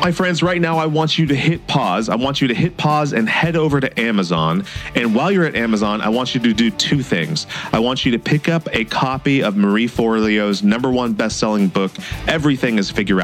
My 0.00 0.12
friends, 0.12 0.42
right 0.42 0.60
now 0.60 0.78
I 0.78 0.86
want 0.86 1.18
you 1.18 1.26
to 1.26 1.34
hit 1.34 1.66
pause. 1.66 2.08
I 2.08 2.14
want 2.14 2.40
you 2.40 2.48
to 2.48 2.54
hit 2.54 2.76
pause 2.78 3.12
and 3.12 3.28
head 3.28 3.56
over 3.56 3.78
to 3.78 4.00
Amazon. 4.00 4.64
And 4.94 5.14
while 5.14 5.30
you're 5.30 5.44
at 5.44 5.54
Amazon, 5.54 6.00
I 6.00 6.08
want 6.08 6.34
you 6.34 6.40
to 6.40 6.54
do 6.54 6.70
two 6.70 7.02
things. 7.02 7.46
I 7.72 7.80
want 7.80 8.06
you 8.06 8.12
to 8.12 8.18
pick 8.18 8.48
up 8.48 8.68
a 8.72 8.84
copy 8.86 9.42
of 9.42 9.56
Marie 9.56 9.88
Forleo's 9.88 10.62
number 10.62 10.90
one 10.90 11.12
best-selling 11.12 11.68
book, 11.68 11.90
Everything 12.26 12.78
is 12.78 12.90
Figure. 12.90 13.18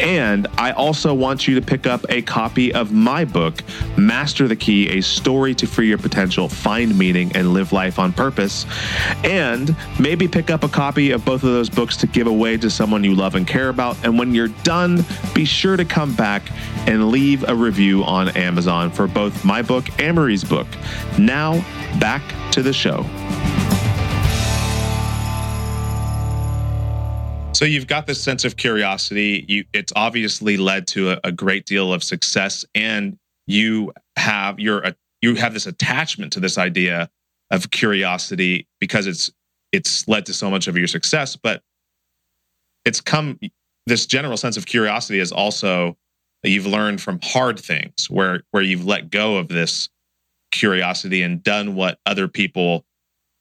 And 0.00 0.48
I 0.56 0.72
also 0.72 1.12
want 1.12 1.46
you 1.46 1.54
to 1.54 1.64
pick 1.64 1.86
up 1.86 2.04
a 2.08 2.22
copy 2.22 2.72
of 2.72 2.90
my 2.90 3.24
book, 3.24 3.62
Master 3.96 4.48
the 4.48 4.56
Key, 4.56 4.88
a 4.98 5.02
story 5.02 5.54
to 5.56 5.66
free 5.66 5.88
your 5.88 5.98
potential, 5.98 6.48
find 6.48 6.98
meaning, 6.98 7.30
and 7.36 7.52
live 7.52 7.72
life 7.72 7.98
on 7.98 8.12
purpose. 8.12 8.64
And 9.22 9.76
maybe 10.00 10.26
pick 10.26 10.50
up 10.50 10.64
a 10.64 10.68
copy 10.68 11.10
of 11.10 11.24
both 11.24 11.44
of 11.44 11.50
those 11.50 11.68
books 11.68 11.96
to 11.98 12.06
give 12.06 12.26
away 12.26 12.56
to 12.56 12.70
someone 12.70 13.04
you 13.04 13.14
love 13.14 13.34
and 13.34 13.46
care 13.46 13.68
about. 13.68 14.02
And 14.02 14.18
when 14.18 14.34
you're 14.34 14.48
done, 14.48 15.04
be 15.34 15.44
sure 15.44 15.76
to 15.76 15.81
to 15.82 15.94
come 15.94 16.14
back 16.14 16.42
and 16.86 17.08
leave 17.08 17.48
a 17.48 17.54
review 17.54 18.04
on 18.04 18.28
Amazon 18.36 18.90
for 18.90 19.06
both 19.06 19.44
my 19.44 19.62
book 19.62 19.84
and 20.00 20.16
Marie's 20.16 20.44
book. 20.44 20.66
Now, 21.18 21.54
back 21.98 22.22
to 22.52 22.62
the 22.62 22.72
show. 22.72 23.04
So 27.52 27.66
you've 27.66 27.86
got 27.86 28.06
this 28.06 28.20
sense 28.20 28.44
of 28.44 28.56
curiosity. 28.56 29.44
You, 29.48 29.64
it's 29.72 29.92
obviously 29.94 30.56
led 30.56 30.86
to 30.88 31.12
a, 31.12 31.20
a 31.24 31.32
great 31.32 31.66
deal 31.66 31.92
of 31.92 32.02
success, 32.02 32.64
and 32.74 33.18
you 33.46 33.92
have 34.16 34.58
your 34.58 34.86
uh, 34.86 34.92
you 35.20 35.34
have 35.36 35.52
this 35.52 35.66
attachment 35.66 36.32
to 36.32 36.40
this 36.40 36.58
idea 36.58 37.08
of 37.50 37.70
curiosity 37.70 38.66
because 38.80 39.06
it's 39.06 39.30
it's 39.70 40.08
led 40.08 40.26
to 40.26 40.34
so 40.34 40.50
much 40.50 40.66
of 40.66 40.76
your 40.76 40.88
success, 40.88 41.36
but 41.36 41.62
it's 42.84 43.00
come 43.00 43.38
this 43.86 44.06
general 44.06 44.36
sense 44.36 44.56
of 44.56 44.66
curiosity 44.66 45.18
is 45.18 45.32
also 45.32 45.96
you've 46.44 46.66
learned 46.66 47.00
from 47.00 47.20
hard 47.22 47.58
things 47.58 48.08
where 48.10 48.42
where 48.50 48.62
you've 48.62 48.84
let 48.84 49.10
go 49.10 49.36
of 49.36 49.48
this 49.48 49.88
curiosity 50.50 51.22
and 51.22 51.42
done 51.42 51.74
what 51.74 51.98
other 52.06 52.28
people 52.28 52.84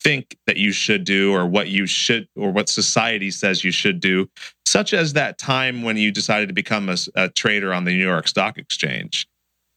think 0.03 0.37
that 0.47 0.57
you 0.57 0.71
should 0.71 1.03
do 1.03 1.33
or 1.33 1.45
what 1.45 1.67
you 1.67 1.85
should 1.85 2.27
or 2.35 2.51
what 2.51 2.69
society 2.69 3.29
says 3.29 3.63
you 3.63 3.71
should 3.71 3.99
do 3.99 4.27
such 4.65 4.93
as 4.93 5.13
that 5.13 5.37
time 5.37 5.83
when 5.83 5.97
you 5.97 6.11
decided 6.11 6.47
to 6.47 6.53
become 6.53 6.89
a, 6.89 6.95
a 7.15 7.29
trader 7.29 7.73
on 7.73 7.83
the 7.83 7.91
New 7.91 8.07
York 8.07 8.27
Stock 8.27 8.57
Exchange 8.57 9.27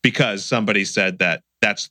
because 0.02 0.44
somebody 0.44 0.84
said 0.84 1.18
that 1.18 1.42
that's 1.60 1.90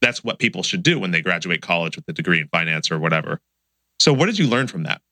that's 0.00 0.24
what 0.24 0.38
people 0.38 0.62
should 0.62 0.82
do 0.82 0.98
when 0.98 1.10
they 1.10 1.20
graduate 1.20 1.60
college 1.60 1.96
with 1.96 2.04
a 2.08 2.12
degree 2.12 2.40
in 2.40 2.48
finance 2.48 2.90
or 2.90 2.98
whatever. 2.98 3.40
So 4.00 4.12
what 4.12 4.26
did 4.26 4.38
you 4.38 4.46
learn 4.46 4.68
from 4.68 4.84
that? 4.84 5.02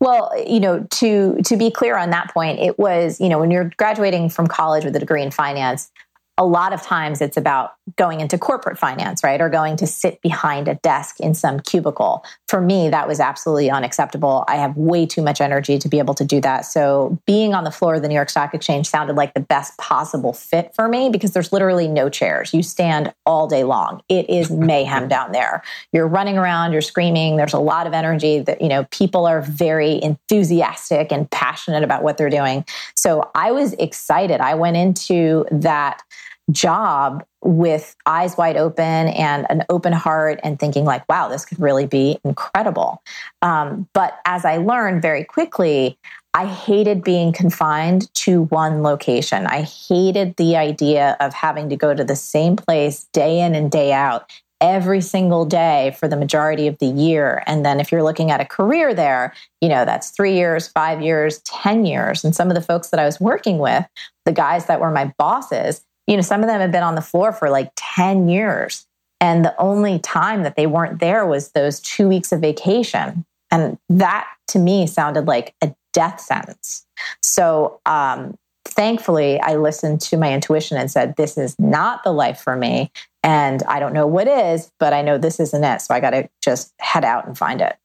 Well, 0.00 0.32
you 0.44 0.60
know, 0.60 0.86
to 0.90 1.40
to 1.44 1.56
be 1.56 1.70
clear 1.70 1.96
on 1.96 2.10
that 2.10 2.32
point, 2.32 2.58
it 2.58 2.78
was, 2.78 3.20
you 3.20 3.28
know, 3.28 3.38
when 3.38 3.50
you're 3.50 3.70
graduating 3.76 4.28
from 4.28 4.46
college 4.46 4.84
with 4.84 4.96
a 4.96 4.98
degree 4.98 5.22
in 5.22 5.30
finance, 5.30 5.90
a 6.38 6.46
lot 6.46 6.72
of 6.72 6.82
times 6.82 7.20
it's 7.20 7.36
about 7.36 7.74
going 7.96 8.20
into 8.20 8.38
corporate 8.38 8.78
finance, 8.78 9.22
right? 9.22 9.40
Or 9.40 9.50
going 9.50 9.76
to 9.76 9.86
sit 9.86 10.22
behind 10.22 10.66
a 10.66 10.76
desk 10.76 11.20
in 11.20 11.34
some 11.34 11.60
cubicle. 11.60 12.24
For 12.48 12.60
me, 12.60 12.88
that 12.88 13.06
was 13.06 13.20
absolutely 13.20 13.70
unacceptable. 13.70 14.44
I 14.48 14.56
have 14.56 14.76
way 14.76 15.04
too 15.04 15.20
much 15.20 15.42
energy 15.42 15.78
to 15.78 15.88
be 15.88 15.98
able 15.98 16.14
to 16.14 16.24
do 16.24 16.40
that. 16.40 16.64
So 16.64 17.18
being 17.26 17.52
on 17.52 17.64
the 17.64 17.70
floor 17.70 17.96
of 17.96 18.02
the 18.02 18.08
New 18.08 18.14
York 18.14 18.30
Stock 18.30 18.54
Exchange 18.54 18.88
sounded 18.88 19.14
like 19.14 19.34
the 19.34 19.40
best 19.40 19.76
possible 19.76 20.32
fit 20.32 20.74
for 20.74 20.88
me 20.88 21.10
because 21.10 21.32
there's 21.32 21.52
literally 21.52 21.86
no 21.86 22.08
chairs. 22.08 22.54
You 22.54 22.62
stand 22.62 23.12
all 23.26 23.46
day 23.46 23.64
long. 23.64 24.02
It 24.08 24.30
is 24.30 24.50
mayhem 24.50 25.08
down 25.08 25.32
there. 25.32 25.62
You're 25.92 26.08
running 26.08 26.38
around, 26.38 26.72
you're 26.72 26.80
screaming. 26.80 27.36
There's 27.36 27.52
a 27.52 27.58
lot 27.58 27.86
of 27.86 27.92
energy 27.92 28.38
that, 28.40 28.62
you 28.62 28.68
know, 28.68 28.84
people 28.84 29.26
are 29.26 29.42
very 29.42 30.02
enthusiastic 30.02 31.12
and 31.12 31.30
passionate 31.30 31.82
about 31.82 32.02
what 32.02 32.16
they're 32.16 32.30
doing. 32.30 32.64
So 32.96 33.30
I 33.34 33.52
was 33.52 33.74
excited. 33.74 34.40
I 34.40 34.54
went 34.54 34.76
into 34.76 35.44
that 35.50 36.02
job 36.50 37.24
with 37.42 37.94
eyes 38.06 38.36
wide 38.36 38.56
open 38.56 39.08
and 39.08 39.46
an 39.50 39.64
open 39.68 39.92
heart 39.92 40.40
and 40.42 40.58
thinking 40.58 40.84
like 40.84 41.08
wow 41.08 41.28
this 41.28 41.44
could 41.44 41.60
really 41.60 41.86
be 41.86 42.18
incredible 42.24 43.02
um, 43.42 43.88
but 43.92 44.18
as 44.24 44.44
i 44.44 44.56
learned 44.56 45.00
very 45.00 45.24
quickly 45.24 45.96
i 46.34 46.46
hated 46.46 47.02
being 47.02 47.32
confined 47.32 48.12
to 48.14 48.42
one 48.44 48.82
location 48.82 49.46
i 49.46 49.62
hated 49.62 50.34
the 50.36 50.56
idea 50.56 51.16
of 51.20 51.32
having 51.32 51.68
to 51.68 51.76
go 51.76 51.94
to 51.94 52.04
the 52.04 52.16
same 52.16 52.56
place 52.56 53.04
day 53.12 53.40
in 53.40 53.54
and 53.54 53.70
day 53.70 53.92
out 53.92 54.30
every 54.62 55.00
single 55.00 55.44
day 55.44 55.94
for 55.98 56.06
the 56.06 56.16
majority 56.16 56.68
of 56.68 56.78
the 56.78 56.86
year. 56.86 57.42
And 57.48 57.66
then 57.66 57.80
if 57.80 57.90
you're 57.90 58.04
looking 58.04 58.30
at 58.30 58.40
a 58.40 58.44
career 58.44 58.94
there, 58.94 59.34
you 59.60 59.68
know, 59.68 59.84
that's 59.84 60.10
three 60.10 60.34
years, 60.34 60.68
five 60.68 61.02
years, 61.02 61.40
10 61.40 61.84
years. 61.84 62.24
And 62.24 62.34
some 62.34 62.48
of 62.48 62.54
the 62.54 62.60
folks 62.60 62.90
that 62.90 63.00
I 63.00 63.04
was 63.04 63.20
working 63.20 63.58
with, 63.58 63.84
the 64.24 64.30
guys 64.30 64.66
that 64.66 64.80
were 64.80 64.92
my 64.92 65.12
bosses, 65.18 65.84
you 66.06 66.16
know, 66.16 66.22
some 66.22 66.42
of 66.42 66.48
them 66.48 66.60
have 66.60 66.72
been 66.72 66.82
on 66.82 66.94
the 66.94 67.02
floor 67.02 67.32
for 67.32 67.50
like 67.50 67.72
10 67.76 68.28
years. 68.28 68.86
And 69.20 69.44
the 69.44 69.54
only 69.60 69.98
time 70.00 70.42
that 70.42 70.56
they 70.56 70.66
weren't 70.66 70.98
there 70.98 71.24
was 71.24 71.52
those 71.52 71.80
two 71.80 72.08
weeks 72.08 72.32
of 72.32 72.40
vacation. 72.40 73.24
And 73.50 73.78
that 73.88 74.26
to 74.48 74.58
me 74.58 74.86
sounded 74.86 75.26
like 75.26 75.54
a 75.62 75.74
death 75.92 76.20
sentence. 76.20 76.84
So, 77.22 77.80
um, 77.86 78.36
thankfully, 78.64 79.40
I 79.40 79.56
listened 79.56 80.00
to 80.02 80.16
my 80.16 80.32
intuition 80.32 80.76
and 80.76 80.90
said, 80.90 81.16
This 81.16 81.36
is 81.38 81.56
not 81.58 82.02
the 82.02 82.12
life 82.12 82.40
for 82.40 82.56
me. 82.56 82.90
And 83.22 83.62
I 83.64 83.78
don't 83.78 83.92
know 83.92 84.06
what 84.06 84.26
is, 84.26 84.72
but 84.80 84.92
I 84.92 85.02
know 85.02 85.18
this 85.18 85.38
isn't 85.38 85.62
it. 85.62 85.80
So 85.82 85.94
I 85.94 86.00
got 86.00 86.10
to 86.10 86.28
just 86.42 86.72
head 86.80 87.04
out 87.04 87.26
and 87.26 87.38
find 87.38 87.60
it. 87.60 87.76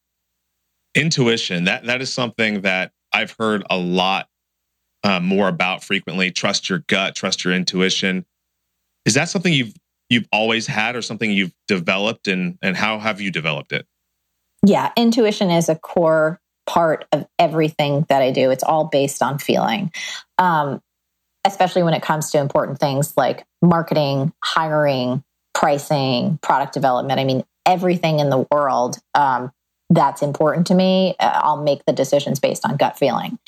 Intuition, 0.94 1.64
that, 1.64 1.84
that 1.84 2.02
is 2.02 2.12
something 2.12 2.62
that 2.62 2.92
I've 3.12 3.36
heard 3.38 3.64
a 3.70 3.78
lot 3.78 4.28
uh, 5.04 5.20
more 5.20 5.48
about 5.48 5.84
frequently. 5.84 6.30
Trust 6.30 6.68
your 6.68 6.80
gut, 6.88 7.14
trust 7.14 7.44
your 7.44 7.54
intuition. 7.54 8.24
Is 9.04 9.14
that 9.14 9.28
something 9.28 9.52
you've 9.52 9.74
you've 10.08 10.28
always 10.32 10.66
had, 10.66 10.96
or 10.96 11.02
something 11.02 11.30
you've 11.30 11.54
developed, 11.66 12.28
and 12.28 12.58
and 12.62 12.76
how 12.76 12.98
have 12.98 13.20
you 13.20 13.30
developed 13.30 13.72
it? 13.72 13.86
Yeah, 14.66 14.92
intuition 14.96 15.50
is 15.50 15.68
a 15.68 15.76
core 15.76 16.40
part 16.66 17.06
of 17.12 17.26
everything 17.38 18.04
that 18.08 18.22
I 18.22 18.30
do. 18.30 18.50
It's 18.50 18.64
all 18.64 18.84
based 18.84 19.22
on 19.22 19.38
feeling, 19.38 19.92
um, 20.36 20.82
especially 21.46 21.82
when 21.82 21.94
it 21.94 22.02
comes 22.02 22.30
to 22.32 22.38
important 22.38 22.78
things 22.78 23.14
like 23.16 23.46
marketing, 23.62 24.32
hiring, 24.44 25.22
pricing, 25.54 26.38
product 26.42 26.74
development. 26.74 27.20
I 27.20 27.24
mean, 27.24 27.44
everything 27.64 28.18
in 28.18 28.30
the 28.30 28.46
world 28.50 28.98
um, 29.14 29.52
that's 29.90 30.22
important 30.22 30.66
to 30.66 30.74
me, 30.74 31.14
uh, 31.18 31.40
I'll 31.42 31.62
make 31.62 31.84
the 31.86 31.92
decisions 31.92 32.38
based 32.40 32.66
on 32.66 32.76
gut 32.76 32.98
feeling 32.98 33.38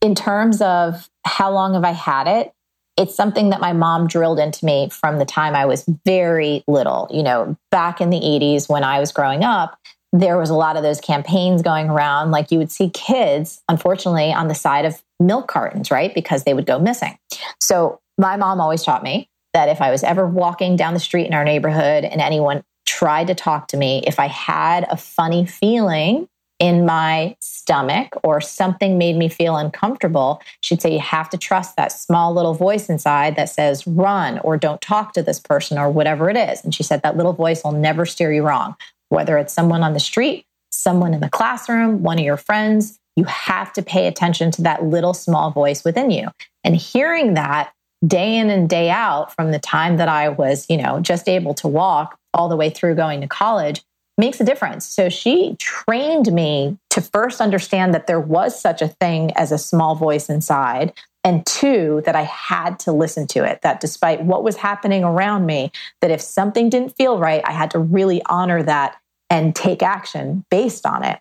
in 0.00 0.14
terms 0.14 0.60
of 0.60 1.08
how 1.24 1.50
long 1.50 1.74
have 1.74 1.84
I 1.84 1.92
had 1.92 2.26
it, 2.26 2.52
it's 2.96 3.14
something 3.14 3.50
that 3.50 3.60
my 3.60 3.72
mom 3.72 4.06
drilled 4.06 4.38
into 4.38 4.64
me 4.64 4.88
from 4.90 5.18
the 5.18 5.24
time 5.24 5.54
I 5.54 5.66
was 5.66 5.84
very 6.04 6.64
little. 6.66 7.08
You 7.10 7.22
know, 7.22 7.56
back 7.70 8.00
in 8.00 8.10
the 8.10 8.20
80s 8.20 8.68
when 8.68 8.84
I 8.84 9.00
was 9.00 9.12
growing 9.12 9.44
up, 9.44 9.78
there 10.12 10.38
was 10.38 10.48
a 10.48 10.54
lot 10.54 10.76
of 10.76 10.82
those 10.82 11.00
campaigns 11.00 11.62
going 11.62 11.90
around. 11.90 12.30
Like 12.30 12.50
you 12.50 12.58
would 12.58 12.70
see 12.70 12.88
kids, 12.90 13.62
unfortunately, 13.68 14.32
on 14.32 14.48
the 14.48 14.54
side 14.54 14.84
of 14.84 15.02
milk 15.20 15.48
cartons, 15.48 15.90
right? 15.90 16.14
Because 16.14 16.44
they 16.44 16.54
would 16.54 16.66
go 16.66 16.78
missing. 16.78 17.18
So 17.60 18.00
my 18.16 18.36
mom 18.36 18.60
always 18.60 18.82
taught 18.82 19.02
me 19.02 19.28
that 19.52 19.68
if 19.68 19.80
I 19.80 19.90
was 19.90 20.02
ever 20.02 20.26
walking 20.26 20.76
down 20.76 20.94
the 20.94 21.00
street 21.00 21.26
in 21.26 21.34
our 21.34 21.44
neighborhood 21.44 22.04
and 22.04 22.20
anyone 22.20 22.62
tried 22.86 23.26
to 23.26 23.34
talk 23.34 23.68
to 23.68 23.76
me, 23.76 24.02
if 24.06 24.18
I 24.18 24.28
had 24.28 24.86
a 24.90 24.96
funny 24.96 25.44
feeling 25.44 26.28
in 26.58 26.86
my 26.86 27.36
stomach 27.40 28.14
or 28.22 28.40
something 28.40 28.96
made 28.96 29.16
me 29.16 29.28
feel 29.28 29.56
uncomfortable, 29.56 30.40
she'd 30.60 30.80
say, 30.80 30.92
You 30.92 31.00
have 31.00 31.28
to 31.30 31.38
trust 31.38 31.76
that 31.76 31.92
small 31.92 32.32
little 32.32 32.54
voice 32.54 32.88
inside 32.88 33.36
that 33.36 33.50
says, 33.50 33.86
run 33.86 34.38
or 34.40 34.56
don't 34.56 34.80
talk 34.80 35.12
to 35.14 35.22
this 35.22 35.38
person 35.38 35.78
or 35.78 35.90
whatever 35.90 36.30
it 36.30 36.36
is. 36.36 36.64
And 36.64 36.74
she 36.74 36.82
said, 36.82 37.02
That 37.02 37.16
little 37.16 37.32
voice 37.32 37.62
will 37.62 37.72
never 37.72 38.06
steer 38.06 38.32
you 38.32 38.42
wrong, 38.42 38.74
whether 39.08 39.36
it's 39.38 39.52
someone 39.52 39.82
on 39.82 39.92
the 39.92 40.00
street, 40.00 40.46
someone 40.70 41.12
in 41.12 41.20
the 41.20 41.28
classroom, 41.28 42.02
one 42.02 42.18
of 42.18 42.24
your 42.24 42.38
friends. 42.38 42.98
You 43.16 43.24
have 43.24 43.72
to 43.74 43.82
pay 43.82 44.06
attention 44.06 44.50
to 44.52 44.62
that 44.62 44.84
little 44.84 45.14
small 45.14 45.50
voice 45.50 45.84
within 45.84 46.10
you. 46.10 46.28
And 46.64 46.76
hearing 46.76 47.34
that 47.34 47.72
day 48.06 48.36
in 48.36 48.50
and 48.50 48.68
day 48.68 48.90
out 48.90 49.34
from 49.34 49.52
the 49.52 49.58
time 49.58 49.96
that 49.96 50.08
I 50.08 50.28
was, 50.28 50.66
you 50.68 50.76
know, 50.76 51.00
just 51.00 51.28
able 51.28 51.54
to 51.54 51.68
walk 51.68 52.18
all 52.34 52.48
the 52.48 52.56
way 52.56 52.68
through 52.68 52.94
going 52.94 53.22
to 53.22 53.26
college 53.26 53.82
makes 54.18 54.40
a 54.40 54.44
difference. 54.44 54.86
So 54.86 55.08
she 55.08 55.56
trained 55.58 56.32
me 56.32 56.78
to 56.90 57.00
first 57.00 57.40
understand 57.40 57.92
that 57.94 58.06
there 58.06 58.20
was 58.20 58.58
such 58.58 58.80
a 58.80 58.88
thing 58.88 59.32
as 59.36 59.52
a 59.52 59.58
small 59.58 59.94
voice 59.94 60.28
inside. 60.28 60.92
And 61.22 61.44
two, 61.44 62.02
that 62.06 62.14
I 62.14 62.22
had 62.22 62.78
to 62.80 62.92
listen 62.92 63.26
to 63.28 63.42
it, 63.42 63.60
that 63.62 63.80
despite 63.80 64.22
what 64.22 64.44
was 64.44 64.56
happening 64.56 65.02
around 65.02 65.44
me, 65.44 65.72
that 66.00 66.12
if 66.12 66.20
something 66.20 66.70
didn't 66.70 66.96
feel 66.96 67.18
right, 67.18 67.42
I 67.44 67.50
had 67.50 67.72
to 67.72 67.80
really 67.80 68.22
honor 68.26 68.62
that 68.62 68.96
and 69.28 69.54
take 69.54 69.82
action 69.82 70.44
based 70.52 70.86
on 70.86 71.02
it. 71.02 71.18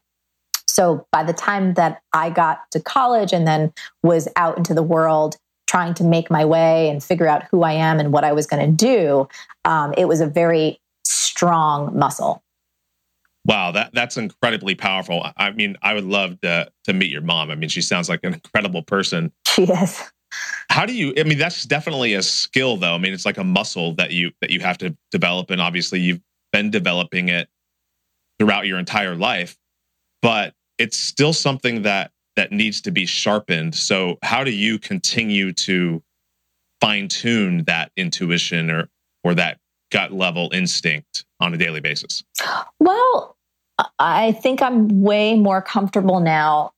So 0.68 1.08
by 1.12 1.24
the 1.24 1.34
time 1.34 1.74
that 1.74 2.02
I 2.14 2.30
got 2.30 2.70
to 2.72 2.80
college 2.80 3.34
and 3.34 3.48
then 3.48 3.74
was 4.04 4.28
out 4.36 4.58
into 4.58 4.76
the 4.76 4.84
world 4.84 5.38
trying 5.68 5.96
to 5.96 6.04
make 6.04 6.30
my 6.30 6.46
way 6.46 6.90
and 6.90 7.04
figure 7.04 7.28
out 7.28 7.46
who 7.50 7.64
I 7.64 7.74
am 7.74 8.00
and 8.00 8.14
what 8.14 8.24
I 8.24 8.32
was 8.34 8.46
going 8.46 8.64
to 8.64 8.72
do, 8.72 9.28
um, 9.66 9.94
it 9.98 10.06
was 10.06 10.22
a 10.22 10.28
very 10.28 10.80
strong 11.04 11.98
muscle. 11.98 12.44
Wow, 13.46 13.72
that 13.72 13.92
that's 13.94 14.18
incredibly 14.18 14.76
powerful. 14.76 15.26
I 15.38 15.52
mean, 15.52 15.78
I 15.82 15.94
would 15.94 16.06
love 16.06 16.42
to 16.42 16.70
to 16.86 16.94
meet 16.94 17.12
your 17.12 17.22
mom. 17.22 17.52
I 17.52 17.56
mean, 17.56 17.70
she 17.70 17.82
sounds 17.82 18.10
like 18.10 18.22
an 18.24 18.34
incredible 18.34 18.82
person. 18.84 19.32
She 19.48 19.64
is. 19.64 20.02
How 20.70 20.86
do 20.86 20.94
you 20.94 21.14
I 21.18 21.24
mean, 21.24 21.38
that's 21.38 21.64
definitely 21.64 22.16
a 22.16 22.24
skill 22.24 22.78
though. 22.78 22.96
I 22.96 22.98
mean, 22.98 23.14
it's 23.14 23.26
like 23.26 23.38
a 23.38 23.44
muscle 23.44 23.94
that 23.96 24.12
you 24.12 24.32
that 24.42 24.50
you 24.50 24.60
have 24.62 24.78
to 24.80 24.96
develop 25.12 25.52
and 25.52 25.62
obviously 25.62 26.00
you've 26.00 26.22
been 26.52 26.72
developing 26.72 27.30
it 27.30 27.48
throughout 28.40 28.66
your 28.66 28.80
entire 28.80 29.16
life, 29.16 29.58
but 30.22 30.54
it's 30.78 30.98
still 30.98 31.34
something 31.34 31.84
that 31.84 32.12
that 32.36 32.52
needs 32.52 32.82
to 32.82 32.92
be 32.92 33.06
sharpened. 33.06 33.76
So, 33.76 34.18
how 34.22 34.44
do 34.44 34.52
you 34.52 34.78
continue 34.80 35.54
to 35.54 36.04
fine 36.82 37.08
tune 37.08 37.64
that 37.66 37.92
intuition 37.96 38.70
or 38.70 38.90
or 39.24 39.36
that 39.36 39.60
gut 39.92 40.12
level 40.12 40.50
instinct 40.54 41.26
on 41.40 41.54
a 41.54 41.58
daily 41.58 41.80
basis? 41.80 42.24
Well, 42.80 43.35
I 44.00 44.32
think 44.34 44.62
I'm 44.62 45.02
way 45.02 45.36
more 45.36 45.62
comfortable 45.62 46.20
now 46.20 46.72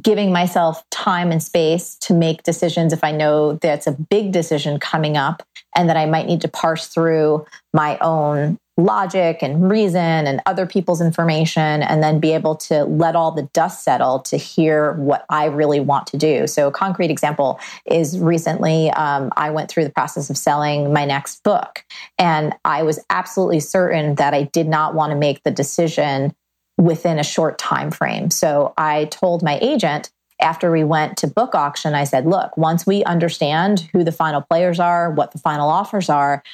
giving 0.00 0.32
myself 0.32 0.82
time 0.90 1.32
and 1.32 1.42
space 1.42 1.96
to 1.96 2.14
make 2.14 2.42
decisions 2.42 2.92
if 2.92 3.02
I 3.02 3.12
know 3.12 3.54
that's 3.54 3.86
a 3.86 3.92
big 3.92 4.32
decision 4.32 4.78
coming 4.78 5.16
up 5.16 5.42
and 5.74 5.88
that 5.88 5.96
I 5.96 6.06
might 6.06 6.26
need 6.26 6.40
to 6.42 6.48
parse 6.48 6.86
through 6.86 7.46
my 7.72 7.98
own 7.98 8.58
logic 8.78 9.42
and 9.42 9.68
reason 9.68 10.26
and 10.26 10.40
other 10.46 10.64
people's 10.64 11.00
information 11.00 11.82
and 11.82 12.00
then 12.00 12.20
be 12.20 12.32
able 12.32 12.54
to 12.54 12.84
let 12.84 13.16
all 13.16 13.32
the 13.32 13.42
dust 13.52 13.82
settle 13.82 14.20
to 14.20 14.36
hear 14.36 14.92
what 14.92 15.26
I 15.28 15.46
really 15.46 15.80
want 15.80 16.06
to 16.08 16.16
do. 16.16 16.46
So, 16.46 16.68
a 16.68 16.70
concrete 16.70 17.10
example 17.10 17.58
is 17.84 18.18
recently 18.18 18.90
um, 18.92 19.32
I 19.36 19.50
went 19.50 19.68
through 19.68 19.84
the 19.84 19.90
process 19.90 20.30
of 20.30 20.38
selling 20.38 20.92
my 20.92 21.04
next 21.04 21.42
book, 21.42 21.84
and 22.18 22.54
I 22.64 22.84
was 22.84 23.04
absolutely 23.10 23.60
certain 23.60 24.14
that 24.14 24.32
I 24.32 24.44
did 24.44 24.68
not 24.68 24.94
want 24.94 25.10
to 25.10 25.16
make 25.16 25.42
the 25.42 25.50
decision 25.50 26.34
within 26.76 27.18
a 27.18 27.24
short 27.24 27.58
time 27.58 27.90
frame. 27.90 28.30
So 28.30 28.72
I 28.78 29.06
told 29.06 29.42
my 29.42 29.58
agent 29.60 30.10
after 30.40 30.70
we 30.70 30.84
went 30.84 31.16
to 31.18 31.26
book 31.26 31.56
auction, 31.56 31.94
I 31.94 32.04
said, 32.04 32.24
look, 32.24 32.56
once 32.56 32.86
we 32.86 33.02
understand 33.02 33.88
who 33.92 34.04
the 34.04 34.12
final 34.12 34.40
players 34.40 34.78
are, 34.78 35.10
what 35.10 35.32
the 35.32 35.38
final 35.38 35.68
offers 35.68 36.08
are, 36.08 36.44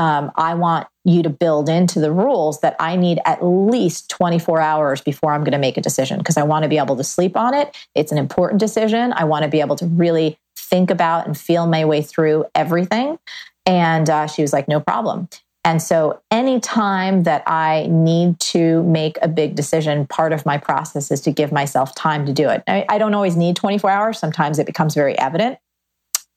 um, 0.00 0.32
I 0.36 0.54
want 0.54 0.88
you 1.04 1.22
to 1.22 1.28
build 1.28 1.68
into 1.68 2.00
the 2.00 2.10
rules 2.10 2.60
that 2.60 2.74
I 2.80 2.96
need 2.96 3.20
at 3.26 3.44
least 3.44 4.08
24 4.08 4.58
hours 4.58 5.02
before 5.02 5.34
I'm 5.34 5.44
going 5.44 5.52
to 5.52 5.58
make 5.58 5.76
a 5.76 5.82
decision 5.82 6.18
because 6.18 6.38
I 6.38 6.42
want 6.42 6.62
to 6.62 6.70
be 6.70 6.78
able 6.78 6.96
to 6.96 7.04
sleep 7.04 7.36
on 7.36 7.52
it. 7.52 7.76
It's 7.94 8.10
an 8.10 8.16
important 8.16 8.60
decision. 8.60 9.12
I 9.12 9.24
want 9.24 9.42
to 9.42 9.50
be 9.50 9.60
able 9.60 9.76
to 9.76 9.86
really 9.86 10.38
think 10.56 10.90
about 10.90 11.26
and 11.26 11.36
feel 11.36 11.66
my 11.66 11.84
way 11.84 12.00
through 12.00 12.46
everything. 12.54 13.18
And 13.66 14.08
uh, 14.08 14.26
she 14.26 14.40
was 14.40 14.54
like, 14.54 14.68
no 14.68 14.80
problem. 14.80 15.28
And 15.66 15.82
so, 15.82 16.22
anytime 16.30 17.24
that 17.24 17.42
I 17.46 17.86
need 17.90 18.40
to 18.40 18.82
make 18.84 19.18
a 19.20 19.28
big 19.28 19.54
decision, 19.54 20.06
part 20.06 20.32
of 20.32 20.46
my 20.46 20.56
process 20.56 21.10
is 21.10 21.20
to 21.20 21.30
give 21.30 21.52
myself 21.52 21.94
time 21.94 22.24
to 22.24 22.32
do 22.32 22.48
it. 22.48 22.62
I, 22.66 22.86
I 22.88 22.96
don't 22.96 23.12
always 23.12 23.36
need 23.36 23.56
24 23.56 23.90
hours. 23.90 24.18
Sometimes 24.18 24.58
it 24.58 24.64
becomes 24.64 24.94
very 24.94 25.18
evident 25.18 25.58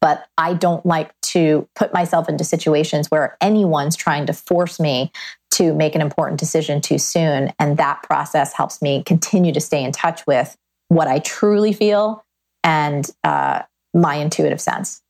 but 0.04 0.28
I 0.38 0.54
don't 0.54 0.86
like 0.86 1.14
to 1.22 1.66
put 1.76 1.94
myself 1.94 2.28
into 2.28 2.44
situations 2.44 3.10
where 3.10 3.38
anyone's 3.40 3.96
trying 3.96 4.26
to 4.26 4.34
force 4.34 4.78
me 4.78 5.14
to 5.52 5.74
make 5.74 5.96
an 5.96 6.02
important 6.02 6.42
decision 6.42 6.82
too 6.82 6.98
soon. 6.98 7.54
And 7.58 7.78
that 7.78 8.04
process 8.04 8.52
helps 8.52 8.82
me 8.82 9.04
continue 9.06 9.54
to 9.54 9.62
stay 9.62 9.82
in 9.82 9.94
touch 9.94 10.28
with 10.28 10.58
what 10.90 11.08
I 11.08 11.20
truly 11.20 11.72
feel 11.72 12.26
and 12.66 13.10
uh, 13.24 13.62
my 13.94 14.16
intuitive 14.16 14.60
sense. 14.60 15.02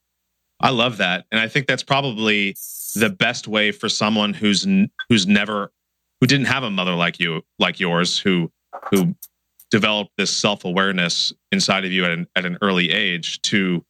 I 0.60 0.70
love 0.70 0.98
that, 0.98 1.26
and 1.32 1.42
I 1.42 1.48
think 1.48 1.66
that's 1.66 1.84
probably 1.84 2.56
the 2.94 3.10
best 3.10 3.48
way 3.48 3.72
for 3.72 3.90
someone 3.90 4.36
who's 4.36 4.68
who's 5.10 5.26
never 5.26 5.72
who 6.22 6.28
didn't 6.28 6.46
have 6.46 6.62
a 6.62 6.70
mother 6.70 6.94
like 6.94 7.20
you 7.20 7.42
like 7.58 7.80
yours 7.80 8.20
who 8.20 8.52
who 8.92 9.16
developed 9.72 10.12
this 10.18 10.30
self 10.30 10.64
awareness 10.64 11.34
inside 11.52 11.84
of 11.84 11.92
you 11.92 12.06
at 12.06 12.12
an, 12.12 12.28
at 12.36 12.46
an 12.46 12.60
early 12.62 12.92
age 12.92 13.42
to 13.42 13.84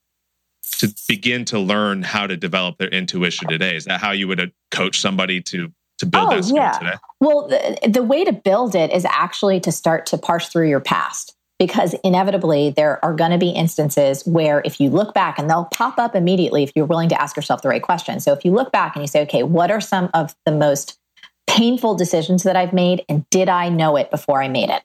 to 0.79 0.93
begin 1.07 1.45
to 1.45 1.59
learn 1.59 2.03
how 2.03 2.27
to 2.27 2.38
develop 2.38 2.77
their 2.77 2.89
intuition 2.89 3.47
today? 3.47 3.75
Is 3.75 3.86
that 3.86 4.01
how 4.01 4.12
you 4.12 4.27
would 4.27 4.39
uh, 4.39 4.47
coach 4.71 4.99
somebody 4.99 5.41
to 5.41 5.71
to 5.99 6.05
build 6.05 6.27
oh, 6.27 6.36
that 6.36 6.43
skill 6.43 6.55
yeah. 6.57 6.71
today? 6.71 6.95
Well, 7.19 7.47
the, 7.47 7.89
the 7.89 8.03
way 8.03 8.23
to 8.23 8.33
build 8.33 8.75
it 8.75 8.91
is 8.91 9.05
actually 9.05 9.59
to 9.62 9.71
start 9.71 10.05
to 10.07 10.17
parse 10.17 10.49
through 10.49 10.69
your 10.69 10.79
past 10.79 11.36
because 11.59 11.93
inevitably 12.03 12.71
there 12.71 13.03
are 13.05 13.13
going 13.13 13.31
to 13.31 13.38
be 13.38 13.49
instances 13.49 14.25
where 14.25 14.62
if 14.65 14.79
you 14.79 14.89
look 14.89 15.13
back 15.13 15.38
and 15.39 15.49
they'll 15.49 15.65
pop 15.65 15.97
up 15.97 16.15
immediately 16.15 16.63
if 16.63 16.71
you're 16.75 16.86
willing 16.86 17.09
to 17.09 17.21
ask 17.21 17.36
yourself 17.36 17.62
the 17.62 17.69
right 17.69 17.81
question. 17.81 18.19
So 18.19 18.33
if 18.33 18.43
you 18.43 18.51
look 18.51 18.71
back 18.71 18.95
and 18.95 19.03
you 19.03 19.07
say, 19.07 19.21
okay, 19.21 19.43
what 19.43 19.71
are 19.71 19.79
some 19.79 20.09
of 20.13 20.36
the 20.45 20.51
most 20.51 20.99
painful 21.47 21.95
decisions 21.95 22.43
that 22.43 22.55
I've 22.55 22.73
made 22.73 23.05
and 23.07 23.29
did 23.29 23.49
I 23.49 23.69
know 23.69 23.95
it 23.95 24.12
before 24.12 24.41
I 24.41 24.47
made 24.47 24.69
it? 24.69 24.83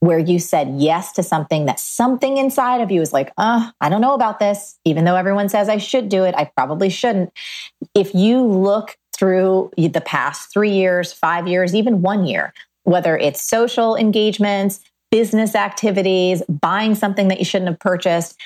Where 0.00 0.18
you 0.18 0.38
said 0.38 0.74
yes 0.76 1.12
to 1.12 1.22
something 1.22 1.66
that 1.66 1.80
something 1.80 2.36
inside 2.36 2.80
of 2.80 2.90
you 2.90 3.00
is 3.00 3.12
like, 3.12 3.32
uh, 3.38 3.70
I 3.80 3.88
don't 3.88 4.00
know 4.00 4.14
about 4.14 4.38
this. 4.38 4.78
Even 4.84 5.04
though 5.04 5.16
everyone 5.16 5.48
says 5.48 5.68
I 5.68 5.78
should 5.78 6.08
do 6.08 6.24
it, 6.24 6.34
I 6.36 6.50
probably 6.56 6.90
shouldn't. 6.90 7.32
If 7.94 8.14
you 8.14 8.42
look 8.42 8.96
through 9.16 9.70
the 9.76 10.02
past 10.04 10.52
three 10.52 10.72
years, 10.72 11.12
five 11.12 11.48
years, 11.48 11.74
even 11.74 12.02
one 12.02 12.26
year, 12.26 12.52
whether 12.84 13.16
it's 13.16 13.40
social 13.42 13.96
engagements, 13.96 14.80
business 15.10 15.54
activities, 15.54 16.42
buying 16.48 16.94
something 16.94 17.28
that 17.28 17.38
you 17.38 17.44
shouldn't 17.44 17.70
have 17.70 17.78
purchased, 17.78 18.38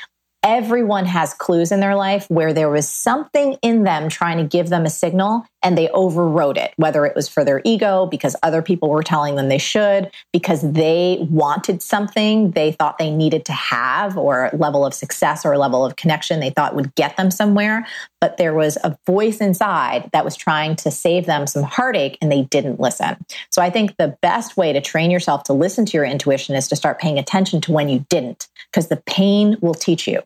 everyone 0.42 1.04
has 1.04 1.34
clues 1.34 1.72
in 1.72 1.80
their 1.80 1.94
life 1.94 2.26
where 2.28 2.52
there 2.52 2.70
was 2.70 2.88
something 2.88 3.56
in 3.62 3.82
them 3.82 4.08
trying 4.08 4.38
to 4.38 4.44
give 4.44 4.68
them 4.68 4.86
a 4.86 4.90
signal 4.90 5.44
and 5.62 5.76
they 5.76 5.88
overrode 5.90 6.56
it, 6.56 6.72
whether 6.76 7.04
it 7.04 7.14
was 7.14 7.28
for 7.28 7.44
their 7.44 7.60
ego, 7.64 8.06
because 8.06 8.34
other 8.42 8.62
people 8.62 8.88
were 8.88 9.02
telling 9.02 9.36
them 9.36 9.48
they 9.48 9.58
should, 9.58 10.10
because 10.32 10.62
they 10.72 11.18
wanted 11.30 11.82
something 11.82 12.52
they 12.52 12.72
thought 12.72 12.98
they 12.98 13.10
needed 13.10 13.44
to 13.44 13.52
have, 13.52 14.16
or 14.16 14.50
level 14.52 14.86
of 14.86 14.94
success 14.94 15.44
or 15.44 15.56
level 15.58 15.84
of 15.84 15.96
connection 15.96 16.40
they 16.40 16.50
thought 16.50 16.74
would 16.74 16.94
get 16.94 17.16
them 17.16 17.30
somewhere. 17.30 17.86
But 18.20 18.36
there 18.36 18.54
was 18.54 18.78
a 18.84 18.96
voice 19.06 19.38
inside 19.38 20.10
that 20.12 20.24
was 20.24 20.36
trying 20.36 20.76
to 20.76 20.90
save 20.90 21.26
them 21.26 21.46
some 21.46 21.62
heartache 21.62 22.18
and 22.20 22.30
they 22.30 22.42
didn't 22.42 22.80
listen. 22.80 23.16
So 23.50 23.62
I 23.62 23.70
think 23.70 23.96
the 23.96 24.16
best 24.22 24.56
way 24.56 24.72
to 24.72 24.80
train 24.80 25.10
yourself 25.10 25.44
to 25.44 25.52
listen 25.52 25.84
to 25.86 25.96
your 25.96 26.04
intuition 26.04 26.54
is 26.54 26.68
to 26.68 26.76
start 26.76 26.98
paying 27.00 27.18
attention 27.18 27.60
to 27.62 27.72
when 27.72 27.88
you 27.88 28.04
didn't, 28.08 28.48
because 28.70 28.88
the 28.88 29.02
pain 29.06 29.56
will 29.60 29.74
teach 29.74 30.08
you. 30.08 30.22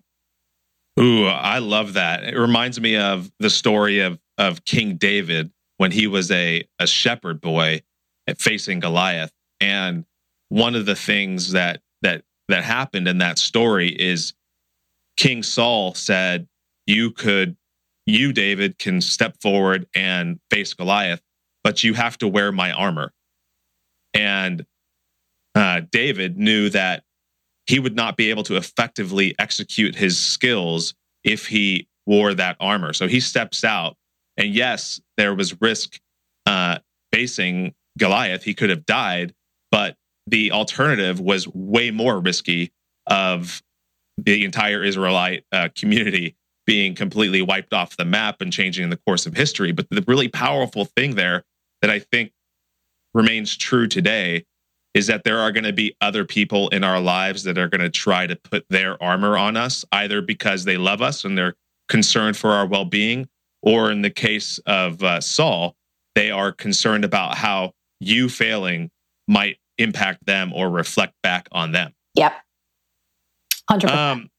Ooh, 0.98 1.26
I 1.26 1.58
love 1.58 1.94
that. 1.94 2.22
It 2.22 2.38
reminds 2.38 2.80
me 2.80 2.96
of 2.96 3.32
the 3.40 3.50
story 3.50 3.98
of 3.98 4.18
of 4.38 4.64
King 4.64 4.96
David 4.96 5.50
when 5.76 5.90
he 5.92 6.06
was 6.06 6.30
a 6.30 6.66
a 6.78 6.86
shepherd 6.86 7.40
boy 7.40 7.82
facing 8.38 8.80
Goliath. 8.80 9.32
And 9.60 10.04
one 10.48 10.74
of 10.74 10.86
the 10.86 10.96
things 10.96 11.52
that 11.52 11.80
that 12.02 12.24
that 12.48 12.64
happened 12.64 13.08
in 13.08 13.18
that 13.18 13.38
story 13.38 13.88
is 13.88 14.34
King 15.16 15.42
Saul 15.42 15.94
said, 15.94 16.48
"You 16.86 17.10
could, 17.10 17.56
you 18.06 18.32
David 18.32 18.78
can 18.78 19.00
step 19.00 19.36
forward 19.40 19.86
and 19.94 20.40
face 20.50 20.74
Goliath, 20.74 21.22
but 21.62 21.84
you 21.84 21.94
have 21.94 22.18
to 22.18 22.28
wear 22.28 22.52
my 22.52 22.72
armor." 22.72 23.12
And 24.12 24.64
uh, 25.54 25.82
David 25.90 26.36
knew 26.36 26.68
that 26.70 27.04
he 27.66 27.78
would 27.78 27.96
not 27.96 28.16
be 28.16 28.30
able 28.30 28.42
to 28.44 28.56
effectively 28.56 29.34
execute 29.38 29.94
his 29.94 30.18
skills 30.18 30.94
if 31.22 31.46
he 31.46 31.88
wore 32.06 32.34
that 32.34 32.56
armor. 32.60 32.92
So 32.92 33.08
he 33.08 33.20
steps 33.20 33.64
out. 33.64 33.96
And 34.36 34.54
yes, 34.54 35.00
there 35.16 35.34
was 35.34 35.60
risk 35.60 36.00
uh, 36.46 36.78
facing 37.12 37.74
Goliath. 37.98 38.42
He 38.42 38.54
could 38.54 38.70
have 38.70 38.86
died, 38.86 39.34
but 39.70 39.96
the 40.26 40.52
alternative 40.52 41.20
was 41.20 41.46
way 41.48 41.90
more 41.90 42.18
risky 42.18 42.72
of 43.06 43.62
the 44.16 44.44
entire 44.44 44.82
Israelite 44.82 45.44
uh, 45.52 45.68
community 45.76 46.36
being 46.66 46.94
completely 46.94 47.42
wiped 47.42 47.74
off 47.74 47.96
the 47.96 48.04
map 48.04 48.40
and 48.40 48.52
changing 48.52 48.84
in 48.84 48.90
the 48.90 48.98
course 49.06 49.26
of 49.26 49.34
history. 49.34 49.72
But 49.72 49.86
the 49.90 50.04
really 50.06 50.28
powerful 50.28 50.86
thing 50.86 51.14
there 51.14 51.44
that 51.82 51.90
I 51.90 51.98
think 51.98 52.32
remains 53.12 53.56
true 53.56 53.86
today 53.86 54.44
is 54.94 55.08
that 55.08 55.24
there 55.24 55.40
are 55.40 55.52
going 55.52 55.64
to 55.64 55.72
be 55.72 55.96
other 56.00 56.24
people 56.24 56.68
in 56.68 56.84
our 56.84 57.00
lives 57.00 57.42
that 57.42 57.58
are 57.58 57.68
going 57.68 57.80
to 57.80 57.90
try 57.90 58.26
to 58.26 58.36
put 58.36 58.64
their 58.70 59.00
armor 59.02 59.36
on 59.36 59.56
us, 59.56 59.84
either 59.92 60.22
because 60.22 60.64
they 60.64 60.76
love 60.76 61.02
us 61.02 61.24
and 61.24 61.36
they're 61.36 61.54
concerned 61.88 62.36
for 62.36 62.50
our 62.52 62.66
well 62.66 62.84
being, 62.84 63.28
or 63.64 63.90
in 63.90 64.02
the 64.02 64.10
case 64.10 64.58
of 64.66 65.02
uh, 65.02 65.20
Saul, 65.20 65.74
they 66.14 66.30
are 66.30 66.52
concerned 66.52 67.04
about 67.04 67.36
how 67.36 67.72
you 67.98 68.28
failing 68.28 68.90
might 69.26 69.56
impact 69.78 70.26
them 70.26 70.52
or 70.52 70.68
reflect 70.70 71.14
back 71.22 71.48
on 71.50 71.72
them. 71.72 71.92
Yep. 72.14 72.32
100%. 73.70 73.90
Um, 73.90 74.30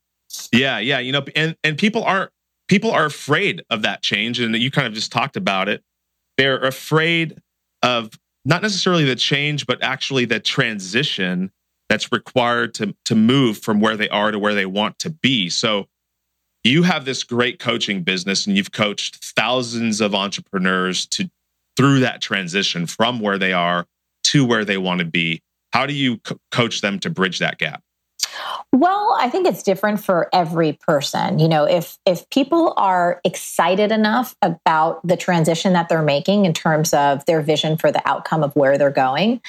yeah, 0.53 0.77
yeah. 0.77 0.99
You 0.99 1.11
know, 1.11 1.25
and, 1.35 1.55
and 1.63 1.77
people 1.77 2.03
aren't, 2.03 2.31
people 2.67 2.91
are 2.91 3.05
afraid 3.05 3.63
of 3.69 3.81
that 3.81 4.01
change. 4.01 4.39
And 4.39 4.55
you 4.55 4.69
kind 4.69 4.87
of 4.87 4.93
just 4.93 5.11
talked 5.11 5.35
about 5.35 5.67
it. 5.67 5.83
They're 6.37 6.59
afraid 6.59 7.41
of 7.81 8.11
not 8.45 8.61
necessarily 8.61 9.05
the 9.05 9.15
change, 9.15 9.65
but 9.65 9.81
actually 9.81 10.25
the 10.25 10.39
transition 10.39 11.51
that's 11.89 12.11
required 12.11 12.73
to 12.75 12.95
to 13.05 13.15
move 13.15 13.59
from 13.59 13.79
where 13.79 13.95
they 13.97 14.09
are 14.09 14.31
to 14.31 14.39
where 14.39 14.53
they 14.53 14.65
want 14.65 14.99
to 14.99 15.09
be. 15.09 15.49
So 15.49 15.87
you 16.65 16.83
have 16.83 17.05
this 17.05 17.23
great 17.23 17.59
coaching 17.59 18.01
business 18.01 18.47
and 18.47 18.57
you've 18.57 18.71
coached 18.71 19.23
thousands 19.23 20.01
of 20.01 20.15
entrepreneurs 20.15 21.05
to 21.07 21.29
through 21.77 21.99
that 21.99 22.21
transition 22.21 22.87
from 22.87 23.19
where 23.19 23.37
they 23.37 23.53
are 23.53 23.85
to 24.23 24.45
where 24.45 24.65
they 24.65 24.77
want 24.77 24.99
to 24.99 25.05
be. 25.05 25.41
How 25.73 25.85
do 25.85 25.93
you 25.93 26.17
co- 26.19 26.39
coach 26.51 26.81
them 26.81 26.99
to 26.99 27.09
bridge 27.09 27.39
that 27.39 27.59
gap? 27.59 27.81
Well, 28.71 29.15
I 29.19 29.29
think 29.29 29.47
it's 29.47 29.63
different 29.63 30.03
for 30.03 30.29
every 30.33 30.73
person. 30.73 31.39
You 31.39 31.47
know, 31.47 31.63
if 31.63 31.97
if 32.05 32.29
people 32.29 32.73
are 32.75 33.21
excited 33.23 33.91
enough 33.91 34.35
about 34.41 35.05
the 35.07 35.15
transition 35.15 35.73
that 35.73 35.87
they're 35.87 36.01
making 36.01 36.45
in 36.45 36.53
terms 36.53 36.93
of 36.93 37.25
their 37.25 37.41
vision 37.41 37.77
for 37.77 37.91
the 37.91 38.05
outcome 38.05 38.43
of 38.43 38.53
where 38.55 38.77
they're 38.77 38.91
going, 38.91 39.39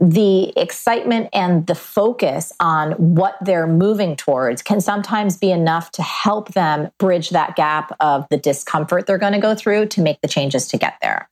the 0.00 0.58
excitement 0.58 1.28
and 1.34 1.66
the 1.66 1.74
focus 1.74 2.54
on 2.58 2.92
what 2.92 3.36
they're 3.42 3.66
moving 3.66 4.16
towards 4.16 4.62
can 4.62 4.80
sometimes 4.80 5.36
be 5.36 5.50
enough 5.50 5.90
to 5.92 6.02
help 6.02 6.54
them 6.54 6.90
bridge 6.96 7.30
that 7.30 7.54
gap 7.56 7.94
of 8.00 8.26
the 8.30 8.38
discomfort 8.38 9.06
they're 9.06 9.18
going 9.18 9.34
to 9.34 9.38
go 9.38 9.54
through 9.54 9.84
to 9.86 10.00
make 10.00 10.22
the 10.22 10.28
changes 10.28 10.66
to 10.68 10.78
get 10.78 10.94
there. 11.02 11.28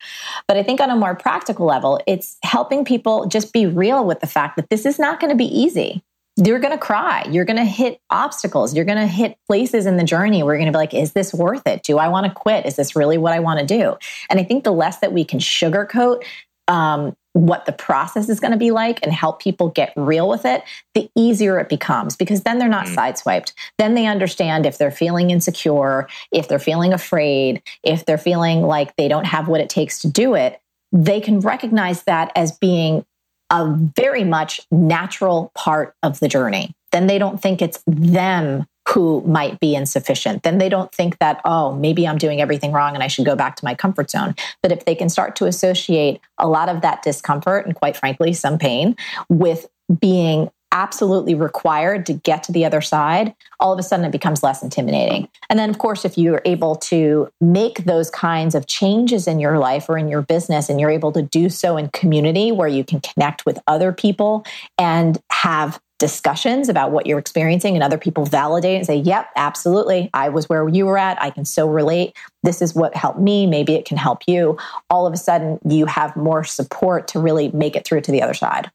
But 0.46 0.58
I 0.58 0.62
think 0.62 0.82
on 0.82 0.90
a 0.90 0.96
more 0.96 1.14
practical 1.14 1.64
level, 1.64 1.98
it's 2.06 2.36
helping 2.42 2.84
people 2.84 3.26
just 3.26 3.54
be 3.54 3.64
real 3.64 4.04
with 4.04 4.20
the 4.20 4.26
fact 4.26 4.56
that 4.56 4.68
this 4.68 4.84
is 4.84 4.98
not 4.98 5.18
going 5.18 5.30
to 5.30 5.36
be 5.36 5.46
easy 5.46 6.02
you're 6.46 6.60
going 6.60 6.72
to 6.72 6.78
cry. 6.78 7.26
You're 7.28 7.44
going 7.44 7.56
to 7.56 7.64
hit 7.64 8.00
obstacles. 8.10 8.74
You're 8.74 8.84
going 8.84 8.98
to 8.98 9.06
hit 9.06 9.36
places 9.46 9.86
in 9.86 9.96
the 9.96 10.04
journey 10.04 10.42
where 10.42 10.54
you're 10.54 10.60
going 10.60 10.72
to 10.72 10.76
be 10.76 10.80
like, 10.80 10.94
is 10.94 11.12
this 11.12 11.34
worth 11.34 11.66
it? 11.66 11.82
Do 11.82 11.98
I 11.98 12.08
want 12.08 12.26
to 12.26 12.32
quit? 12.32 12.64
Is 12.64 12.76
this 12.76 12.94
really 12.94 13.18
what 13.18 13.32
I 13.32 13.40
want 13.40 13.58
to 13.60 13.66
do? 13.66 13.96
And 14.30 14.38
I 14.38 14.44
think 14.44 14.62
the 14.62 14.72
less 14.72 14.98
that 14.98 15.12
we 15.12 15.24
can 15.24 15.40
sugarcoat 15.40 16.22
um, 16.68 17.16
what 17.32 17.66
the 17.66 17.72
process 17.72 18.28
is 18.28 18.40
going 18.40 18.52
to 18.52 18.58
be 18.58 18.70
like 18.70 19.00
and 19.02 19.12
help 19.12 19.40
people 19.40 19.70
get 19.70 19.92
real 19.96 20.28
with 20.28 20.44
it, 20.44 20.62
the 20.94 21.10
easier 21.16 21.58
it 21.58 21.68
becomes 21.68 22.16
because 22.16 22.42
then 22.42 22.58
they're 22.58 22.68
not 22.68 22.86
mm. 22.86 22.94
sideswiped. 22.94 23.52
Then 23.78 23.94
they 23.94 24.06
understand 24.06 24.66
if 24.66 24.78
they're 24.78 24.90
feeling 24.90 25.30
insecure, 25.30 26.08
if 26.30 26.48
they're 26.48 26.58
feeling 26.58 26.92
afraid, 26.92 27.62
if 27.82 28.04
they're 28.04 28.18
feeling 28.18 28.62
like 28.62 28.94
they 28.96 29.08
don't 29.08 29.26
have 29.26 29.48
what 29.48 29.60
it 29.60 29.70
takes 29.70 30.00
to 30.00 30.08
do 30.08 30.34
it, 30.34 30.60
they 30.92 31.20
can 31.20 31.40
recognize 31.40 32.04
that 32.04 32.32
as 32.34 32.52
being 32.52 33.04
a 33.50 33.72
very 33.96 34.24
much 34.24 34.60
natural 34.70 35.50
part 35.54 35.94
of 36.02 36.20
the 36.20 36.28
journey. 36.28 36.74
Then 36.92 37.06
they 37.06 37.18
don't 37.18 37.40
think 37.40 37.60
it's 37.60 37.82
them 37.86 38.66
who 38.88 39.22
might 39.26 39.60
be 39.60 39.74
insufficient. 39.74 40.42
Then 40.42 40.56
they 40.56 40.70
don't 40.70 40.90
think 40.94 41.18
that, 41.18 41.42
oh, 41.44 41.74
maybe 41.74 42.08
I'm 42.08 42.16
doing 42.16 42.40
everything 42.40 42.72
wrong 42.72 42.94
and 42.94 43.02
I 43.02 43.06
should 43.06 43.26
go 43.26 43.36
back 43.36 43.56
to 43.56 43.64
my 43.64 43.74
comfort 43.74 44.10
zone. 44.10 44.34
But 44.62 44.72
if 44.72 44.86
they 44.86 44.94
can 44.94 45.10
start 45.10 45.36
to 45.36 45.46
associate 45.46 46.22
a 46.38 46.48
lot 46.48 46.70
of 46.70 46.80
that 46.80 47.02
discomfort 47.02 47.66
and, 47.66 47.74
quite 47.74 47.96
frankly, 47.96 48.32
some 48.32 48.58
pain 48.58 48.96
with 49.28 49.68
being 50.00 50.50
absolutely 50.72 51.34
required 51.34 52.06
to 52.06 52.12
get 52.12 52.42
to 52.44 52.52
the 52.52 52.64
other 52.64 52.80
side, 52.80 53.34
all 53.60 53.72
of 53.72 53.78
a 53.78 53.82
sudden 53.82 54.04
it 54.04 54.12
becomes 54.12 54.42
less 54.42 54.62
intimidating. 54.62 55.28
And 55.48 55.58
then, 55.58 55.70
of 55.70 55.78
course, 55.78 56.04
if 56.04 56.18
you're 56.18 56.42
able 56.44 56.76
to 56.76 57.30
make 57.40 57.84
those 57.84 58.10
kinds 58.10 58.54
of 58.54 58.66
changes 58.66 59.26
in 59.26 59.40
your 59.40 59.58
life 59.58 59.88
or 59.88 59.98
in 59.98 60.08
your 60.08 60.22
business, 60.22 60.68
and 60.68 60.80
you're 60.80 60.90
able 60.90 61.12
to 61.12 61.22
do 61.22 61.48
so 61.48 61.76
in 61.76 61.88
community 61.88 62.52
where 62.52 62.68
you 62.68 62.84
can 62.84 63.00
connect 63.00 63.46
with 63.46 63.58
other 63.66 63.92
people 63.92 64.44
and 64.78 65.20
have 65.30 65.80
discussions 65.98 66.68
about 66.68 66.92
what 66.92 67.06
you're 67.06 67.18
experiencing 67.18 67.74
and 67.74 67.82
other 67.82 67.98
people 67.98 68.24
validate 68.24 68.76
and 68.76 68.86
say, 68.86 68.96
yep, 68.96 69.28
absolutely. 69.34 70.08
I 70.14 70.28
was 70.28 70.48
where 70.48 70.68
you 70.68 70.86
were 70.86 70.96
at. 70.96 71.20
I 71.20 71.30
can 71.30 71.44
so 71.44 71.68
relate. 71.68 72.16
This 72.44 72.62
is 72.62 72.74
what 72.74 72.94
helped 72.94 73.18
me. 73.18 73.46
Maybe 73.46 73.74
it 73.74 73.84
can 73.84 73.96
help 73.96 74.22
you. 74.28 74.56
All 74.90 75.06
of 75.06 75.12
a 75.12 75.16
sudden, 75.16 75.58
you 75.68 75.86
have 75.86 76.14
more 76.14 76.44
support 76.44 77.08
to 77.08 77.18
really 77.18 77.50
make 77.50 77.74
it 77.74 77.84
through 77.84 78.02
to 78.02 78.12
the 78.12 78.22
other 78.22 78.34
side. 78.34 78.70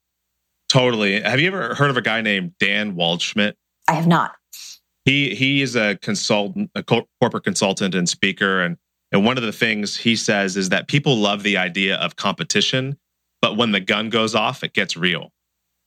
Totally. 0.74 1.22
Have 1.22 1.40
you 1.40 1.46
ever 1.50 1.76
heard 1.76 1.92
of 1.92 1.98
a 1.98 2.02
guy 2.02 2.22
named 2.22 2.54
Dan 2.60 2.96
Waldschmidt? 2.96 3.54
I 3.88 3.94
have 3.94 4.08
not. 4.08 4.34
He 5.06 5.36
he 5.36 5.62
is 5.62 5.76
a 5.76 6.00
consultant, 6.02 6.72
a 6.74 6.82
corporate 6.82 7.44
consultant 7.44 7.94
and 7.94 8.10
speaker, 8.10 8.60
and 8.60 8.78
and 9.12 9.24
one 9.24 9.38
of 9.38 9.44
the 9.44 9.52
things 9.52 9.96
he 9.96 10.16
says 10.16 10.58
is 10.58 10.70
that 10.70 10.88
people 10.88 11.16
love 11.16 11.44
the 11.44 11.58
idea 11.58 11.98
of 11.98 12.16
competition, 12.16 12.98
but 13.40 13.56
when 13.56 13.72
the 13.72 13.82
gun 13.82 14.10
goes 14.10 14.34
off, 14.34 14.64
it 14.64 14.74
gets 14.74 14.98
real. 14.98 15.32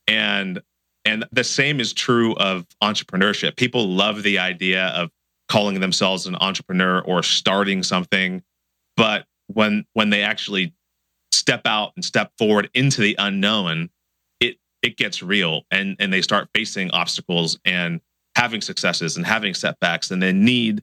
And 0.07 0.63
and 1.05 1.25
the 1.33 1.43
same 1.43 1.81
is 1.81 1.93
true 1.93 2.37
of 2.37 2.65
entrepreneurship. 2.81 3.57
People 3.57 3.89
love 3.89 4.23
the 4.23 4.39
idea 4.39 4.87
of 4.91 5.11
calling 5.49 5.81
themselves 5.81 6.29
an 6.29 6.37
entrepreneur 6.37 7.01
or 7.01 7.25
starting 7.25 7.83
something, 7.83 8.41
but 8.97 9.27
when 9.49 9.85
when 9.95 10.11
they 10.11 10.23
actually 10.23 10.75
step 11.33 11.63
out 11.65 11.91
and 11.97 12.05
step 12.05 12.31
forward 12.39 12.71
into 12.73 13.01
the 13.01 13.17
unknown, 13.19 13.91
it 14.87 14.97
gets 14.97 15.23
real 15.23 15.63
and 15.71 15.97
and 15.99 16.13
they 16.13 16.23
start 16.23 16.49
facing 16.55 16.91
obstacles 16.93 17.59
and 17.65 18.01
having 18.37 18.61
successes 18.61 19.17
and 19.17 19.27
having 19.27 19.53
setbacks 19.53 20.11
and 20.11 20.23
they 20.23 20.33
need 20.33 20.83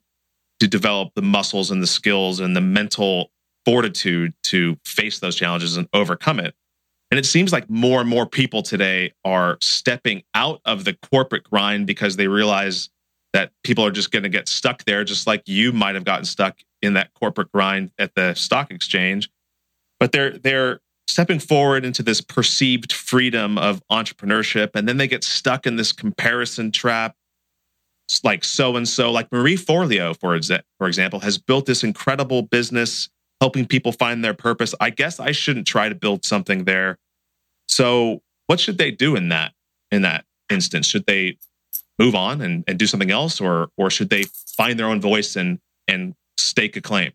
to 0.59 0.67
develop 0.67 1.13
the 1.15 1.21
muscles 1.21 1.71
and 1.71 1.81
the 1.81 1.87
skills 1.87 2.39
and 2.39 2.55
the 2.55 2.61
mental 2.61 3.31
fortitude 3.65 4.33
to 4.43 4.77
face 4.85 5.19
those 5.19 5.35
challenges 5.35 5.77
and 5.77 5.87
overcome 5.93 6.39
it. 6.39 6.53
And 7.11 7.19
it 7.19 7.25
seems 7.25 7.53
like 7.53 7.69
more 7.69 8.01
and 8.01 8.09
more 8.09 8.25
people 8.25 8.61
today 8.61 9.13
are 9.23 9.57
stepping 9.61 10.23
out 10.33 10.59
of 10.65 10.83
the 10.83 10.97
corporate 11.11 11.43
grind 11.43 11.87
because 11.87 12.17
they 12.17 12.27
realize 12.27 12.89
that 13.31 13.51
people 13.63 13.85
are 13.85 13.91
just 13.91 14.11
going 14.11 14.23
to 14.23 14.29
get 14.29 14.49
stuck 14.49 14.83
there 14.83 15.03
just 15.03 15.27
like 15.27 15.43
you 15.45 15.71
might 15.71 15.95
have 15.95 16.03
gotten 16.03 16.25
stuck 16.25 16.57
in 16.81 16.93
that 16.93 17.13
corporate 17.13 17.51
grind 17.51 17.91
at 17.97 18.13
the 18.15 18.33
stock 18.33 18.69
exchange. 18.69 19.29
But 19.99 20.11
they're 20.11 20.37
they're 20.37 20.79
stepping 21.07 21.39
forward 21.39 21.85
into 21.85 22.01
this 22.01 22.21
perceived 22.21 22.91
freedom 22.91 23.57
of 23.57 23.81
entrepreneurship 23.91 24.71
and 24.75 24.87
then 24.87 24.97
they 24.97 25.07
get 25.07 25.23
stuck 25.23 25.67
in 25.67 25.75
this 25.75 25.91
comparison 25.91 26.71
trap 26.71 27.15
like 28.23 28.43
so 28.43 28.75
and 28.75 28.87
so 28.87 29.11
like 29.11 29.31
marie 29.31 29.57
forleo 29.57 30.17
for, 30.19 30.37
exa- 30.37 30.61
for 30.77 30.87
example 30.87 31.19
has 31.19 31.37
built 31.37 31.65
this 31.65 31.83
incredible 31.83 32.41
business 32.41 33.09
helping 33.43 33.65
people 33.65 33.91
find 33.91 34.23
their 34.23 34.33
purpose. 34.33 34.73
I 34.79 34.89
guess 34.89 35.19
i 35.19 35.33
shouldn't 35.33 35.67
try 35.67 35.89
to 35.89 35.95
build 35.95 36.23
something 36.23 36.63
there. 36.63 36.97
So 37.67 38.21
what 38.47 38.61
should 38.61 38.77
they 38.77 38.89
do 38.89 39.17
in 39.17 39.27
that 39.29 39.51
in 39.91 40.03
that 40.03 40.23
instance? 40.49 40.87
Should 40.87 41.05
they 41.07 41.37
move 41.99 42.15
on 42.15 42.39
and, 42.39 42.63
and 42.67 42.79
do 42.79 42.87
something 42.87 43.11
else 43.11 43.41
or 43.41 43.67
or 43.77 43.89
should 43.89 44.09
they 44.09 44.23
find 44.55 44.79
their 44.79 44.87
own 44.87 45.01
voice 45.01 45.35
and 45.35 45.59
and 45.89 46.15
stake 46.37 46.77
a 46.77 46.81
claim 46.81 47.11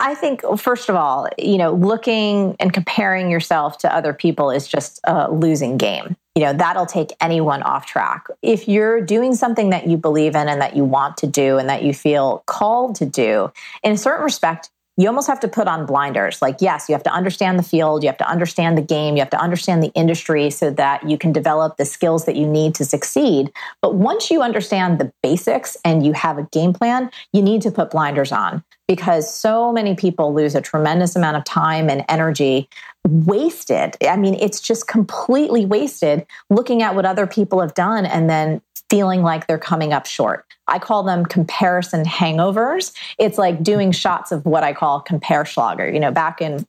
I 0.00 0.14
think, 0.14 0.42
first 0.58 0.88
of 0.88 0.96
all, 0.96 1.28
you 1.38 1.58
know, 1.58 1.72
looking 1.72 2.56
and 2.60 2.72
comparing 2.72 3.30
yourself 3.30 3.78
to 3.78 3.94
other 3.94 4.12
people 4.12 4.50
is 4.50 4.68
just 4.68 5.00
a 5.04 5.30
losing 5.30 5.76
game. 5.76 6.16
You 6.34 6.44
know, 6.44 6.52
that'll 6.54 6.86
take 6.86 7.12
anyone 7.20 7.62
off 7.62 7.86
track. 7.86 8.26
If 8.40 8.66
you're 8.66 9.00
doing 9.00 9.34
something 9.34 9.70
that 9.70 9.86
you 9.86 9.96
believe 9.96 10.34
in 10.34 10.48
and 10.48 10.60
that 10.62 10.74
you 10.74 10.84
want 10.84 11.16
to 11.18 11.26
do 11.26 11.58
and 11.58 11.68
that 11.68 11.82
you 11.82 11.92
feel 11.92 12.42
called 12.46 12.94
to 12.96 13.06
do, 13.06 13.52
in 13.82 13.92
a 13.92 13.98
certain 13.98 14.24
respect, 14.24 14.70
you 14.96 15.06
almost 15.06 15.26
have 15.26 15.40
to 15.40 15.48
put 15.48 15.68
on 15.68 15.86
blinders. 15.86 16.42
Like, 16.42 16.56
yes, 16.60 16.88
you 16.88 16.94
have 16.94 17.02
to 17.04 17.12
understand 17.12 17.58
the 17.58 17.62
field, 17.62 18.02
you 18.02 18.08
have 18.08 18.18
to 18.18 18.28
understand 18.28 18.76
the 18.76 18.82
game, 18.82 19.16
you 19.16 19.20
have 19.20 19.30
to 19.30 19.40
understand 19.40 19.82
the 19.82 19.92
industry 19.94 20.50
so 20.50 20.70
that 20.70 21.08
you 21.08 21.16
can 21.16 21.32
develop 21.32 21.76
the 21.76 21.84
skills 21.84 22.26
that 22.26 22.36
you 22.36 22.46
need 22.46 22.74
to 22.74 22.84
succeed. 22.84 23.50
But 23.80 23.94
once 23.94 24.30
you 24.30 24.42
understand 24.42 24.98
the 24.98 25.12
basics 25.22 25.76
and 25.84 26.04
you 26.04 26.12
have 26.12 26.38
a 26.38 26.44
game 26.44 26.72
plan, 26.74 27.10
you 27.32 27.40
need 27.40 27.62
to 27.62 27.70
put 27.70 27.90
blinders 27.90 28.32
on 28.32 28.62
because 28.86 29.32
so 29.32 29.72
many 29.72 29.94
people 29.94 30.34
lose 30.34 30.54
a 30.54 30.60
tremendous 30.60 31.16
amount 31.16 31.36
of 31.36 31.44
time 31.44 31.88
and 31.88 32.04
energy 32.08 32.68
wasted. 33.04 33.96
I 34.06 34.16
mean, 34.16 34.34
it's 34.34 34.60
just 34.60 34.86
completely 34.86 35.64
wasted 35.64 36.26
looking 36.50 36.82
at 36.82 36.94
what 36.94 37.06
other 37.06 37.26
people 37.26 37.60
have 37.60 37.74
done 37.74 38.04
and 38.04 38.28
then 38.28 38.60
feeling 38.92 39.22
like 39.22 39.46
they're 39.46 39.56
coming 39.56 39.94
up 39.94 40.04
short. 40.04 40.44
I 40.68 40.78
call 40.78 41.02
them 41.02 41.24
comparison 41.24 42.04
hangovers. 42.04 42.92
It's 43.18 43.38
like 43.38 43.62
doing 43.62 43.90
shots 43.90 44.32
of 44.32 44.44
what 44.44 44.62
I 44.64 44.74
call 44.74 45.02
Compearschlager. 45.02 45.90
You 45.90 45.98
know, 45.98 46.10
back 46.12 46.42
in 46.42 46.66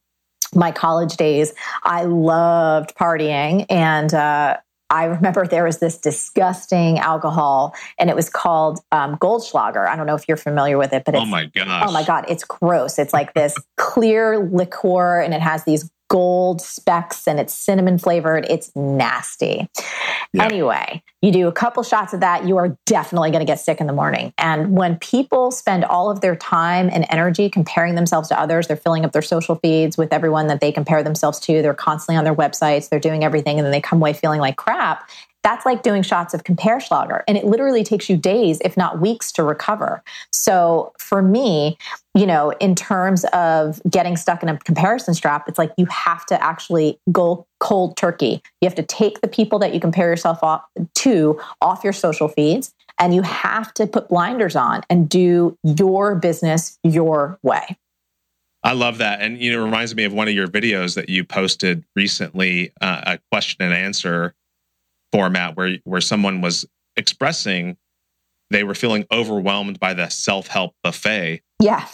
my 0.56 0.72
college 0.72 1.18
days, 1.18 1.54
I 1.84 2.04
loved 2.04 2.96
partying 2.96 3.66
and, 3.70 4.14
uh, 4.14 4.56
I 4.90 5.06
remember 5.06 5.48
there 5.48 5.64
was 5.64 5.80
this 5.80 5.98
disgusting 5.98 7.00
alcohol, 7.00 7.74
and 7.98 8.12
it 8.12 8.16
was 8.16 8.30
called 8.30 8.80
um, 8.92 9.16
Goldschlager. 9.16 9.88
I 9.88 9.96
don't 9.96 10.06
know 10.06 10.14
if 10.14 10.28
you're 10.28 10.38
familiar 10.38 10.78
with 10.78 10.94
it, 10.94 11.04
but 11.04 11.16
oh 11.16 11.26
my 11.26 11.46
god, 11.46 11.88
oh 11.88 11.92
my 11.92 12.04
god, 12.04 12.26
it's 12.28 12.44
gross. 12.44 13.00
It's 13.00 13.12
like 13.12 13.34
this 13.34 13.56
clear 13.78 14.38
liqueur, 14.38 15.20
and 15.20 15.34
it 15.34 15.42
has 15.42 15.64
these 15.64 15.90
gold 16.14 16.62
specks 16.62 17.28
and 17.28 17.40
it's 17.40 17.52
cinnamon 17.56 17.98
flavored. 17.98 18.46
It's 18.48 18.72
nasty. 18.76 19.68
Yeah. 20.32 20.46
Anyway, 20.46 21.02
you 21.24 21.32
do 21.32 21.48
a 21.48 21.52
couple 21.52 21.82
shots 21.82 22.14
of 22.14 22.20
that, 22.20 22.46
you 22.46 22.56
are 22.58 22.78
definitely 22.86 23.32
going 23.32 23.40
to 23.40 23.48
get 23.48 23.60
sick 23.60 23.82
in 23.82 23.88
the 23.88 23.94
morning. 23.94 24.32
And 24.38 24.78
when 24.78 24.98
people 25.00 25.50
spend 25.50 25.84
all 25.86 26.12
of 26.12 26.22
their 26.22 26.36
time 26.36 26.88
and 26.94 27.08
energy 27.10 27.50
comparing 27.50 27.96
themselves 27.96 28.30
to 28.30 28.40
others, 28.40 28.68
they're 28.68 28.78
filling 28.78 29.06
up 29.06 29.12
their 29.12 29.24
social 29.24 29.56
feeds 29.56 29.98
with 29.98 30.14
everyone 30.14 30.46
that 30.48 30.62
they 30.62 30.72
compare 30.72 31.02
themselves 31.02 31.40
to. 31.42 31.64
They're 31.64 31.74
constantly 31.74 32.18
on 32.18 32.26
their 32.26 32.36
websites, 32.36 32.90
they're 32.90 33.00
doing 33.00 33.24
everything, 33.24 33.58
and 33.58 33.66
then 33.66 33.72
they 33.72 33.82
come 33.82 33.98
away 33.98 34.14
feeling 34.14 34.40
like 34.40 34.56
crap. 34.56 35.10
That's 35.44 35.66
like 35.66 35.84
doing 35.84 36.04
shots 36.04 36.34
of 36.34 36.44
Compearschlager. 36.44 37.22
And 37.28 37.38
it 37.38 37.46
literally 37.46 37.84
takes 37.84 38.10
you 38.10 38.16
days, 38.16 38.62
if 38.64 38.78
not 38.78 39.02
weeks, 39.02 39.32
to 39.34 39.44
recover. 39.44 40.02
So 40.32 40.94
for 40.98 41.22
me, 41.22 41.78
you 42.16 42.26
know, 42.26 42.52
in 42.62 42.76
terms 42.76 43.26
of 43.34 43.82
getting 43.90 44.16
stuck 44.16 44.42
in 44.42 44.50
a 44.50 44.58
comparison 44.58 45.14
strap, 45.14 45.50
it's 45.50 45.58
like 45.58 45.74
you 45.78 45.86
have 45.88 46.26
to 46.28 46.42
actually 46.42 46.98
go 47.12 47.46
cold 47.60 47.98
turkey. 47.98 48.42
You 48.62 48.68
have 48.68 48.76
to 48.76 48.84
take 48.84 49.22
the 49.22 49.28
people 49.28 49.60
that 49.60 49.74
you 49.74 49.80
compare 49.80 50.10
yourself 50.10 50.42
off 50.44 50.64
to 50.96 51.40
off 51.62 51.84
your 51.84 51.94
social 51.94 52.28
feeds 52.30 52.74
and 53.00 53.14
you 53.14 53.22
have 53.24 53.74
to 53.74 53.88
put 53.88 54.10
blinders 54.10 54.56
on 54.56 54.82
and 54.90 55.10
do 55.10 55.58
your 55.64 56.16
business 56.16 56.80
your 56.84 57.38
way. 57.44 57.78
I 58.64 58.74
love 58.74 59.00
that. 59.00 59.22
And, 59.22 59.40
you 59.40 59.52
know, 59.52 59.62
it 59.62 59.66
reminds 59.66 59.94
me 59.94 60.06
of 60.06 60.14
one 60.14 60.30
of 60.30 60.34
your 60.34 60.48
videos 60.48 60.96
that 60.96 61.10
you 61.10 61.26
posted 61.26 61.84
recently, 61.98 62.72
uh, 62.80 63.02
a 63.06 63.20
question 63.30 63.62
and 63.62 63.74
answer 63.74 64.34
format 65.14 65.56
where 65.56 65.78
where 65.84 66.02
someone 66.02 66.42
was 66.42 66.66
expressing 66.98 67.78
they 68.54 68.64
were 68.64 68.76
feeling 68.76 69.06
overwhelmed 69.12 69.80
by 69.80 69.94
the 69.94 70.08
self-help 70.10 70.74
buffet. 70.84 71.42
Yeah. 71.62 71.88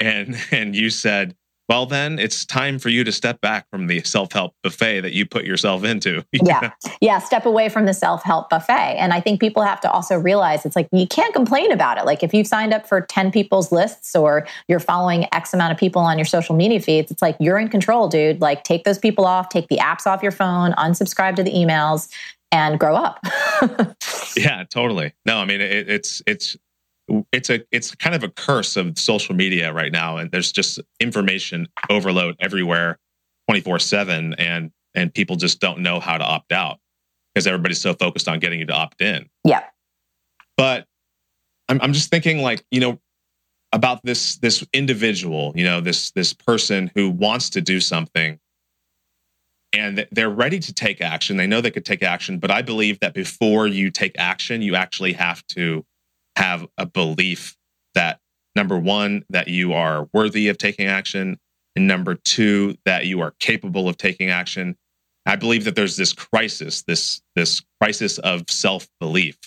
And 0.00 0.36
and 0.50 0.74
you 0.74 0.90
said, 0.90 1.36
well 1.68 1.86
then 1.86 2.18
it's 2.18 2.44
time 2.44 2.80
for 2.80 2.88
you 2.88 3.04
to 3.04 3.12
step 3.12 3.40
back 3.40 3.66
from 3.70 3.86
the 3.86 4.02
self-help 4.02 4.52
buffet 4.64 5.02
that 5.02 5.12
you 5.12 5.24
put 5.24 5.44
yourself 5.44 5.84
into. 5.84 6.24
yeah. 6.32 6.72
Yeah, 7.00 7.20
step 7.20 7.46
away 7.46 7.68
from 7.68 7.86
the 7.86 7.94
self-help 7.94 8.50
buffet. 8.50 8.96
And 8.98 9.12
I 9.12 9.20
think 9.20 9.40
people 9.40 9.62
have 9.62 9.80
to 9.82 9.90
also 9.90 10.16
realize 10.16 10.66
it's 10.66 10.74
like 10.74 10.88
you 10.90 11.06
can't 11.06 11.32
complain 11.32 11.70
about 11.70 11.96
it. 11.96 12.04
Like 12.04 12.24
if 12.24 12.34
you've 12.34 12.48
signed 12.48 12.74
up 12.74 12.88
for 12.88 13.02
10 13.02 13.30
people's 13.30 13.70
lists 13.70 14.16
or 14.16 14.48
you're 14.66 14.80
following 14.80 15.26
X 15.32 15.54
amount 15.54 15.72
of 15.72 15.78
people 15.78 16.02
on 16.02 16.18
your 16.18 16.24
social 16.24 16.56
media 16.56 16.80
feeds, 16.80 17.12
it's 17.12 17.22
like 17.22 17.36
you're 17.38 17.58
in 17.58 17.68
control, 17.68 18.08
dude. 18.08 18.40
Like 18.40 18.64
take 18.64 18.82
those 18.82 18.98
people 18.98 19.24
off, 19.24 19.48
take 19.48 19.68
the 19.68 19.78
apps 19.78 20.06
off 20.06 20.24
your 20.24 20.32
phone, 20.32 20.72
unsubscribe 20.72 21.36
to 21.36 21.44
the 21.44 21.52
emails 21.52 22.08
and 22.52 22.78
grow 22.78 22.96
up. 22.96 23.20
yeah, 24.36 24.64
totally. 24.70 25.12
No, 25.26 25.38
I 25.38 25.44
mean 25.44 25.60
it, 25.60 25.88
it's 25.88 26.22
it's 26.26 26.56
it's 27.32 27.50
a 27.50 27.60
it's 27.70 27.94
kind 27.94 28.14
of 28.14 28.22
a 28.22 28.28
curse 28.28 28.76
of 28.76 28.98
social 28.98 29.34
media 29.34 29.72
right 29.72 29.92
now, 29.92 30.16
and 30.16 30.30
there's 30.30 30.52
just 30.52 30.80
information 31.00 31.66
overload 31.88 32.36
everywhere, 32.40 32.98
twenty 33.48 33.60
four 33.60 33.78
seven, 33.78 34.34
and 34.34 34.70
and 34.94 35.12
people 35.12 35.36
just 35.36 35.60
don't 35.60 35.80
know 35.80 36.00
how 36.00 36.18
to 36.18 36.24
opt 36.24 36.52
out 36.52 36.78
because 37.34 37.46
everybody's 37.46 37.80
so 37.80 37.94
focused 37.94 38.28
on 38.28 38.38
getting 38.38 38.60
you 38.60 38.66
to 38.66 38.72
opt 38.72 39.00
in. 39.00 39.28
Yeah. 39.44 39.64
But 40.56 40.86
I'm 41.68 41.80
I'm 41.80 41.92
just 41.92 42.10
thinking 42.10 42.42
like 42.42 42.64
you 42.70 42.80
know 42.80 43.00
about 43.72 44.02
this 44.04 44.36
this 44.36 44.66
individual, 44.72 45.52
you 45.54 45.64
know 45.64 45.80
this 45.80 46.10
this 46.12 46.32
person 46.32 46.90
who 46.94 47.10
wants 47.10 47.50
to 47.50 47.60
do 47.60 47.80
something 47.80 48.38
and 49.72 50.06
they're 50.10 50.30
ready 50.30 50.58
to 50.58 50.74
take 50.74 51.00
action. 51.00 51.36
They 51.36 51.46
know 51.46 51.60
they 51.60 51.70
could 51.70 51.84
take 51.84 52.02
action, 52.02 52.38
but 52.38 52.50
I 52.50 52.62
believe 52.62 53.00
that 53.00 53.14
before 53.14 53.66
you 53.66 53.90
take 53.90 54.18
action, 54.18 54.62
you 54.62 54.74
actually 54.74 55.12
have 55.14 55.46
to 55.48 55.84
have 56.36 56.66
a 56.76 56.86
belief 56.86 57.56
that 57.94 58.20
number 58.56 58.78
one, 58.78 59.24
that 59.30 59.48
you 59.48 59.72
are 59.72 60.08
worthy 60.12 60.48
of 60.48 60.58
taking 60.58 60.86
action, 60.86 61.38
and 61.76 61.86
number 61.86 62.14
two, 62.14 62.76
that 62.84 63.06
you 63.06 63.20
are 63.20 63.34
capable 63.38 63.88
of 63.88 63.96
taking 63.96 64.30
action. 64.30 64.76
I 65.26 65.36
believe 65.36 65.64
that 65.64 65.76
there's 65.76 65.96
this 65.96 66.12
crisis, 66.12 66.82
this 66.82 67.20
this 67.36 67.62
crisis 67.80 68.18
of 68.18 68.44
self 68.48 68.88
belief 68.98 69.38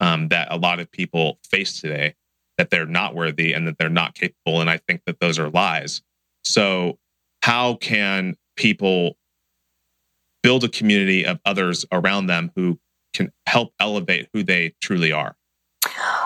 um, 0.00 0.28
that 0.28 0.48
a 0.50 0.56
lot 0.56 0.80
of 0.80 0.90
people 0.90 1.38
face 1.48 1.80
today, 1.80 2.14
that 2.58 2.70
they're 2.70 2.86
not 2.86 3.14
worthy 3.14 3.52
and 3.52 3.66
that 3.66 3.78
they're 3.78 3.88
not 3.88 4.14
capable, 4.14 4.60
and 4.60 4.68
I 4.68 4.78
think 4.78 5.02
that 5.06 5.20
those 5.20 5.38
are 5.38 5.48
lies. 5.48 6.02
So, 6.44 6.98
how 7.42 7.76
can 7.76 8.36
people 8.56 9.16
build 10.42 10.64
a 10.64 10.68
community 10.68 11.24
of 11.24 11.40
others 11.44 11.84
around 11.92 12.26
them 12.26 12.50
who 12.56 12.78
can 13.14 13.30
help 13.46 13.72
elevate 13.80 14.28
who 14.32 14.42
they 14.42 14.74
truly 14.80 15.12
are? 15.12 15.36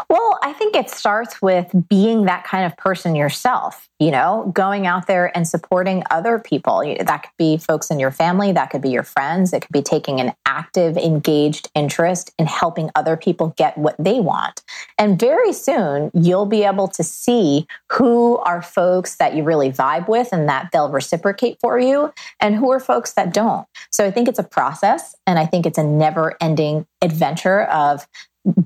Well, 0.09 0.39
I 0.43 0.53
think 0.53 0.77
it 0.77 0.91
starts 0.91 1.43
with 1.43 1.71
being 1.89 2.27
that 2.27 2.45
kind 2.45 2.65
of 2.65 2.77
person 2.77 3.15
yourself, 3.15 3.89
you 3.99 4.11
know, 4.11 4.51
going 4.55 4.87
out 4.87 5.07
there 5.07 5.37
and 5.37 5.47
supporting 5.47 6.03
other 6.11 6.39
people. 6.39 6.83
That 7.01 7.25
could 7.25 7.37
be 7.39 7.57
folks 7.57 7.91
in 7.91 7.99
your 7.99 8.11
family, 8.11 8.53
that 8.53 8.71
could 8.71 8.83
be 8.83 8.91
your 8.91 9.03
friends, 9.03 9.53
it 9.53 9.63
could 9.63 9.73
be 9.73 9.83
taking 9.83 10.21
an 10.21 10.33
active, 10.47 10.97
engaged 10.97 11.71
interest 11.75 12.33
in 12.39 12.47
helping 12.47 12.91
other 12.95 13.17
people 13.17 13.55
get 13.57 13.77
what 13.77 13.97
they 13.99 14.21
want. 14.21 14.63
And 14.99 15.19
very 15.19 15.53
soon, 15.53 16.11
you'll 16.15 16.47
be 16.47 16.65
able 16.65 16.89
to 16.89 17.03
see 17.03 17.67
who 17.93 18.39
are 18.39 18.63
folks 18.63 19.17
that 19.17 19.35
you 19.35 19.43
really 19.43 19.73
vibe 19.73 20.09
with 20.09 20.29
and 20.33 20.49
that 20.49 20.69
they'll 20.73 20.91
reciprocate 20.91 21.59
for 21.61 21.79
you, 21.79 22.13
and 22.41 22.55
who 22.55 22.71
are 22.71 22.81
folks 22.81 23.13
that 23.15 23.35
don't. 23.35 23.67
So 23.91 24.07
I 24.07 24.11
think 24.11 24.29
it's 24.29 24.39
a 24.39 24.45
process, 24.45 25.17
and 25.27 25.39
I 25.39 25.47
think 25.47 25.67
it's 25.67 25.79
a 25.79 25.85
never 25.85 26.37
ending 26.41 26.87
adventure 27.03 27.65
of 27.65 28.07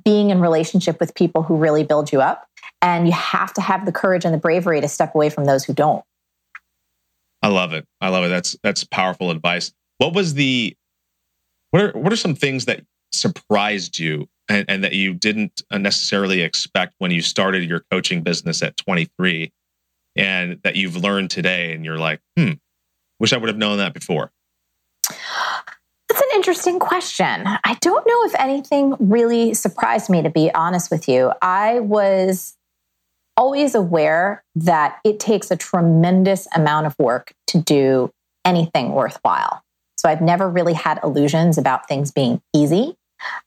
being 0.05 0.31
in 0.31 0.41
relationship 0.41 1.01
with 1.01 1.15
people 1.15 1.43
who 1.43 1.57
really 1.57 1.85
build 1.85 2.13
you 2.13 2.21
up. 2.21 2.47
And 2.83 3.07
you 3.07 3.13
have 3.13 3.53
to 3.55 3.61
have 3.61 3.85
the 3.85 3.93
courage 3.93 4.25
and 4.25 4.33
the 4.33 4.39
bravery 4.39 4.81
to 4.81 4.89
step 4.89 5.15
away 5.15 5.29
from 5.29 5.45
those 5.45 5.65
who 5.65 5.75
don't. 5.75 6.05
I 7.43 7.49
love 7.49 7.73
it. 7.73 7.87
I 8.01 8.09
love 8.09 8.25
it. 8.25 8.29
That's 8.29 8.57
that's 8.63 8.85
powerful 8.85 9.31
advice. 9.31 9.73
What 9.99 10.15
was 10.15 10.35
the 10.35 10.77
what 11.71 11.83
are 11.83 11.93
what 11.93 12.13
are 12.13 12.17
some 12.17 12.35
things 12.35 12.67
that 12.67 12.85
surprised 13.13 13.99
you 13.99 14.29
and, 14.49 14.65
and 14.69 14.85
that 14.85 14.93
you 14.93 15.15
didn't 15.15 15.63
necessarily 15.71 16.43
expect 16.43 16.95
when 16.99 17.11
you 17.11 17.23
started 17.23 17.69
your 17.69 17.85
coaching 17.91 18.23
business 18.23 18.63
at 18.63 18.77
23 18.77 19.53
and 20.17 20.61
that 20.65 20.77
you've 20.77 20.97
learned 20.97 21.31
today 21.31 21.73
and 21.73 21.85
you're 21.85 21.99
like, 21.99 22.21
hmm, 22.37 22.53
wish 23.19 23.33
I 23.33 23.37
would 23.37 23.49
have 23.49 23.59
known 23.59 23.79
that 23.79 23.95
before? 23.95 24.33
An 26.31 26.37
interesting 26.37 26.79
question. 26.79 27.45
I 27.47 27.77
don't 27.81 28.07
know 28.07 28.25
if 28.25 28.35
anything 28.39 28.95
really 29.01 29.55
surprised 29.55 30.11
me, 30.11 30.23
to 30.23 30.31
be 30.31 30.53
honest 30.53 30.91
with 30.91 31.09
you. 31.09 31.33
I 31.43 31.81
was 31.81 32.57
always 33.37 33.75
aware 33.75 34.45
that 34.55 34.99
it 35.05 35.19
takes 35.19 35.51
a 35.51 35.57
tremendous 35.57 36.47
amount 36.55 36.87
of 36.87 36.95
work 36.99 37.33
to 37.49 37.59
do 37.59 38.11
anything 38.45 38.93
worthwhile. 38.93 39.63
So 39.97 40.09
I've 40.09 40.21
never 40.21 40.49
really 40.49 40.75
had 40.75 41.01
illusions 41.03 41.59
about 41.59 41.89
things 41.89 42.11
being 42.11 42.41
easy. 42.55 42.97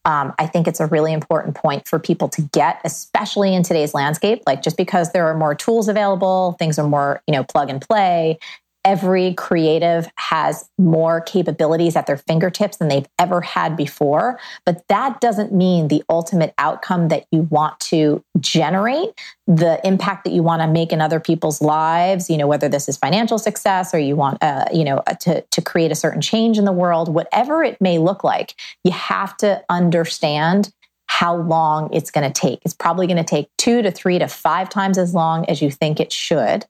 Um, 0.05 0.33
I 0.37 0.45
think 0.45 0.67
it's 0.67 0.79
a 0.79 0.85
really 0.85 1.13
important 1.13 1.55
point 1.55 1.87
for 1.87 1.99
people 1.99 2.29
to 2.29 2.41
get, 2.53 2.79
especially 2.83 3.55
in 3.55 3.63
today's 3.63 3.93
landscape. 3.93 4.43
Like 4.45 4.61
just 4.61 4.77
because 4.77 5.11
there 5.11 5.27
are 5.27 5.35
more 5.35 5.55
tools 5.55 5.87
available, 5.87 6.55
things 6.59 6.77
are 6.77 6.87
more, 6.87 7.21
you 7.27 7.33
know, 7.33 7.43
plug 7.43 7.69
and 7.69 7.81
play 7.81 8.37
every 8.85 9.33
creative 9.33 10.07
has 10.15 10.69
more 10.77 11.21
capabilities 11.21 11.95
at 11.95 12.05
their 12.05 12.17
fingertips 12.17 12.77
than 12.77 12.87
they've 12.87 13.07
ever 13.17 13.41
had 13.41 13.77
before. 13.77 14.39
But 14.65 14.87
that 14.89 15.21
doesn't 15.21 15.53
mean 15.53 15.87
the 15.87 16.03
ultimate 16.09 16.53
outcome 16.57 17.07
that 17.07 17.25
you 17.31 17.43
want 17.43 17.79
to 17.81 18.23
generate, 18.39 19.19
the 19.47 19.79
impact 19.85 20.25
that 20.25 20.33
you 20.33 20.43
want 20.43 20.61
to 20.61 20.67
make 20.67 20.91
in 20.91 21.01
other 21.01 21.19
people's 21.19 21.61
lives, 21.61 22.29
you 22.29 22.37
know, 22.37 22.47
whether 22.47 22.67
this 22.67 22.89
is 22.89 22.97
financial 22.97 23.37
success 23.37 23.93
or 23.93 23.99
you 23.99 24.15
want, 24.15 24.41
uh, 24.41 24.65
you 24.73 24.83
know, 24.83 25.01
to, 25.21 25.41
to 25.41 25.61
create 25.61 25.91
a 25.91 25.95
certain 25.95 26.21
change 26.21 26.57
in 26.57 26.65
the 26.65 26.71
world, 26.71 27.13
whatever 27.13 27.63
it 27.63 27.79
may 27.79 27.97
look 27.97 28.23
like, 28.23 28.55
you 28.83 28.91
have 28.91 29.37
to 29.37 29.63
understand 29.69 30.73
how 31.07 31.35
long 31.35 31.93
it's 31.93 32.09
going 32.09 32.29
to 32.29 32.41
take. 32.41 32.59
It's 32.65 32.73
probably 32.73 33.07
going 33.07 33.17
to 33.17 33.23
take 33.23 33.47
two 33.57 33.81
to 33.81 33.91
three 33.91 34.19
to 34.19 34.27
five 34.27 34.69
times 34.69 34.97
as 34.97 35.13
long 35.13 35.45
as 35.45 35.61
you 35.61 35.69
think 35.69 35.99
it 35.99 36.11
should 36.11 36.65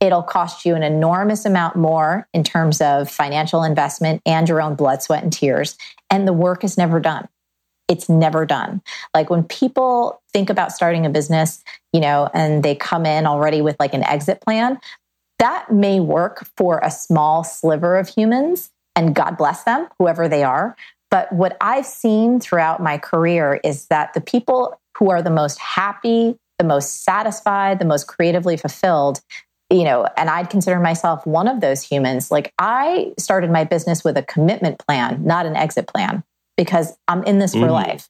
it'll 0.00 0.22
cost 0.22 0.64
you 0.64 0.74
an 0.74 0.82
enormous 0.82 1.44
amount 1.44 1.76
more 1.76 2.28
in 2.34 2.44
terms 2.44 2.80
of 2.80 3.10
financial 3.10 3.62
investment 3.62 4.20
and 4.26 4.48
your 4.48 4.60
own 4.60 4.74
blood, 4.74 5.02
sweat, 5.02 5.22
and 5.22 5.32
tears. 5.32 5.76
And 6.10 6.26
the 6.28 6.32
work 6.32 6.64
is 6.64 6.76
never 6.76 7.00
done. 7.00 7.28
It's 7.88 8.08
never 8.08 8.44
done. 8.44 8.82
Like 9.14 9.30
when 9.30 9.44
people 9.44 10.20
think 10.32 10.50
about 10.50 10.72
starting 10.72 11.06
a 11.06 11.10
business, 11.10 11.62
you 11.92 12.00
know, 12.00 12.28
and 12.34 12.62
they 12.62 12.74
come 12.74 13.06
in 13.06 13.26
already 13.26 13.62
with 13.62 13.76
like 13.78 13.94
an 13.94 14.04
exit 14.04 14.40
plan, 14.40 14.78
that 15.38 15.70
may 15.70 16.00
work 16.00 16.46
for 16.56 16.80
a 16.82 16.90
small 16.90 17.44
sliver 17.44 17.96
of 17.96 18.08
humans. 18.08 18.70
And 18.96 19.14
God 19.14 19.36
bless 19.36 19.64
them, 19.64 19.88
whoever 19.98 20.26
they 20.26 20.42
are. 20.42 20.74
But 21.10 21.30
what 21.32 21.56
I've 21.60 21.86
seen 21.86 22.40
throughout 22.40 22.82
my 22.82 22.98
career 22.98 23.60
is 23.62 23.86
that 23.86 24.14
the 24.14 24.20
people 24.20 24.80
who 24.98 25.10
are 25.10 25.22
the 25.22 25.30
most 25.30 25.58
happy, 25.58 26.36
the 26.58 26.64
most 26.64 27.04
satisfied, 27.04 27.78
the 27.78 27.84
most 27.84 28.06
creatively 28.06 28.56
fulfilled 28.56 29.20
you 29.70 29.84
know, 29.84 30.06
and 30.16 30.30
I'd 30.30 30.50
consider 30.50 30.78
myself 30.78 31.26
one 31.26 31.48
of 31.48 31.60
those 31.60 31.82
humans. 31.82 32.30
Like 32.30 32.52
I 32.58 33.12
started 33.18 33.50
my 33.50 33.64
business 33.64 34.04
with 34.04 34.16
a 34.16 34.22
commitment 34.22 34.78
plan, 34.78 35.24
not 35.24 35.46
an 35.46 35.56
exit 35.56 35.88
plan, 35.88 36.22
because 36.56 36.96
I'm 37.08 37.22
in 37.24 37.38
this 37.38 37.54
for 37.54 37.70
life. 37.70 38.08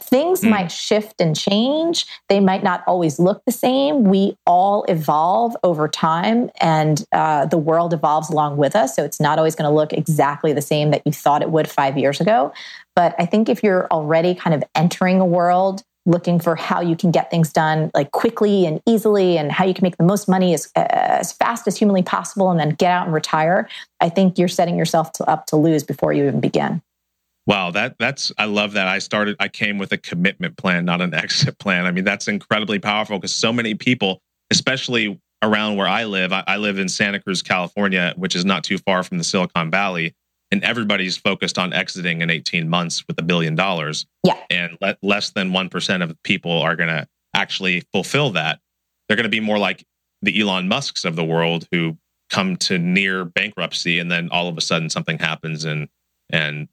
Things 0.00 0.42
mm. 0.42 0.50
might 0.50 0.70
shift 0.70 1.20
and 1.20 1.34
change. 1.34 2.06
They 2.28 2.40
might 2.40 2.62
not 2.62 2.84
always 2.86 3.18
look 3.18 3.42
the 3.46 3.52
same. 3.52 4.04
We 4.04 4.36
all 4.46 4.84
evolve 4.84 5.56
over 5.64 5.88
time, 5.88 6.50
and 6.60 7.04
uh, 7.10 7.46
the 7.46 7.58
world 7.58 7.92
evolves 7.92 8.30
along 8.30 8.58
with 8.58 8.76
us. 8.76 8.94
So 8.94 9.04
it's 9.04 9.18
not 9.18 9.38
always 9.38 9.54
going 9.56 9.68
to 9.68 9.74
look 9.74 9.92
exactly 9.92 10.52
the 10.52 10.62
same 10.62 10.90
that 10.92 11.02
you 11.04 11.12
thought 11.12 11.42
it 11.42 11.50
would 11.50 11.68
five 11.68 11.98
years 11.98 12.20
ago. 12.20 12.52
But 12.94 13.14
I 13.18 13.26
think 13.26 13.48
if 13.48 13.62
you're 13.62 13.88
already 13.90 14.34
kind 14.34 14.54
of 14.54 14.62
entering 14.74 15.20
a 15.20 15.26
world 15.26 15.82
looking 16.08 16.40
for 16.40 16.56
how 16.56 16.80
you 16.80 16.96
can 16.96 17.10
get 17.10 17.30
things 17.30 17.52
done 17.52 17.90
like 17.94 18.10
quickly 18.10 18.66
and 18.66 18.80
easily 18.86 19.36
and 19.36 19.52
how 19.52 19.64
you 19.64 19.74
can 19.74 19.82
make 19.84 19.96
the 19.98 20.04
most 20.04 20.28
money 20.28 20.54
as, 20.54 20.70
as 20.74 21.32
fast 21.32 21.68
as 21.68 21.76
humanly 21.76 22.02
possible 22.02 22.50
and 22.50 22.58
then 22.58 22.70
get 22.70 22.90
out 22.90 23.04
and 23.04 23.14
retire 23.14 23.68
i 24.00 24.08
think 24.08 24.38
you're 24.38 24.48
setting 24.48 24.76
yourself 24.76 25.12
to, 25.12 25.24
up 25.30 25.46
to 25.46 25.56
lose 25.56 25.84
before 25.84 26.12
you 26.12 26.26
even 26.26 26.40
begin. 26.40 26.82
Wow 27.46 27.70
that 27.70 27.96
that's 27.98 28.32
i 28.38 28.46
love 28.46 28.72
that. 28.72 28.88
I 28.88 28.98
started 28.98 29.36
i 29.38 29.48
came 29.48 29.78
with 29.78 29.92
a 29.92 29.98
commitment 29.98 30.56
plan 30.56 30.84
not 30.84 31.00
an 31.00 31.14
exit 31.24 31.58
plan. 31.58 31.86
I 31.86 31.92
mean 31.92 32.04
that's 32.04 32.26
incredibly 32.26 32.78
powerful 32.78 33.18
because 33.18 33.34
so 33.34 33.52
many 33.52 33.74
people 33.74 34.20
especially 34.50 35.20
around 35.42 35.76
where 35.76 35.86
i 35.86 36.04
live 36.04 36.32
I, 36.32 36.42
I 36.48 36.56
live 36.56 36.78
in 36.78 36.88
santa 36.88 37.20
cruz 37.20 37.42
california 37.42 38.12
which 38.16 38.34
is 38.34 38.44
not 38.44 38.64
too 38.64 38.76
far 38.78 39.04
from 39.04 39.18
the 39.18 39.24
silicon 39.24 39.70
valley 39.70 40.16
and 40.50 40.64
everybody's 40.64 41.16
focused 41.16 41.58
on 41.58 41.72
exiting 41.72 42.22
in 42.22 42.30
18 42.30 42.68
months 42.68 43.04
with 43.06 43.18
a 43.18 43.22
billion 43.22 43.54
dollars. 43.54 44.06
Yeah. 44.24 44.38
And 44.50 44.78
le- 44.80 44.96
less 45.02 45.30
than 45.30 45.50
1% 45.50 46.02
of 46.02 46.22
people 46.22 46.60
are 46.62 46.76
going 46.76 46.88
to 46.88 47.06
actually 47.34 47.82
fulfill 47.92 48.30
that. 48.30 48.60
They're 49.06 49.16
going 49.16 49.24
to 49.24 49.30
be 49.30 49.40
more 49.40 49.58
like 49.58 49.84
the 50.22 50.40
Elon 50.40 50.68
Musks 50.68 51.04
of 51.04 51.16
the 51.16 51.24
world 51.24 51.66
who 51.72 51.96
come 52.30 52.56
to 52.56 52.78
near 52.78 53.24
bankruptcy 53.24 53.98
and 53.98 54.10
then 54.10 54.28
all 54.30 54.48
of 54.48 54.58
a 54.58 54.60
sudden 54.60 54.90
something 54.90 55.18
happens 55.18 55.64
and 55.64 55.88
and 56.30 56.68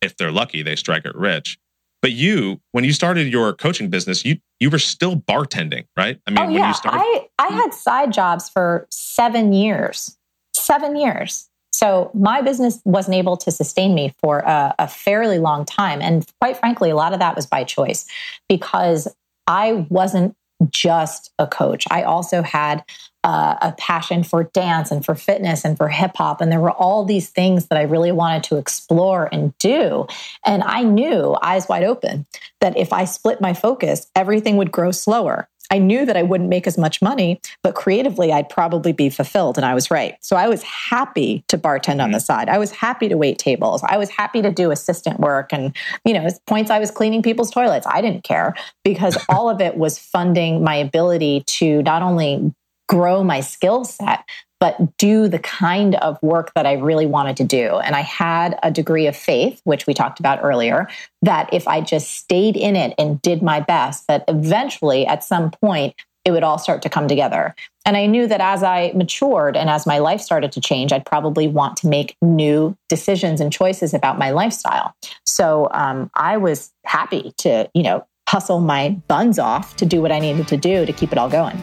if 0.00 0.16
they're 0.16 0.32
lucky 0.32 0.62
they 0.62 0.76
strike 0.76 1.04
it 1.04 1.14
rich. 1.14 1.58
But 2.00 2.12
you, 2.12 2.60
when 2.72 2.84
you 2.84 2.92
started 2.92 3.26
your 3.26 3.52
coaching 3.54 3.90
business, 3.90 4.24
you 4.24 4.38
you 4.60 4.70
were 4.70 4.78
still 4.78 5.16
bartending, 5.16 5.86
right? 5.96 6.20
I 6.26 6.30
mean, 6.30 6.38
oh, 6.38 6.42
yeah. 6.48 6.60
when 6.60 6.68
you 6.68 6.74
started 6.74 7.00
I, 7.00 7.28
I 7.38 7.48
had 7.48 7.74
side 7.74 8.12
jobs 8.12 8.48
for 8.48 8.86
seven 8.90 9.52
years. 9.52 10.16
Seven 10.54 10.96
years. 10.96 11.48
So 11.78 12.10
my 12.12 12.40
business 12.40 12.80
wasn't 12.84 13.14
able 13.14 13.36
to 13.36 13.52
sustain 13.52 13.94
me 13.94 14.12
for 14.18 14.40
a, 14.40 14.74
a, 14.80 14.88
fairly 14.88 15.38
long 15.38 15.64
time. 15.64 16.02
And 16.02 16.26
quite 16.40 16.56
frankly, 16.56 16.90
a 16.90 16.96
lot 16.96 17.12
of 17.12 17.20
that 17.20 17.36
was 17.36 17.46
by 17.46 17.62
choice 17.62 18.04
because 18.48 19.06
I 19.46 19.86
wasn't 19.88 20.34
just 20.70 21.30
a 21.38 21.46
coach. 21.46 21.86
I 21.88 22.02
also 22.02 22.42
had 22.42 22.82
uh, 23.22 23.54
a 23.62 23.72
passion 23.78 24.24
for 24.24 24.42
dance 24.42 24.90
and 24.90 25.04
for 25.04 25.14
fitness 25.14 25.64
and 25.64 25.76
for 25.76 25.86
hip 25.86 26.16
hop. 26.16 26.40
And 26.40 26.50
there 26.50 26.58
were 26.58 26.72
all 26.72 27.04
these 27.04 27.30
things 27.30 27.66
that 27.66 27.78
I 27.78 27.82
really 27.82 28.10
wanted 28.10 28.42
to 28.44 28.56
explore 28.56 29.28
and 29.30 29.56
do. 29.58 30.08
And 30.44 30.64
I 30.64 30.82
knew, 30.82 31.36
eyes 31.42 31.68
wide 31.68 31.84
open, 31.84 32.26
that 32.60 32.76
if 32.76 32.92
I 32.92 33.04
split 33.04 33.40
my 33.40 33.54
focus, 33.54 34.08
everything 34.16 34.56
would 34.56 34.72
grow 34.72 34.90
slower. 34.90 35.48
I 35.70 35.78
knew 35.78 36.06
that 36.06 36.16
I 36.16 36.22
wouldn't 36.22 36.48
make 36.48 36.66
as 36.66 36.78
much 36.78 37.02
money, 37.02 37.40
but 37.62 37.74
creatively 37.74 38.32
I'd 38.32 38.48
probably 38.48 38.92
be 38.92 39.10
fulfilled. 39.10 39.58
And 39.58 39.64
I 39.64 39.74
was 39.74 39.90
right. 39.90 40.16
So 40.20 40.36
I 40.36 40.48
was 40.48 40.62
happy 40.62 41.44
to 41.48 41.58
bartend 41.58 42.02
on 42.02 42.10
the 42.10 42.18
mm-hmm. 42.18 42.24
side. 42.24 42.48
I 42.48 42.58
was 42.58 42.70
happy 42.70 43.08
to 43.08 43.16
wait 43.16 43.38
tables. 43.38 43.82
I 43.86 43.96
was 43.96 44.08
happy 44.08 44.40
to 44.42 44.50
do 44.50 44.70
assistant 44.70 45.20
work. 45.20 45.52
And, 45.52 45.76
you 46.04 46.14
know, 46.14 46.26
points 46.46 46.70
I 46.70 46.78
was 46.78 46.90
cleaning 46.90 47.22
people's 47.22 47.50
toilets. 47.50 47.86
I 47.86 48.00
didn't 48.00 48.24
care 48.24 48.54
because 48.84 49.18
all 49.28 49.50
of 49.50 49.60
it 49.60 49.76
was 49.76 49.98
funding 49.98 50.64
my 50.64 50.76
ability 50.76 51.44
to 51.46 51.82
not 51.82 52.02
only 52.02 52.52
grow 52.88 53.22
my 53.22 53.40
skill 53.40 53.84
set, 53.84 54.24
but 54.60 54.96
do 54.96 55.28
the 55.28 55.38
kind 55.38 55.94
of 55.96 56.20
work 56.22 56.52
that 56.54 56.66
I 56.66 56.74
really 56.74 57.06
wanted 57.06 57.36
to 57.38 57.44
do. 57.44 57.76
And 57.76 57.94
I 57.94 58.00
had 58.00 58.58
a 58.62 58.70
degree 58.70 59.06
of 59.06 59.16
faith, 59.16 59.60
which 59.64 59.86
we 59.86 59.94
talked 59.94 60.18
about 60.20 60.40
earlier, 60.42 60.88
that 61.22 61.52
if 61.52 61.68
I 61.68 61.80
just 61.80 62.10
stayed 62.16 62.56
in 62.56 62.76
it 62.76 62.94
and 62.98 63.22
did 63.22 63.42
my 63.42 63.60
best, 63.60 64.06
that 64.08 64.24
eventually 64.28 65.06
at 65.06 65.22
some 65.22 65.50
point 65.50 65.94
it 66.24 66.32
would 66.32 66.42
all 66.42 66.58
start 66.58 66.82
to 66.82 66.90
come 66.90 67.08
together. 67.08 67.54
And 67.86 67.96
I 67.96 68.06
knew 68.06 68.26
that 68.26 68.40
as 68.40 68.62
I 68.62 68.92
matured 68.94 69.56
and 69.56 69.70
as 69.70 69.86
my 69.86 69.98
life 69.98 70.20
started 70.20 70.52
to 70.52 70.60
change, 70.60 70.92
I'd 70.92 71.06
probably 71.06 71.48
want 71.48 71.78
to 71.78 71.88
make 71.88 72.16
new 72.20 72.76
decisions 72.88 73.40
and 73.40 73.52
choices 73.52 73.94
about 73.94 74.18
my 74.18 74.30
lifestyle. 74.30 74.94
So 75.24 75.68
um, 75.72 76.10
I 76.14 76.36
was 76.36 76.70
happy 76.84 77.32
to, 77.38 77.70
you 77.72 77.82
know, 77.82 78.06
hustle 78.28 78.60
my 78.60 78.90
buns 79.08 79.38
off 79.38 79.76
to 79.76 79.86
do 79.86 80.02
what 80.02 80.12
I 80.12 80.18
needed 80.18 80.48
to 80.48 80.58
do 80.58 80.84
to 80.84 80.92
keep 80.92 81.12
it 81.12 81.18
all 81.18 81.30
going. 81.30 81.62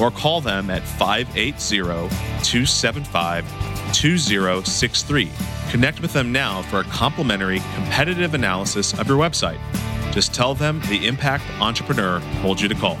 or 0.00 0.10
call 0.10 0.40
them 0.40 0.70
at 0.70 0.82
580 0.82 1.52
275 2.42 3.92
2063. 3.92 5.30
Connect 5.70 6.00
with 6.00 6.12
them 6.12 6.32
now 6.32 6.62
for 6.62 6.80
a 6.80 6.84
complimentary 6.84 7.60
competitive 7.74 8.34
analysis 8.34 8.98
of 8.98 9.08
your 9.08 9.18
website. 9.18 9.58
Just 10.12 10.34
tell 10.34 10.54
them 10.54 10.80
the 10.88 11.06
Impact 11.06 11.44
Entrepreneur 11.60 12.20
told 12.40 12.60
you 12.60 12.68
to 12.68 12.74
call. 12.74 12.98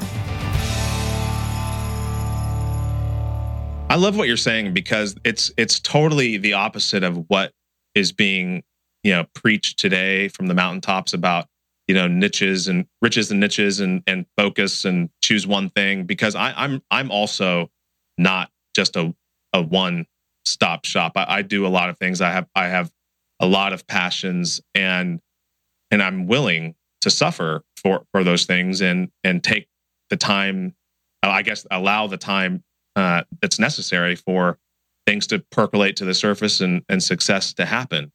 I 3.88 3.94
love 3.94 4.16
what 4.16 4.28
you're 4.28 4.36
saying 4.36 4.74
because 4.74 5.16
it's 5.24 5.50
it's 5.56 5.80
totally 5.80 6.36
the 6.36 6.52
opposite 6.54 7.02
of 7.04 7.24
what 7.28 7.52
is 7.94 8.12
being, 8.12 8.62
you 9.02 9.12
know, 9.12 9.24
preached 9.34 9.78
today 9.78 10.28
from 10.28 10.48
the 10.48 10.54
mountaintops 10.54 11.14
about, 11.14 11.46
you 11.86 11.94
know, 11.94 12.08
niches 12.08 12.68
and 12.68 12.86
riches 13.02 13.30
and 13.30 13.40
niches 13.40 13.80
and 13.80 14.02
and 14.06 14.26
focus 14.36 14.84
and 14.84 15.10
choose 15.22 15.46
one 15.46 15.70
thing 15.70 16.04
because 16.04 16.34
I, 16.34 16.52
I'm 16.56 16.82
I'm 16.90 17.10
also 17.10 17.70
not 18.18 18.50
just 18.74 18.96
a 18.96 19.14
a 19.52 19.62
one 19.62 20.06
stop 20.44 20.84
shop. 20.84 21.12
I, 21.16 21.26
I 21.28 21.42
do 21.42 21.66
a 21.66 21.68
lot 21.68 21.90
of 21.90 21.98
things. 21.98 22.20
I 22.20 22.30
have 22.30 22.48
I 22.54 22.68
have 22.68 22.90
a 23.40 23.46
lot 23.46 23.72
of 23.72 23.86
passions 23.86 24.60
and 24.74 25.20
and 25.90 26.02
I'm 26.02 26.26
willing 26.26 26.74
to 27.02 27.10
suffer 27.10 27.62
for 27.76 28.04
for 28.12 28.24
those 28.24 28.46
things 28.46 28.80
and 28.80 29.10
and 29.22 29.42
take 29.42 29.68
the 30.10 30.16
time 30.16 30.74
I 31.22 31.42
guess 31.42 31.66
allow 31.70 32.06
the 32.06 32.16
time 32.16 32.62
uh, 32.94 33.24
that's 33.40 33.58
necessary 33.58 34.16
for 34.16 34.58
things 35.06 35.26
to 35.28 35.38
percolate 35.50 35.96
to 35.96 36.04
the 36.04 36.14
surface 36.14 36.60
and, 36.60 36.82
and 36.88 37.02
success 37.02 37.52
to 37.54 37.64
happen. 37.64 38.12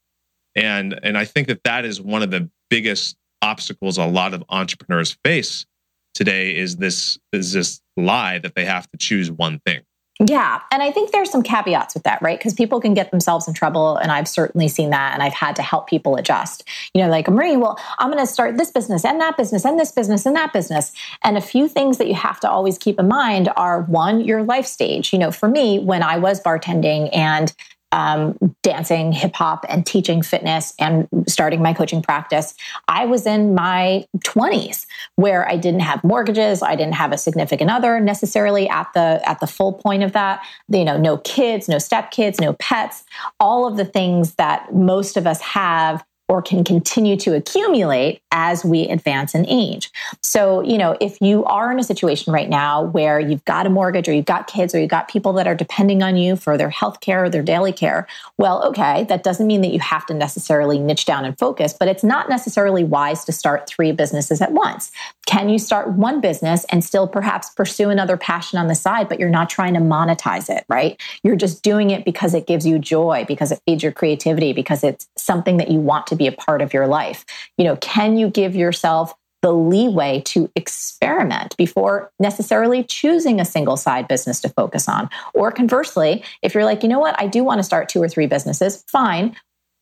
And 0.55 0.99
and 1.03 1.17
I 1.17 1.25
think 1.25 1.47
that 1.47 1.63
that 1.63 1.85
is 1.85 2.01
one 2.01 2.23
of 2.23 2.31
the 2.31 2.49
biggest 2.69 3.15
obstacles 3.41 3.97
a 3.97 4.05
lot 4.05 4.33
of 4.33 4.43
entrepreneurs 4.49 5.17
face 5.23 5.65
today 6.13 6.55
is 6.55 6.77
this 6.77 7.17
is 7.31 7.53
this 7.53 7.81
lie 7.97 8.39
that 8.39 8.55
they 8.55 8.65
have 8.65 8.89
to 8.91 8.97
choose 8.97 9.31
one 9.31 9.59
thing. 9.65 9.81
Yeah. 10.27 10.59
And 10.71 10.83
I 10.83 10.91
think 10.91 11.11
there's 11.11 11.31
some 11.31 11.41
caveats 11.41 11.95
with 11.95 12.03
that, 12.03 12.21
right? 12.21 12.37
Because 12.37 12.53
people 12.53 12.79
can 12.79 12.93
get 12.93 13.09
themselves 13.09 13.47
in 13.47 13.55
trouble. 13.55 13.97
And 13.97 14.11
I've 14.11 14.27
certainly 14.27 14.67
seen 14.67 14.91
that. 14.91 15.13
And 15.13 15.23
I've 15.23 15.33
had 15.33 15.55
to 15.55 15.63
help 15.63 15.87
people 15.87 16.15
adjust. 16.15 16.63
You 16.93 17.01
know, 17.01 17.09
like, 17.09 17.27
Marie, 17.27 17.57
well, 17.57 17.79
I'm 17.97 18.11
going 18.11 18.23
to 18.23 18.31
start 18.31 18.57
this 18.57 18.71
business 18.71 19.03
and 19.03 19.19
that 19.19 19.35
business 19.35 19.65
and 19.65 19.79
this 19.79 19.91
business 19.91 20.25
and 20.27 20.35
that 20.35 20.53
business. 20.53 20.91
And 21.23 21.37
a 21.37 21.41
few 21.41 21.67
things 21.67 21.97
that 21.97 22.07
you 22.07 22.13
have 22.13 22.39
to 22.41 22.49
always 22.49 22.77
keep 22.77 22.99
in 22.99 23.07
mind 23.07 23.49
are 23.55 23.81
one, 23.83 24.21
your 24.21 24.43
life 24.43 24.67
stage. 24.67 25.11
You 25.11 25.17
know, 25.17 25.31
for 25.31 25.49
me, 25.49 25.79
when 25.79 26.03
I 26.03 26.17
was 26.17 26.39
bartending 26.39 27.09
and 27.13 27.51
um, 27.91 28.37
dancing, 28.63 29.11
hip 29.11 29.35
hop, 29.35 29.65
and 29.69 29.85
teaching 29.85 30.21
fitness 30.21 30.73
and 30.79 31.07
starting 31.27 31.61
my 31.61 31.73
coaching 31.73 32.01
practice, 32.01 32.53
I 32.87 33.05
was 33.05 33.25
in 33.25 33.53
my 33.53 34.05
20s 34.19 34.85
where 35.15 35.47
I 35.47 35.57
didn't 35.57 35.81
have 35.81 36.03
mortgages, 36.03 36.63
I 36.63 36.75
didn't 36.75 36.95
have 36.95 37.11
a 37.11 37.17
significant 37.17 37.69
other 37.69 37.99
necessarily 37.99 38.69
at 38.69 38.87
the 38.93 39.21
at 39.25 39.39
the 39.39 39.47
full 39.47 39.73
point 39.73 40.03
of 40.03 40.13
that. 40.13 40.43
You 40.69 40.85
know, 40.85 40.97
no 40.97 41.17
kids, 41.17 41.67
no 41.67 41.77
stepkids, 41.77 42.39
no 42.39 42.53
pets, 42.53 43.03
all 43.39 43.67
of 43.67 43.77
the 43.77 43.85
things 43.85 44.35
that 44.35 44.73
most 44.73 45.17
of 45.17 45.27
us 45.27 45.41
have 45.41 46.03
or 46.31 46.41
can 46.41 46.63
continue 46.63 47.17
to 47.17 47.35
accumulate 47.35 48.21
as 48.31 48.63
we 48.63 48.87
advance 48.87 49.35
in 49.35 49.45
age. 49.49 49.91
So, 50.21 50.61
you 50.61 50.77
know, 50.77 50.95
if 51.01 51.19
you 51.19 51.43
are 51.43 51.69
in 51.73 51.77
a 51.77 51.83
situation 51.83 52.31
right 52.31 52.47
now 52.47 52.83
where 52.83 53.19
you've 53.19 53.43
got 53.43 53.65
a 53.65 53.69
mortgage 53.69 54.07
or 54.07 54.13
you've 54.13 54.23
got 54.23 54.47
kids 54.47 54.73
or 54.73 54.79
you've 54.79 54.89
got 54.89 55.09
people 55.09 55.33
that 55.33 55.45
are 55.45 55.55
depending 55.55 56.01
on 56.01 56.15
you 56.15 56.37
for 56.37 56.57
their 56.57 56.69
health 56.69 57.01
care 57.01 57.25
or 57.25 57.29
their 57.29 57.43
daily 57.43 57.73
care, 57.73 58.07
well, 58.37 58.63
okay, 58.63 59.03
that 59.09 59.23
doesn't 59.23 59.45
mean 59.45 59.59
that 59.59 59.73
you 59.73 59.81
have 59.81 60.05
to 60.05 60.13
necessarily 60.13 60.79
niche 60.79 61.03
down 61.03 61.25
and 61.25 61.37
focus, 61.37 61.75
but 61.77 61.89
it's 61.89 62.03
not 62.03 62.29
necessarily 62.29 62.85
wise 62.85 63.25
to 63.25 63.33
start 63.33 63.67
three 63.67 63.91
businesses 63.91 64.39
at 64.39 64.53
once. 64.53 64.89
Can 65.25 65.49
you 65.49 65.59
start 65.59 65.91
one 65.91 66.21
business 66.21 66.65
and 66.69 66.81
still 66.81 67.09
perhaps 67.09 67.49
pursue 67.49 67.89
another 67.89 68.15
passion 68.15 68.57
on 68.57 68.67
the 68.67 68.75
side, 68.75 69.09
but 69.09 69.19
you're 69.19 69.29
not 69.29 69.49
trying 69.49 69.73
to 69.73 69.81
monetize 69.81 70.49
it, 70.49 70.63
right? 70.69 70.97
You're 71.23 71.35
just 71.35 71.61
doing 71.61 71.89
it 71.89 72.05
because 72.05 72.33
it 72.33 72.47
gives 72.47 72.65
you 72.65 72.79
joy, 72.79 73.25
because 73.27 73.51
it 73.51 73.61
feeds 73.65 73.83
your 73.83 73.91
creativity, 73.91 74.53
because 74.53 74.81
it's 74.81 75.09
something 75.17 75.57
that 75.57 75.69
you 75.69 75.79
want 75.79 76.07
to 76.07 76.20
be 76.21 76.27
a 76.27 76.31
part 76.31 76.61
of 76.61 76.73
your 76.73 76.87
life. 76.87 77.25
You 77.57 77.65
know, 77.65 77.75
can 77.77 78.17
you 78.17 78.29
give 78.29 78.55
yourself 78.55 79.15
the 79.41 79.51
leeway 79.51 80.21
to 80.21 80.49
experiment 80.55 81.57
before 81.57 82.11
necessarily 82.19 82.83
choosing 82.83 83.39
a 83.39 83.45
single 83.45 83.75
side 83.75 84.07
business 84.07 84.39
to 84.41 84.49
focus 84.49 84.87
on. 84.87 85.09
Or 85.33 85.51
conversely, 85.51 86.23
if 86.43 86.53
you're 86.53 86.65
like, 86.65 86.83
you 86.83 86.89
know 86.89 86.99
what, 86.99 87.19
I 87.19 87.27
do 87.27 87.43
want 87.43 87.57
to 87.59 87.63
start 87.63 87.89
two 87.89 88.01
or 88.01 88.07
three 88.07 88.27
businesses, 88.27 88.83
fine. 88.87 89.35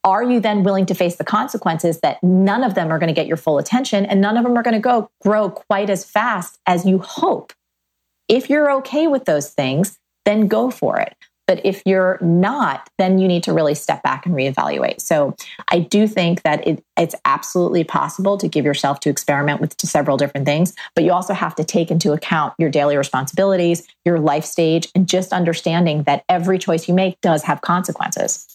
Are 0.06 0.24
you 0.24 0.40
then 0.40 0.64
willing 0.64 0.86
to 0.86 0.94
face 0.94 1.18
the 1.18 1.26
consequences 1.26 2.00
that 2.00 2.24
none 2.24 2.64
of 2.64 2.74
them 2.74 2.90
are 2.90 3.00
going 3.00 3.10
to 3.10 3.14
get 3.14 3.28
your 3.28 3.36
full 3.36 3.58
attention 3.58 4.06
and 4.06 4.22
none 4.22 4.38
of 4.38 4.46
them 4.46 4.58
are 4.58 4.64
going 4.64 4.76
to 4.76 4.80
go 4.80 5.12
grow 5.22 5.50
quite 5.50 5.90
as 5.90 6.06
fast 6.06 6.58
as 6.66 6.86
you 6.86 7.00
hope? 7.00 7.52
If 8.30 8.50
you're 8.50 8.72
okay 8.78 9.08
with 9.08 9.26
those 9.26 9.50
things, 9.50 10.00
then 10.24 10.48
go 10.48 10.72
for 10.72 11.00
it. 11.00 11.16
But 11.50 11.66
if 11.66 11.82
you're 11.84 12.20
not, 12.22 12.92
then 13.00 13.18
you 13.18 13.28
need 13.28 13.42
to 13.46 13.54
really 13.54 13.74
step 13.74 14.04
back 14.04 14.28
and 14.28 14.36
reevaluate. 14.36 15.02
So 15.02 15.36
I 15.70 15.80
do 15.80 16.06
think 16.06 16.44
that 16.44 16.68
it, 16.68 16.84
it's 16.96 17.16
absolutely 17.26 17.84
possible 17.84 18.38
to 18.38 18.48
give 18.48 18.66
yourself 18.66 19.00
to 19.00 19.10
experiment 19.10 19.60
with 19.60 19.74
several 19.82 20.16
different 20.16 20.46
things, 20.46 20.76
but 20.94 21.04
you 21.04 21.12
also 21.12 21.34
have 21.34 21.56
to 21.56 21.64
take 21.64 21.90
into 21.90 22.12
account 22.12 22.54
your 22.60 22.70
daily 22.70 22.98
responsibilities, 22.98 23.88
your 24.06 24.20
life 24.20 24.46
stage, 24.46 24.90
and 24.94 25.10
just 25.10 25.34
understanding 25.34 26.04
that 26.04 26.24
every 26.30 26.60
choice 26.60 26.88
you 26.88 26.94
make 26.94 27.20
does 27.22 27.42
have 27.42 27.62
consequences. 27.62 28.46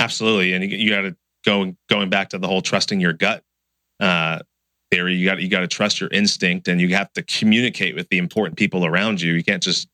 Absolutely, 0.00 0.54
and 0.54 0.64
you, 0.64 0.90
got 0.90 1.02
to 1.02 1.16
go 1.46 1.72
going 1.88 2.10
back 2.10 2.30
to 2.30 2.38
the 2.38 2.48
whole 2.48 2.62
trusting 2.62 2.98
your 2.98 3.12
gut 3.12 3.44
uh, 4.00 4.40
theory. 4.90 5.14
You 5.14 5.24
got 5.24 5.40
you 5.40 5.48
got 5.48 5.60
to 5.60 5.68
trust 5.68 6.00
your 6.00 6.10
instinct, 6.10 6.66
and 6.66 6.80
you 6.80 6.88
have 6.96 7.12
to 7.12 7.22
communicate 7.22 7.94
with 7.94 8.08
the 8.08 8.18
important 8.18 8.58
people 8.58 8.84
around 8.84 9.20
you. 9.20 9.34
You 9.34 9.44
can't 9.44 9.62
just 9.62 9.88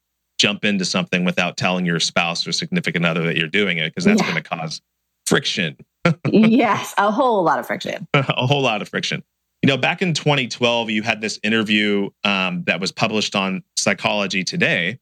jump 0.44 0.62
into 0.62 0.84
something 0.84 1.24
without 1.24 1.56
telling 1.56 1.86
your 1.86 1.98
spouse 1.98 2.46
or 2.46 2.52
significant 2.52 3.06
other 3.06 3.22
that 3.22 3.34
you're 3.34 3.48
doing 3.48 3.78
it 3.78 3.86
because 3.86 4.04
that's 4.04 4.20
yeah. 4.20 4.30
going 4.30 4.42
to 4.42 4.46
cause 4.46 4.82
friction. 5.26 5.74
yes, 6.30 6.92
a 6.98 7.10
whole 7.10 7.42
lot 7.42 7.58
of 7.58 7.66
friction. 7.66 8.06
a 8.14 8.46
whole 8.46 8.60
lot 8.60 8.82
of 8.82 8.88
friction. 8.90 9.22
You 9.62 9.68
know, 9.68 9.78
back 9.78 10.02
in 10.02 10.12
2012, 10.12 10.90
you 10.90 11.02
had 11.02 11.22
this 11.22 11.40
interview 11.42 12.10
um, 12.24 12.62
that 12.64 12.78
was 12.78 12.92
published 12.92 13.34
on 13.34 13.62
Psychology 13.78 14.44
Today, 14.44 14.98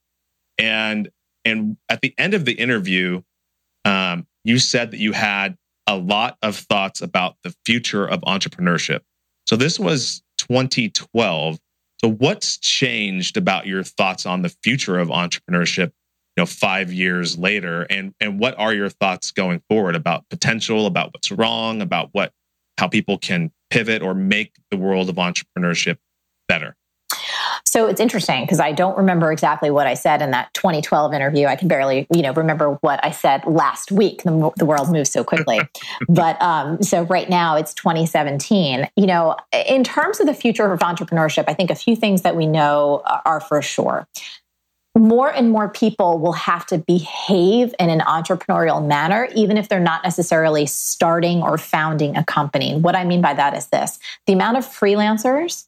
and 0.59 1.11
and 1.45 1.77
at 1.89 2.03
the 2.03 2.15
end 2.17 2.35
of 2.35 2.45
the 2.45 2.53
interview, 2.53 3.23
um, 3.85 4.29
you 4.45 4.61
said 4.61 4.93
that 4.93 5.01
you 5.01 5.11
had 5.11 5.59
a 5.89 5.97
lot 5.97 6.39
of 6.41 6.55
thoughts 6.55 7.01
about 7.01 7.35
the 7.43 7.53
future 7.67 8.07
of 8.07 8.21
entrepreneurship. 8.21 9.01
So 9.49 9.57
this 9.57 9.81
was 9.81 10.23
2012. 10.39 11.59
So 12.05 12.11
what's 12.11 12.59
changed 12.59 13.37
about 13.37 13.67
your 13.67 13.85
thoughts 13.85 14.27
on 14.27 14.43
the 14.43 14.49
future 14.63 14.99
of 14.99 15.09
entrepreneurship, 15.09 15.93
you 16.37 16.43
know, 16.43 16.47
5 16.47 16.93
years 16.93 17.39
later 17.39 17.83
and 17.83 18.15
and 18.21 18.41
what 18.41 18.59
are 18.59 18.75
your 18.75 18.89
thoughts 18.89 19.31
going 19.31 19.63
forward 19.69 19.95
about 19.95 20.29
potential, 20.29 20.87
about 20.87 21.13
what's 21.15 21.31
wrong, 21.31 21.81
about 21.81 22.09
what 22.13 22.33
how 22.79 22.89
people 22.89 23.19
can 23.19 23.53
pivot 23.71 24.03
or 24.03 24.15
make 24.15 24.53
the 24.71 24.77
world 24.77 25.09
of 25.09 25.17
entrepreneurship 25.17 25.99
better? 26.49 26.77
So 27.65 27.87
it's 27.87 28.01
interesting 28.01 28.45
because 28.45 28.61
I 28.61 28.73
don't 28.73 28.97
remember 28.99 29.33
exactly 29.33 29.71
what 29.71 29.87
I 29.87 29.95
said 29.95 30.21
in 30.21 30.31
that 30.33 30.53
2012 30.55 31.15
interview. 31.15 31.47
I 31.47 31.57
can 31.57 31.69
barely, 31.69 32.07
you 32.15 32.23
know, 32.23 32.33
remember 32.33 32.79
what 32.83 33.01
I 33.05 33.11
said 33.11 33.45
last 33.47 33.91
week. 33.91 34.23
The, 34.25 34.53
the 34.57 34.67
world 34.67 34.91
moves 34.91 35.11
so 35.11 35.25
quickly. 35.25 35.61
but 36.09 36.41
um, 36.43 36.83
so 36.83 37.03
right 37.03 37.31
now 37.31 37.57
it's 37.57 37.73
2017. 37.75 38.89
You 38.97 39.07
know, 39.07 39.37
in 39.67 39.85
terms 39.85 40.21
of 40.21 40.27
the 40.27 40.35
future 40.35 40.71
of 40.71 40.81
entrepreneurship, 40.81 41.45
I 41.49 41.55
think 41.55 41.71
a 41.71 41.75
few 41.75 41.97
things 41.97 42.23
that 42.23 42.37
we 42.37 42.47
know 42.47 43.03
are 43.25 43.41
for 43.41 43.63
sure. 43.63 44.07
more 44.97 45.31
and 45.33 45.51
more 45.51 45.69
people 45.71 46.19
will 46.19 46.33
have 46.33 46.67
to 46.67 46.79
behave 46.79 47.75
in 47.79 47.89
an 47.89 48.01
entrepreneurial 48.01 48.87
manner, 48.87 49.29
even 49.35 49.57
if 49.57 49.69
they're 49.69 49.81
not 49.81 50.05
necessarily 50.05 50.67
starting 50.67 51.43
or 51.43 51.57
founding 51.57 52.17
a 52.17 52.25
company. 52.25 52.77
What 52.77 52.95
I 52.95 53.05
mean 53.05 53.23
by 53.23 53.35
that 53.35 53.57
is 53.57 53.69
this 53.69 53.99
the 54.27 54.35
amount 54.35 54.59
of 54.59 54.67
freelancers 54.67 55.67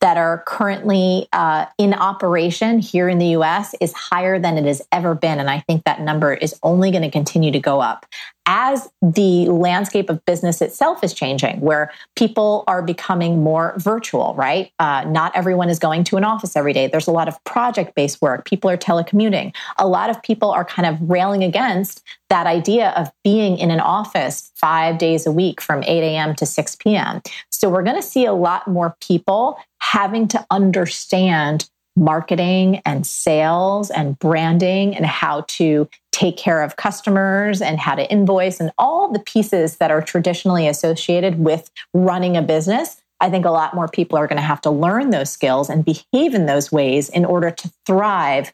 that 0.00 0.16
are 0.16 0.42
currently 0.46 1.26
uh, 1.32 1.66
in 1.78 1.94
operation 1.94 2.78
here 2.78 3.08
in 3.08 3.18
the 3.18 3.28
US 3.28 3.74
is 3.80 3.92
higher 3.92 4.38
than 4.38 4.58
it 4.58 4.64
has 4.64 4.82
ever 4.92 5.14
been. 5.14 5.40
And 5.40 5.48
I 5.48 5.60
think 5.60 5.84
that 5.84 6.00
number 6.00 6.34
is 6.34 6.58
only 6.62 6.90
going 6.90 7.02
to 7.02 7.10
continue 7.10 7.50
to 7.52 7.60
go 7.60 7.80
up 7.80 8.06
as 8.46 8.88
the 9.02 9.46
landscape 9.46 10.08
of 10.08 10.24
business 10.24 10.62
itself 10.62 11.02
is 11.02 11.12
changing, 11.12 11.60
where 11.60 11.92
people 12.14 12.62
are 12.68 12.80
becoming 12.80 13.42
more 13.42 13.74
virtual, 13.76 14.34
right? 14.34 14.72
Uh, 14.78 15.04
not 15.08 15.36
everyone 15.36 15.68
is 15.68 15.78
going 15.78 16.04
to 16.04 16.16
an 16.16 16.24
office 16.24 16.56
every 16.56 16.72
day. 16.72 16.86
There's 16.86 17.08
a 17.08 17.12
lot 17.12 17.28
of 17.28 17.42
project 17.44 17.94
based 17.94 18.22
work. 18.22 18.44
People 18.44 18.70
are 18.70 18.76
telecommuting. 18.76 19.54
A 19.78 19.86
lot 19.86 20.10
of 20.10 20.22
people 20.22 20.50
are 20.50 20.64
kind 20.64 20.86
of 20.86 21.10
railing 21.10 21.42
against 21.42 22.02
that 22.28 22.46
idea 22.46 22.90
of 22.90 23.10
being 23.24 23.58
in 23.58 23.70
an 23.70 23.80
office 23.80 24.50
five 24.54 24.98
days 24.98 25.26
a 25.26 25.32
week 25.32 25.60
from 25.60 25.82
8 25.82 26.02
a.m. 26.02 26.34
to 26.36 26.46
6 26.46 26.76
p.m. 26.76 27.20
So 27.50 27.68
we're 27.68 27.82
going 27.82 27.96
to 27.96 28.02
see 28.02 28.24
a 28.24 28.32
lot 28.32 28.68
more 28.68 28.96
people 29.00 29.58
having 29.80 30.28
to 30.28 30.46
understand 30.50 31.68
marketing 31.96 32.82
and 32.84 33.06
sales 33.06 33.90
and 33.90 34.18
branding 34.18 34.94
and 34.94 35.06
how 35.06 35.44
to 35.48 35.88
take 36.12 36.36
care 36.36 36.62
of 36.62 36.76
customers 36.76 37.60
and 37.60 37.78
how 37.78 37.94
to 37.94 38.10
invoice 38.10 38.60
and 38.60 38.70
all 38.78 39.10
the 39.10 39.18
pieces 39.18 39.76
that 39.78 39.90
are 39.90 40.00
traditionally 40.00 40.68
associated 40.68 41.38
with 41.38 41.70
running 41.92 42.36
a 42.36 42.42
business. 42.42 43.00
I 43.20 43.30
think 43.30 43.44
a 43.44 43.50
lot 43.50 43.74
more 43.74 43.88
people 43.88 44.18
are 44.18 44.26
going 44.26 44.36
to 44.36 44.42
have 44.42 44.60
to 44.62 44.70
learn 44.70 45.10
those 45.10 45.30
skills 45.30 45.70
and 45.70 45.84
behave 45.84 46.34
in 46.34 46.46
those 46.46 46.70
ways 46.70 47.08
in 47.08 47.24
order 47.24 47.50
to 47.50 47.72
thrive 47.86 48.52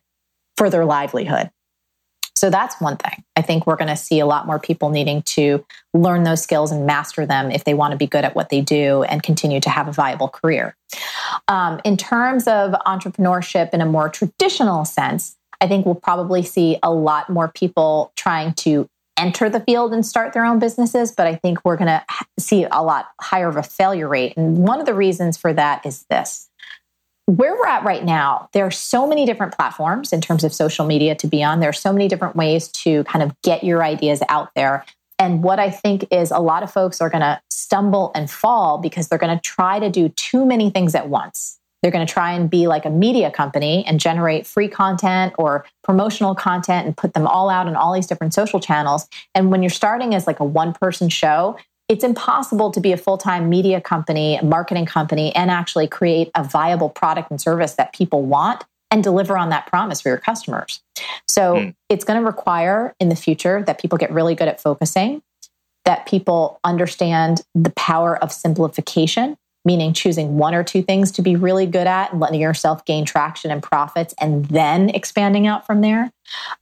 for 0.57 0.71
their 0.71 0.85
livelihood. 0.85 1.51
So 2.35 2.51
that's 2.51 2.81
one 2.81 2.97
thing. 2.97 3.23
I 3.37 3.43
think 3.43 3.67
we're 3.67 3.77
going 3.77 3.89
to 3.89 3.97
see 3.97 4.19
a 4.19 4.27
lot 4.27 4.47
more 4.47 4.59
people 4.59 4.91
needing 4.91 5.23
to 5.23 5.65
learn 5.95 6.25
those 6.25 6.43
skills 6.43 6.73
and 6.73 6.87
master 6.87 7.25
them 7.25 7.51
if 7.51 7.65
they 7.65 7.75
want 7.75 7.93
to 7.93 7.97
be 7.97 8.07
good 8.07 8.25
at 8.25 8.35
what 8.35 8.49
they 8.49 8.61
do 8.61 9.03
and 9.05 9.23
continue 9.23 9.61
to 9.61 9.71
have 9.71 9.87
a 9.87 9.93
viable 9.93 10.29
career. 10.29 10.77
Um, 11.49 11.81
in 11.85 11.97
terms 11.97 12.49
of 12.49 12.73
entrepreneurship 12.87 13.71
in 13.73 13.81
a 13.81 13.87
more 13.87 14.09
traditional 14.09 14.85
sense, 14.85 15.37
I 15.61 15.69
think 15.69 15.87
we'll 15.87 15.95
probably 15.95 16.43
see 16.43 16.79
a 16.83 16.93
lot 16.93 17.31
more 17.31 17.49
people 17.49 18.13
trying 18.17 18.55
to 18.55 18.89
enter 19.17 19.49
the 19.49 19.61
field 19.61 19.93
and 19.93 20.05
start 20.05 20.33
their 20.33 20.45
own 20.45 20.59
businesses, 20.59 21.13
but 21.13 21.27
I 21.27 21.37
think 21.37 21.65
we're 21.65 21.77
going 21.77 21.87
to 21.87 22.03
see 22.41 22.67
a 22.71 22.83
lot 22.83 23.09
higher 23.21 23.49
of 23.49 23.57
a 23.57 23.63
failure 23.63 24.09
rate. 24.09 24.37
And 24.37 24.67
one 24.67 24.81
of 24.81 24.87
the 24.87 24.95
reasons 24.95 25.37
for 25.37 25.53
that 25.53 25.85
is 25.87 26.05
this 26.11 26.49
where 27.27 27.55
we're 27.55 27.67
at 27.67 27.85
right 27.85 28.05
now, 28.05 28.49
there 28.53 28.67
are 28.67 28.71
so 28.71 29.07
many 29.07 29.25
different 29.27 29.57
platforms 29.57 30.13
in 30.13 30.21
terms 30.21 30.45
of 30.45 30.53
social 30.53 30.87
media 30.87 31.15
to 31.17 31.27
be 31.27 31.43
on. 31.43 31.61
There 31.61 31.69
are 31.71 31.75
so 31.75 31.93
many 31.93 32.09
different 32.09 32.37
ways 32.37 32.69
to 32.69 33.05
kind 33.05 33.23
of 33.23 33.35
get 33.43 33.63
your 33.63 33.85
ideas 33.85 34.23
out 34.29 34.51
there. 34.57 34.85
And 35.19 35.43
what 35.43 35.61
I 35.61 35.71
think 35.71 36.05
is 36.11 36.33
a 36.33 36.39
lot 36.39 36.65
of 36.65 36.73
folks 36.73 37.01
are 37.01 37.09
going 37.09 37.21
to 37.21 37.41
stumble 37.49 38.11
and 38.15 38.29
fall 38.29 38.79
because 38.79 39.09
they're 39.09 39.19
going 39.19 39.37
to 39.37 39.43
try 39.43 39.79
to 39.79 39.89
do 39.89 40.09
too 40.11 40.45
many 40.45 40.71
things 40.71 40.95
at 40.95 41.09
once. 41.09 41.59
They're 41.81 41.93
going 41.93 42.07
to 42.07 42.13
try 42.13 42.33
and 42.33 42.49
be 42.49 42.67
like 42.67 42.85
a 42.85 42.91
media 42.91 43.31
company 43.31 43.85
and 43.87 43.99
generate 43.99 44.47
free 44.47 44.69
content 44.69 45.35
or 45.37 45.65
promotional 45.83 46.35
content 46.35 46.87
and 46.87 46.97
put 46.97 47.15
them 47.15 47.27
all 47.27 47.51
out 47.51 47.67
on 47.67 47.75
all 47.77 47.93
these 47.93 48.07
different 48.07 48.35
social 48.35 48.61
channels. 48.61 49.09
And 49.35 49.51
when 49.51 49.63
you're 49.63 49.71
starting 49.71 50.15
as 50.15 50.27
like 50.27 50.39
a 50.41 50.45
one 50.45 50.73
person 50.73 51.09
show, 51.09 51.57
it's 51.93 52.05
impossible 52.05 52.71
to 52.71 52.81
be 52.81 52.93
a 52.93 52.97
full 52.97 53.19
time 53.19 53.51
media 53.51 53.79
company, 53.79 54.41
marketing 54.43 54.87
company, 54.87 55.35
and 55.37 55.51
actually 55.51 55.87
create 55.87 56.31
a 56.35 56.43
viable 56.43 56.89
product 56.89 57.31
and 57.31 57.39
service 57.39 57.75
that 57.75 57.93
people 57.93 58.23
want 58.23 58.65
and 58.91 59.05
deliver 59.05 59.37
on 59.37 59.51
that 59.51 59.67
promise 59.67 60.01
for 60.01 60.09
your 60.09 60.17
customers. 60.17 60.81
So 61.29 61.57
mm. 61.57 61.75
it's 61.91 62.03
going 62.03 62.19
to 62.19 62.25
require 62.25 62.95
in 62.99 63.11
the 63.11 63.15
future 63.15 63.63
that 63.67 63.79
people 63.79 63.99
get 63.99 64.11
really 64.11 64.35
good 64.35 64.49
at 64.49 64.59
focusing, 64.59 65.23
that 65.85 66.07
people 66.07 66.59
understand 66.65 67.43
the 67.55 67.71
power 67.77 68.17
of 68.17 68.33
simplification 68.33 69.37
meaning 69.65 69.93
choosing 69.93 70.37
one 70.37 70.55
or 70.55 70.65
two 70.65 70.83
things 70.83 71.13
to 71.13 71.23
be 71.23 71.37
really 71.37 71.67
good 71.67 71.87
at 71.87 72.13
and 72.13 72.21
letting 72.21 72.41
yourself 72.41 72.85
gain 72.85 73.05
traction 73.05 73.51
and 73.51 73.63
profits 73.63 74.15
and 74.21 74.47
then 74.47 74.91
expanding 74.91 75.47
out 75.47 75.67
from 75.67 75.81
there. 75.81 76.11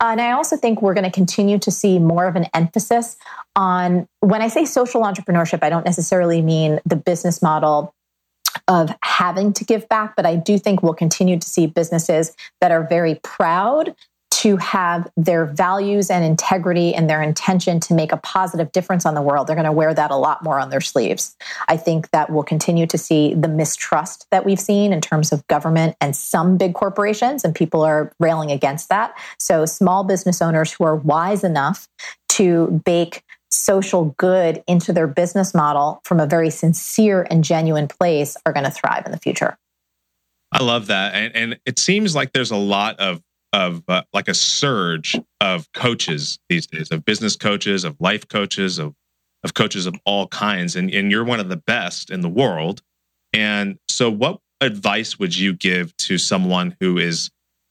Uh, 0.01 0.09
and 0.11 0.21
I 0.21 0.33
also 0.33 0.57
think 0.57 0.83
we're 0.83 0.95
going 0.95 1.05
to 1.05 1.11
continue 1.11 1.59
to 1.59 1.71
see 1.71 1.99
more 1.99 2.27
of 2.27 2.37
an 2.37 2.47
emphasis 2.55 3.17
on 3.57 4.07
when 4.21 4.43
I 4.43 4.49
say 4.49 4.65
social 4.65 5.03
entrepreneurship, 5.03 5.61
I 5.63 5.71
don't 5.71 5.85
necessarily 5.85 6.43
mean 6.43 6.81
the 6.85 6.97
business 6.97 7.43
model 7.43 7.95
of 8.69 8.95
having 9.03 9.53
to 9.55 9.65
give 9.65 9.89
back, 9.89 10.17
but 10.17 10.27
I 10.27 10.37
do 10.37 10.59
think 10.59 10.83
we'll 10.83 10.95
continue 10.95 11.39
to 11.39 11.47
see 11.47 11.67
businesses 11.67 12.35
that 12.61 12.71
are 12.71 12.87
very 12.87 13.21
proud 13.23 13.95
to 14.31 14.57
have 14.57 15.11
their 15.17 15.45
values 15.45 16.11
and 16.11 16.25
integrity 16.25 16.95
and 16.95 17.11
their 17.11 17.21
intention 17.21 17.81
to 17.81 17.95
make 17.95 18.13
a 18.13 18.17
positive 18.17 18.73
difference 18.73 19.05
on 19.05 19.15
the 19.15 19.23
world, 19.23 19.47
they're 19.47 19.57
going 19.57 19.65
to 19.65 19.73
wear 19.73 19.93
that 19.93 20.11
a 20.11 20.17
lot 20.17 20.43
more 20.43 20.59
on 20.59 20.71
their 20.71 20.81
sleeves. 20.81 21.37
I 21.69 21.77
think 21.77 22.11
that 22.11 22.31
we'll 22.31 22.45
continue 22.45 22.87
to 22.87 22.97
see 22.97 23.35
the 23.35 23.49
mistrust 23.49 24.27
that 24.31 24.47
we've 24.47 24.61
seen 24.61 24.93
in 24.93 25.01
terms 25.01 25.33
of 25.33 25.47
government 25.49 25.97
and 26.01 26.15
some 26.15 26.57
big 26.57 26.75
corporations, 26.75 27.45
and 27.45 27.55
people 27.55 27.83
are 27.83 28.13
railing 28.21 28.51
against 28.51 28.89
that. 28.89 29.15
So, 29.39 29.67
small 29.67 30.05
business 30.05 30.41
owners 30.41 30.73
who 30.73 30.85
are 30.85 30.97
wise 30.97 31.45
enough 31.45 31.89
to 32.31 32.83
bake 32.85 33.23
social 33.51 34.15
good 34.17 34.63
into 34.67 34.93
their 34.93 35.09
business 35.09 35.55
model 35.55 36.01
from 36.05 36.21
a 36.21 36.27
very 36.27 36.51
sincere 36.51 37.27
and 37.31 37.43
genuine 37.43 37.89
place 37.89 38.37
are 38.47 38.53
going 38.53 38.65
to 38.65 38.71
thrive 38.71 39.05
in 39.05 39.13
the 39.13 39.19
future. 39.19 39.59
I 40.53 40.63
love 40.63 40.87
that. 40.87 41.15
And, 41.15 41.37
and 41.37 41.61
it 41.65 41.79
seems 41.79 42.15
like 42.15 42.33
there's 42.33 42.51
a 42.51 42.57
lot 42.57 42.99
of 42.99 43.21
of 43.53 43.83
uh, 43.89 44.03
like 44.13 44.29
a 44.29 44.35
surge 44.35 45.19
of 45.41 45.71
coaches 45.73 46.39
these 46.49 46.67
days 46.67 46.91
of 46.91 47.05
business 47.05 47.37
coaches 47.37 47.85
of 47.85 47.97
life 48.01 48.29
coaches 48.29 48.79
of 48.79 48.95
of 49.43 49.55
coaches 49.55 49.87
of 49.87 49.95
all 50.05 50.27
kinds. 50.29 50.77
And 50.77 50.93
and 50.93 51.11
you're 51.11 51.25
one 51.25 51.41
of 51.41 51.49
the 51.49 51.57
best 51.57 52.11
in 52.11 52.21
the 52.21 52.29
world. 52.29 52.83
And 53.33 53.79
so 53.89 54.11
what 54.11 54.41
advice 54.61 55.19
would 55.19 55.37
you 55.37 55.55
give 55.55 55.97
to 55.97 56.19
someone 56.19 56.77
who 56.81 56.99
is 56.99 57.31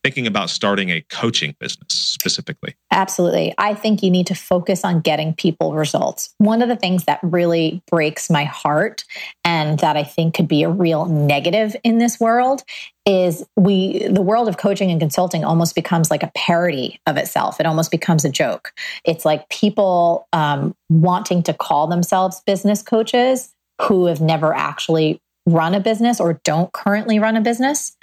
thinking 0.10 0.26
about 0.26 0.50
starting 0.50 0.90
a 0.90 1.02
coaching 1.10 1.56
business 1.60 1.94
specifically? 1.94 2.76
Absolutely. 2.90 3.54
I 3.60 3.76
think 3.76 4.02
you 4.02 4.10
need 4.10 4.26
to 4.28 4.34
focus 4.34 4.84
on 4.84 5.02
getting 5.02 5.36
people 5.36 5.76
results. 5.76 6.34
One 6.40 6.64
of 6.64 6.68
the 6.68 6.76
things 6.76 7.04
that 7.04 7.20
really 7.22 7.84
breaks 7.92 8.28
my 8.28 8.44
heart 8.44 9.04
and 9.44 9.78
that 9.80 9.98
I 9.98 10.04
think 10.04 10.34
could 10.34 10.48
be 10.48 10.64
a 10.64 10.70
real 10.70 11.06
negative 11.06 11.76
in 11.84 12.00
this 12.00 12.20
world 12.20 12.64
is 13.06 13.46
we 13.56 14.08
the 14.08 14.24
world 14.24 14.48
of 14.48 14.58
coaching 14.58 14.90
and 14.90 15.00
consulting 15.00 15.44
almost 15.46 15.76
becomes 15.76 16.10
like 16.10 16.24
a 16.24 16.32
parody 16.36 17.00
of 17.08 17.16
itself 17.18 17.60
it 17.60 17.66
almost 17.66 17.92
becomes 17.92 18.26
a 18.26 18.30
joke 18.30 18.74
it's 19.06 19.24
like 19.24 19.48
people 19.50 20.28
um, 20.34 20.76
wanting 20.90 21.42
to 21.42 21.54
call 21.54 21.88
themselves 21.88 22.42
business 22.46 22.84
coaches 22.84 23.54
who 23.82 24.06
have 24.06 24.20
never 24.20 24.54
actually 24.54 25.20
run 25.48 25.74
a 25.74 25.80
business 25.80 26.20
or 26.20 26.40
don't 26.44 26.72
currently 26.74 27.18
run 27.20 27.36
a 27.36 27.42
business 27.42 27.96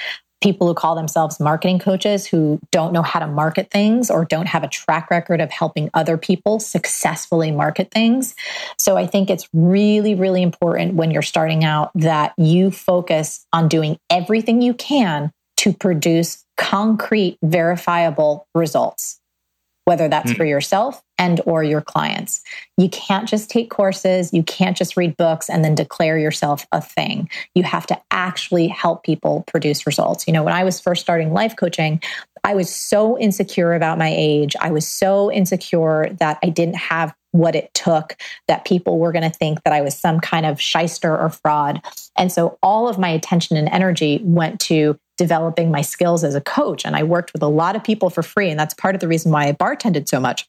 people 0.42 0.66
who 0.66 0.74
call 0.74 0.94
themselves 0.94 1.40
marketing 1.40 1.78
coaches 1.78 2.26
who 2.26 2.58
don't 2.70 2.92
know 2.92 3.02
how 3.02 3.18
to 3.18 3.26
market 3.26 3.70
things 3.70 4.10
or 4.10 4.24
don't 4.24 4.46
have 4.46 4.62
a 4.62 4.68
track 4.68 5.10
record 5.10 5.40
of 5.40 5.50
helping 5.50 5.90
other 5.94 6.18
people 6.18 6.60
successfully 6.60 7.50
market 7.50 7.90
things. 7.90 8.34
So 8.78 8.96
I 8.96 9.06
think 9.06 9.30
it's 9.30 9.48
really, 9.52 10.14
really 10.14 10.42
important 10.42 10.94
when 10.94 11.10
you're 11.10 11.22
starting 11.22 11.64
out 11.64 11.90
that 11.94 12.34
you 12.36 12.70
focus 12.70 13.46
on 13.52 13.68
doing 13.68 13.98
everything 14.10 14.60
you 14.60 14.74
can 14.74 15.32
to 15.58 15.72
produce 15.72 16.44
concrete, 16.56 17.38
verifiable 17.42 18.46
results 18.54 19.20
whether 19.86 20.08
that's 20.08 20.32
mm. 20.32 20.36
for 20.36 20.44
yourself 20.44 21.02
and 21.16 21.40
or 21.46 21.62
your 21.62 21.80
clients. 21.80 22.42
You 22.76 22.90
can't 22.90 23.28
just 23.28 23.48
take 23.48 23.70
courses, 23.70 24.34
you 24.34 24.42
can't 24.42 24.76
just 24.76 24.96
read 24.96 25.16
books 25.16 25.48
and 25.48 25.64
then 25.64 25.74
declare 25.74 26.18
yourself 26.18 26.66
a 26.72 26.82
thing. 26.82 27.30
You 27.54 27.62
have 27.62 27.86
to 27.86 28.00
actually 28.10 28.66
help 28.68 29.04
people 29.04 29.44
produce 29.46 29.86
results. 29.86 30.26
You 30.26 30.32
know, 30.32 30.42
when 30.42 30.54
I 30.54 30.64
was 30.64 30.80
first 30.80 31.00
starting 31.00 31.32
life 31.32 31.56
coaching, 31.56 32.02
I 32.42 32.54
was 32.54 32.74
so 32.74 33.18
insecure 33.18 33.74
about 33.74 33.96
my 33.96 34.12
age. 34.14 34.54
I 34.60 34.70
was 34.70 34.86
so 34.86 35.32
insecure 35.32 36.10
that 36.18 36.38
I 36.42 36.48
didn't 36.48 36.76
have 36.76 37.14
what 37.30 37.54
it 37.54 37.72
took, 37.74 38.16
that 38.48 38.64
people 38.64 38.98
were 38.98 39.12
going 39.12 39.30
to 39.30 39.36
think 39.36 39.62
that 39.62 39.72
I 39.72 39.82
was 39.82 39.96
some 39.96 40.20
kind 40.20 40.46
of 40.46 40.60
shyster 40.60 41.16
or 41.16 41.28
fraud. 41.28 41.80
And 42.16 42.32
so 42.32 42.58
all 42.62 42.88
of 42.88 42.98
my 42.98 43.08
attention 43.08 43.56
and 43.56 43.68
energy 43.68 44.20
went 44.22 44.60
to 44.62 44.98
developing 45.16 45.70
my 45.70 45.82
skills 45.82 46.24
as 46.24 46.34
a 46.34 46.40
coach. 46.40 46.84
And 46.84 46.96
I 46.96 47.02
worked 47.02 47.32
with 47.32 47.42
a 47.42 47.48
lot 47.48 47.76
of 47.76 47.84
people 47.84 48.10
for 48.10 48.22
free. 48.22 48.50
And 48.50 48.58
that's 48.58 48.74
part 48.74 48.94
of 48.94 49.00
the 49.00 49.08
reason 49.08 49.32
why 49.32 49.46
I 49.46 49.52
bartended 49.52 50.08
so 50.08 50.20
much 50.20 50.48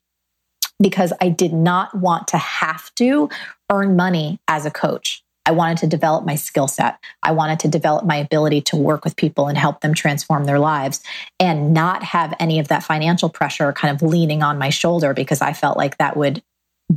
because 0.79 1.11
I 1.21 1.29
did 1.29 1.53
not 1.53 1.95
want 1.95 2.27
to 2.29 2.37
have 2.37 2.93
to 2.95 3.29
earn 3.71 3.95
money 3.95 4.39
as 4.47 4.65
a 4.65 4.71
coach. 4.71 5.23
I 5.45 5.51
wanted 5.51 5.77
to 5.77 5.87
develop 5.87 6.25
my 6.25 6.35
skill 6.35 6.67
set. 6.67 6.99
I 7.23 7.31
wanted 7.31 7.59
to 7.61 7.69
develop 7.69 8.05
my 8.05 8.17
ability 8.17 8.61
to 8.61 8.75
work 8.75 9.05
with 9.05 9.15
people 9.15 9.47
and 9.47 9.57
help 9.57 9.79
them 9.79 9.93
transform 9.93 10.43
their 10.43 10.59
lives 10.59 11.01
and 11.39 11.73
not 11.73 12.03
have 12.03 12.33
any 12.37 12.59
of 12.59 12.67
that 12.67 12.83
financial 12.83 13.29
pressure 13.29 13.71
kind 13.71 13.95
of 13.95 14.01
leaning 14.01 14.43
on 14.43 14.57
my 14.57 14.69
shoulder 14.69 15.13
because 15.13 15.41
I 15.41 15.53
felt 15.53 15.77
like 15.77 15.97
that 15.99 16.17
would 16.17 16.43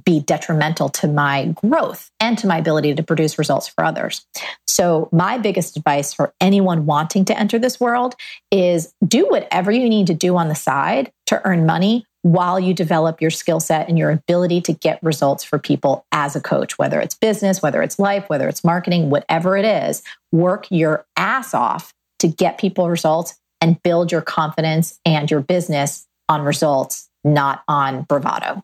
be 0.04 0.20
detrimental 0.20 0.88
to 0.88 1.08
my 1.08 1.54
growth 1.64 2.10
and 2.20 2.38
to 2.38 2.46
my 2.46 2.58
ability 2.58 2.94
to 2.94 3.02
produce 3.02 3.38
results 3.38 3.66
for 3.68 3.84
others. 3.84 4.24
So, 4.66 5.08
my 5.12 5.36
biggest 5.38 5.76
advice 5.76 6.14
for 6.14 6.32
anyone 6.40 6.86
wanting 6.86 7.24
to 7.26 7.38
enter 7.38 7.58
this 7.58 7.80
world 7.80 8.14
is 8.50 8.94
do 9.06 9.28
whatever 9.28 9.70
you 9.70 9.88
need 9.88 10.06
to 10.06 10.14
do 10.14 10.36
on 10.36 10.48
the 10.48 10.54
side 10.54 11.12
to 11.26 11.44
earn 11.44 11.66
money 11.66 12.06
while 12.22 12.60
you 12.60 12.74
develop 12.74 13.20
your 13.20 13.30
skill 13.30 13.60
set 13.60 13.88
and 13.88 13.98
your 13.98 14.10
ability 14.10 14.60
to 14.60 14.72
get 14.72 15.02
results 15.02 15.42
for 15.42 15.58
people 15.58 16.04
as 16.12 16.36
a 16.36 16.40
coach, 16.40 16.78
whether 16.78 17.00
it's 17.00 17.14
business, 17.14 17.62
whether 17.62 17.82
it's 17.82 17.98
life, 17.98 18.28
whether 18.28 18.48
it's 18.48 18.62
marketing, 18.62 19.10
whatever 19.10 19.56
it 19.56 19.64
is, 19.64 20.02
work 20.30 20.66
your 20.70 21.06
ass 21.16 21.54
off 21.54 21.94
to 22.18 22.28
get 22.28 22.58
people 22.58 22.88
results 22.88 23.34
and 23.60 23.82
build 23.82 24.12
your 24.12 24.20
confidence 24.20 25.00
and 25.04 25.30
your 25.30 25.40
business 25.40 26.06
on 26.28 26.42
results, 26.42 27.08
not 27.24 27.62
on 27.68 28.02
bravado. 28.02 28.62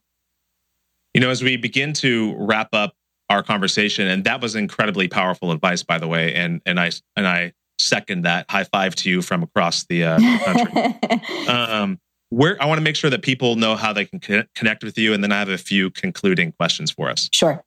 You 1.17 1.21
know, 1.21 1.31
as 1.31 1.43
we 1.43 1.57
begin 1.57 1.95
to 1.95 2.35
wrap 2.37 2.69
up 2.75 2.93
our 3.31 3.43
conversation, 3.43 4.07
and 4.07 4.25
that 4.25 4.43
was 4.43 4.55
incredibly 4.55 5.09
powerful 5.09 5.51
advice, 5.51 5.83
by 5.83 5.97
the 5.97 6.07
way, 6.07 6.35
and 6.35 6.61
and 6.67 6.79
I 6.79 6.91
and 7.17 7.27
I 7.27 7.55
second 7.79 8.27
that. 8.27 8.45
High 8.51 8.64
five 8.64 8.95
to 8.97 9.09
you 9.09 9.23
from 9.23 9.43
across 9.43 9.87
the 9.87 10.05
uh, 10.05 10.19
country. 10.45 11.49
um, 11.49 11.99
where 12.29 12.62
I 12.62 12.67
want 12.67 12.77
to 12.77 12.83
make 12.83 12.97
sure 12.97 13.09
that 13.09 13.23
people 13.23 13.57
know 13.57 13.77
how 13.77 13.95
they 13.95 14.05
can 14.05 14.21
connect 14.55 14.85
with 14.85 14.99
you, 14.99 15.14
and 15.14 15.25
then 15.25 15.33
I 15.33 15.39
have 15.39 15.49
a 15.49 15.57
few 15.57 15.89
concluding 15.89 16.53
questions 16.53 16.91
for 16.91 17.09
us. 17.09 17.31
Sure. 17.33 17.64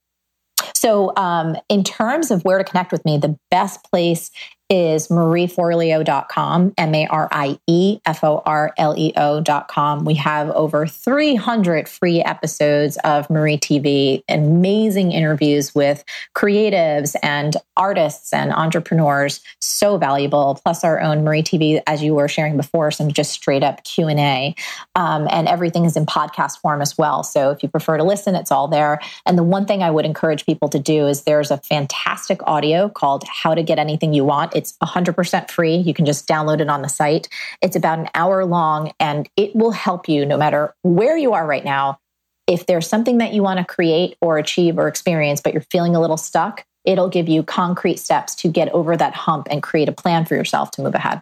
So, 0.76 1.12
um, 1.18 1.58
in 1.70 1.84
terms 1.84 2.30
of 2.30 2.43
where 2.43 2.60
to 2.60 2.64
connect 2.64 2.91
with 2.91 3.04
me, 3.04 3.18
the 3.18 3.36
best 3.50 3.84
place 3.84 4.30
is 4.70 5.07
marieforleo.com, 5.07 6.74
M 6.78 6.95
A 6.95 7.07
R 7.07 7.28
I 7.32 7.59
E 7.65 7.99
F 8.05 8.24
O 8.24 8.43
R 8.45 8.72
L 8.78 8.93
E 8.97 9.11
O.com. 9.17 10.05
We 10.05 10.13
have 10.15 10.49
over 10.51 10.86
300 10.86 11.89
free 11.89 12.22
episodes 12.22 12.97
of 13.03 13.30
Marie 13.30 13.57
TV, 13.57 14.24
amazing 14.30 15.11
interviews 15.11 15.74
with 15.74 16.03
creatives 16.36 17.15
and 17.24 17.57
artists 17.76 18.32
and 18.32 18.51
entrepreneurs, 18.53 19.41
so 19.59 19.97
valuable, 19.97 20.59
plus 20.63 20.84
our 20.84 21.01
own 21.01 21.24
Marie 21.24 21.41
TV, 21.41 21.82
as 21.88 22.03
you 22.03 22.13
were 22.13 22.28
sharing 22.28 22.57
before, 22.57 22.91
some 22.91 23.11
just 23.11 23.32
straight 23.32 23.63
up 23.63 23.84
Q&A. 23.86 24.53
Um, 24.95 25.28
and 25.32 25.47
everything 25.47 25.86
is 25.86 25.95
in 25.95 26.05
podcast 26.05 26.59
form 26.59 26.82
as 26.82 26.97
well. 26.97 27.24
So 27.24 27.49
if 27.51 27.63
you 27.63 27.70
prefer 27.70 27.97
to 27.97 28.03
listen, 28.03 28.36
it's 28.36 28.51
all 28.51 28.67
there. 28.67 28.99
And 29.26 29.38
the 29.38 29.43
one 29.43 29.65
thing 29.65 29.82
I 29.82 29.89
would 29.89 30.05
encourage 30.05 30.45
people 30.45 30.67
to 30.70 30.80
do 30.80 31.07
is 31.07 31.24
there's 31.24 31.49
a 31.49 31.57
fantastic 31.57 32.41
audio 32.43 32.89
called 32.89 33.24
How 33.28 33.55
to 33.55 33.63
Get 33.63 33.80
Anything 33.80 34.13
You 34.13 34.26
Want 34.26 34.53
it's 34.60 34.76
100% 34.84 35.49
free. 35.49 35.78
You 35.78 35.93
can 35.93 36.05
just 36.05 36.28
download 36.28 36.60
it 36.60 36.70
on 36.70 36.82
the 36.82 36.89
site. 36.89 37.30
It's 37.62 37.78
about 37.78 37.97
an 37.97 38.10
hour 38.14 38.43
long 38.43 38.91
and 38.99 39.30
it 39.38 39.55
will 39.55 39.72
help 39.72 40.10
you 40.10 40.26
no 40.26 40.38
matter 40.38 40.76
where 40.82 41.18
you 41.18 41.32
are 41.32 41.47
right 41.47 41.64
now. 41.64 41.97
If 42.45 42.66
there's 42.66 42.88
something 42.88 43.20
that 43.20 43.34
you 43.34 43.41
want 43.41 43.60
to 43.60 43.66
create 43.66 44.18
or 44.22 44.38
achieve 44.38 44.78
or 44.78 44.89
experience, 44.89 45.39
but 45.39 45.53
you're 45.53 45.62
feeling 45.72 45.95
a 45.95 46.01
little 46.01 46.18
stuck, 46.18 46.66
it'll 46.84 47.07
give 47.07 47.30
you 47.30 47.41
concrete 47.41 47.99
steps 47.99 48.36
to 48.36 48.49
get 48.49 48.68
over 48.74 48.97
that 48.97 49.16
hump 49.16 49.47
and 49.49 49.64
create 49.64 49.88
a 49.88 49.93
plan 49.93 50.26
for 50.26 50.36
yourself 50.36 50.72
to 50.72 50.82
move 50.82 50.95
ahead. 50.95 51.22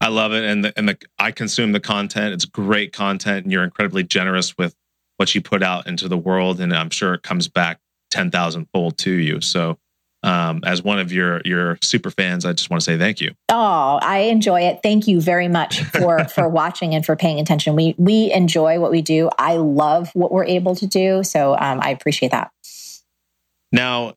I 0.00 0.08
love 0.08 0.32
it. 0.32 0.44
And 0.44 0.64
the, 0.64 0.72
and 0.78 0.88
the, 0.88 0.98
I 1.18 1.30
consume 1.30 1.72
the 1.72 1.80
content. 1.80 2.32
It's 2.32 2.46
great 2.46 2.94
content 2.94 3.44
and 3.44 3.52
you're 3.52 3.64
incredibly 3.64 4.02
generous 4.02 4.56
with 4.56 4.74
what 5.18 5.34
you 5.34 5.42
put 5.42 5.62
out 5.62 5.86
into 5.86 6.08
the 6.08 6.16
world. 6.16 6.58
And 6.58 6.74
I'm 6.74 6.88
sure 6.88 7.12
it 7.12 7.22
comes 7.22 7.48
back 7.48 7.80
10,000 8.12 8.66
fold 8.72 8.96
to 8.98 9.10
you. 9.10 9.42
So 9.42 9.78
um, 10.22 10.60
as 10.64 10.82
one 10.82 10.98
of 10.98 11.12
your 11.12 11.40
your 11.44 11.78
super 11.82 12.10
fans, 12.10 12.44
I 12.44 12.52
just 12.52 12.70
want 12.70 12.82
to 12.82 12.84
say 12.84 12.98
thank 12.98 13.20
you. 13.20 13.32
Oh, 13.48 13.98
I 14.02 14.20
enjoy 14.30 14.62
it. 14.62 14.80
Thank 14.82 15.08
you 15.08 15.20
very 15.20 15.48
much 15.48 15.82
for 15.82 16.24
for 16.34 16.48
watching 16.48 16.94
and 16.94 17.04
for 17.04 17.16
paying 17.16 17.40
attention. 17.40 17.74
We 17.74 17.94
we 17.98 18.30
enjoy 18.32 18.80
what 18.80 18.90
we 18.90 19.02
do. 19.02 19.30
I 19.38 19.56
love 19.56 20.10
what 20.14 20.30
we're 20.30 20.44
able 20.44 20.74
to 20.76 20.86
do, 20.86 21.22
so 21.22 21.56
um, 21.58 21.80
I 21.82 21.90
appreciate 21.90 22.32
that. 22.32 22.50
Now, 23.72 24.14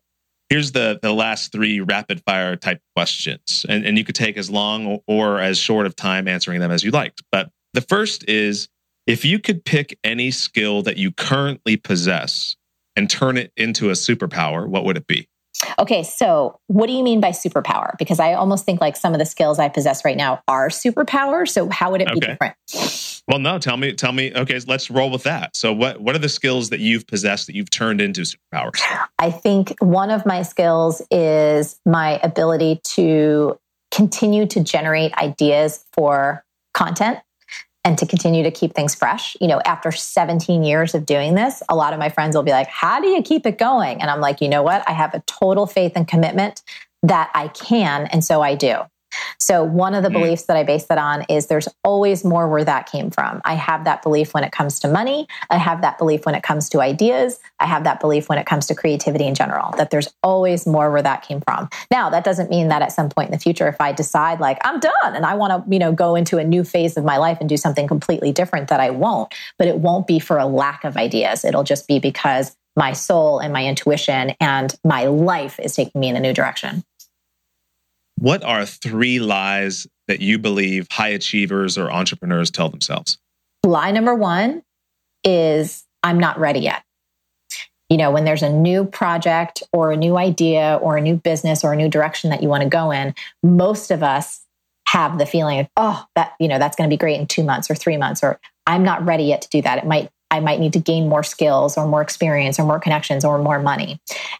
here's 0.49 0.73
the 0.73 0.99
the 1.01 1.13
last 1.13 1.51
three 1.51 1.79
rapid 1.79 2.21
fire 2.25 2.55
type 2.55 2.81
questions, 2.95 3.65
and 3.69 3.85
and 3.85 3.97
you 3.97 4.03
could 4.03 4.15
take 4.15 4.37
as 4.37 4.49
long 4.49 4.99
or 5.07 5.39
as 5.39 5.57
short 5.57 5.85
of 5.85 5.95
time 5.95 6.27
answering 6.27 6.59
them 6.59 6.71
as 6.71 6.83
you 6.83 6.91
like. 6.91 7.13
But 7.31 7.49
the 7.73 7.81
first 7.81 8.27
is 8.29 8.67
if 9.07 9.23
you 9.23 9.39
could 9.39 9.63
pick 9.63 9.97
any 10.03 10.31
skill 10.31 10.81
that 10.83 10.97
you 10.97 11.11
currently 11.11 11.77
possess 11.77 12.55
and 12.95 13.09
turn 13.09 13.37
it 13.37 13.51
into 13.57 13.89
a 13.89 13.93
superpower, 13.93 14.67
what 14.67 14.85
would 14.85 14.97
it 14.97 15.07
be? 15.07 15.27
Okay, 15.79 16.03
so 16.03 16.59
what 16.67 16.87
do 16.87 16.93
you 16.93 17.03
mean 17.03 17.19
by 17.19 17.29
superpower? 17.29 17.97
Because 17.97 18.19
I 18.19 18.33
almost 18.33 18.65
think 18.65 18.81
like 18.81 18.95
some 18.95 19.13
of 19.13 19.19
the 19.19 19.25
skills 19.25 19.59
I 19.59 19.69
possess 19.69 20.05
right 20.05 20.17
now 20.17 20.41
are 20.47 20.69
superpower. 20.69 21.47
So 21.47 21.69
how 21.69 21.91
would 21.91 22.01
it 22.01 22.13
be 22.13 22.19
different? 22.19 22.55
Well, 23.27 23.39
no, 23.39 23.57
tell 23.57 23.77
me, 23.77 23.93
tell 23.93 24.11
me. 24.11 24.33
Okay, 24.35 24.59
let's 24.67 24.91
roll 24.91 25.09
with 25.09 25.23
that. 25.23 25.55
So 25.55 25.71
what 25.71 26.01
what 26.01 26.15
are 26.15 26.19
the 26.19 26.29
skills 26.29 26.69
that 26.69 26.79
you've 26.79 27.07
possessed 27.07 27.47
that 27.47 27.55
you've 27.55 27.69
turned 27.69 28.01
into 28.01 28.21
superpowers? 28.21 28.81
I 29.17 29.31
think 29.31 29.75
one 29.79 30.11
of 30.11 30.25
my 30.25 30.41
skills 30.41 31.01
is 31.09 31.79
my 31.85 32.19
ability 32.21 32.81
to 32.95 33.57
continue 33.91 34.45
to 34.47 34.61
generate 34.61 35.13
ideas 35.13 35.85
for 35.93 36.43
content 36.73 37.19
and 37.83 37.97
to 37.97 38.05
continue 38.05 38.43
to 38.43 38.51
keep 38.51 38.73
things 38.73 38.95
fresh. 38.95 39.35
You 39.41 39.47
know, 39.47 39.61
after 39.65 39.91
17 39.91 40.63
years 40.63 40.95
of 40.95 41.05
doing 41.05 41.35
this, 41.35 41.61
a 41.69 41.75
lot 41.75 41.93
of 41.93 41.99
my 41.99 42.09
friends 42.09 42.35
will 42.35 42.43
be 42.43 42.51
like, 42.51 42.67
How 42.67 43.01
do 43.01 43.07
you 43.07 43.21
keep 43.21 43.45
it 43.45 43.57
going? 43.57 44.01
And 44.01 44.09
I'm 44.09 44.21
like, 44.21 44.41
You 44.41 44.49
know 44.49 44.63
what? 44.63 44.87
I 44.87 44.93
have 44.93 45.13
a 45.13 45.21
total 45.21 45.67
faith 45.67 45.93
and 45.95 46.07
commitment 46.07 46.61
that 47.03 47.29
I 47.33 47.49
can. 47.49 48.07
And 48.07 48.23
so 48.23 48.41
I 48.41 48.55
do. 48.55 48.77
So, 49.39 49.63
one 49.63 49.95
of 49.95 50.03
the 50.03 50.09
mm. 50.09 50.13
beliefs 50.13 50.43
that 50.43 50.57
I 50.57 50.63
base 50.63 50.85
that 50.85 50.97
on 50.97 51.23
is 51.29 51.47
there's 51.47 51.67
always 51.83 52.23
more 52.23 52.47
where 52.49 52.63
that 52.63 52.89
came 52.89 53.11
from. 53.11 53.41
I 53.45 53.53
have 53.55 53.83
that 53.85 54.01
belief 54.01 54.33
when 54.33 54.43
it 54.43 54.51
comes 54.51 54.79
to 54.81 54.87
money. 54.87 55.27
I 55.49 55.57
have 55.57 55.81
that 55.81 55.97
belief 55.97 56.25
when 56.25 56.35
it 56.35 56.43
comes 56.43 56.69
to 56.69 56.81
ideas. 56.81 57.39
I 57.59 57.65
have 57.65 57.83
that 57.83 57.99
belief 57.99 58.29
when 58.29 58.37
it 58.37 58.45
comes 58.45 58.67
to 58.67 58.75
creativity 58.75 59.25
in 59.25 59.35
general, 59.35 59.73
that 59.77 59.89
there's 59.89 60.07
always 60.23 60.65
more 60.65 60.91
where 60.91 61.01
that 61.01 61.23
came 61.23 61.41
from. 61.41 61.69
Now, 61.91 62.09
that 62.09 62.23
doesn't 62.23 62.49
mean 62.49 62.67
that 62.69 62.81
at 62.81 62.91
some 62.91 63.09
point 63.09 63.29
in 63.29 63.31
the 63.31 63.39
future, 63.39 63.67
if 63.67 63.79
I 63.79 63.91
decide 63.91 64.39
like 64.39 64.57
I'm 64.63 64.79
done 64.79 64.93
and 65.15 65.25
I 65.25 65.35
want 65.35 65.65
to, 65.65 65.73
you 65.73 65.79
know, 65.79 65.91
go 65.91 66.15
into 66.15 66.37
a 66.37 66.43
new 66.43 66.63
phase 66.63 66.97
of 66.97 67.03
my 67.03 67.17
life 67.17 67.37
and 67.39 67.49
do 67.49 67.57
something 67.57 67.87
completely 67.87 68.31
different, 68.31 68.69
that 68.69 68.79
I 68.79 68.89
won't. 68.89 69.33
But 69.57 69.67
it 69.67 69.77
won't 69.77 70.07
be 70.07 70.19
for 70.19 70.37
a 70.37 70.45
lack 70.45 70.83
of 70.83 70.97
ideas. 70.97 71.45
It'll 71.45 71.63
just 71.63 71.87
be 71.87 71.99
because 71.99 72.55
my 72.75 72.93
soul 72.93 73.39
and 73.39 73.53
my 73.53 73.65
intuition 73.65 74.33
and 74.39 74.73
my 74.83 75.05
life 75.05 75.59
is 75.59 75.75
taking 75.75 76.01
me 76.01 76.09
in 76.09 76.15
a 76.15 76.19
new 76.19 76.33
direction. 76.33 76.83
What 78.17 78.43
are 78.43 78.65
three 78.65 79.19
lies 79.19 79.87
that 80.07 80.21
you 80.21 80.39
believe 80.39 80.87
high 80.91 81.09
achievers 81.09 81.77
or 81.77 81.91
entrepreneurs 81.91 82.51
tell 82.51 82.69
themselves? 82.69 83.17
Lie 83.63 83.91
number 83.91 84.13
one 84.15 84.63
is 85.23 85.85
I'm 86.03 86.19
not 86.19 86.39
ready 86.39 86.59
yet. 86.61 86.83
You 87.89 87.97
know, 87.97 88.11
when 88.11 88.25
there's 88.25 88.43
a 88.43 88.51
new 88.51 88.85
project 88.85 89.61
or 89.71 89.91
a 89.91 89.97
new 89.97 90.17
idea 90.17 90.79
or 90.81 90.97
a 90.97 91.01
new 91.01 91.15
business 91.15 91.63
or 91.63 91.73
a 91.73 91.75
new 91.75 91.89
direction 91.89 92.29
that 92.31 92.41
you 92.41 92.49
want 92.49 92.63
to 92.63 92.69
go 92.69 92.91
in, 92.91 93.13
most 93.43 93.91
of 93.91 94.03
us 94.03 94.41
have 94.87 95.17
the 95.17 95.25
feeling 95.25 95.59
of, 95.59 95.67
oh, 95.77 96.05
that, 96.15 96.33
you 96.39 96.47
know, 96.47 96.59
that's 96.59 96.75
going 96.75 96.89
to 96.89 96.93
be 96.93 96.97
great 96.97 97.19
in 97.19 97.27
two 97.27 97.43
months 97.43 97.69
or 97.69 97.75
three 97.75 97.97
months, 97.97 98.23
or 98.23 98.39
I'm 98.65 98.83
not 98.83 99.05
ready 99.05 99.25
yet 99.25 99.41
to 99.43 99.49
do 99.49 99.61
that. 99.61 99.77
It 99.77 99.85
might 99.85 100.09
I 100.33 100.39
might 100.39 100.59
need 100.59 100.73
to 100.73 100.79
gain 100.79 101.07
more 101.07 101.21
skills 101.21 101.77
or 101.77 101.85
more 101.85 102.01
experience 102.01 102.59
or 102.59 102.65
more 102.65 102.79
connections 102.79 103.23
or 103.23 103.37
more 103.37 103.59
money. 103.59 103.99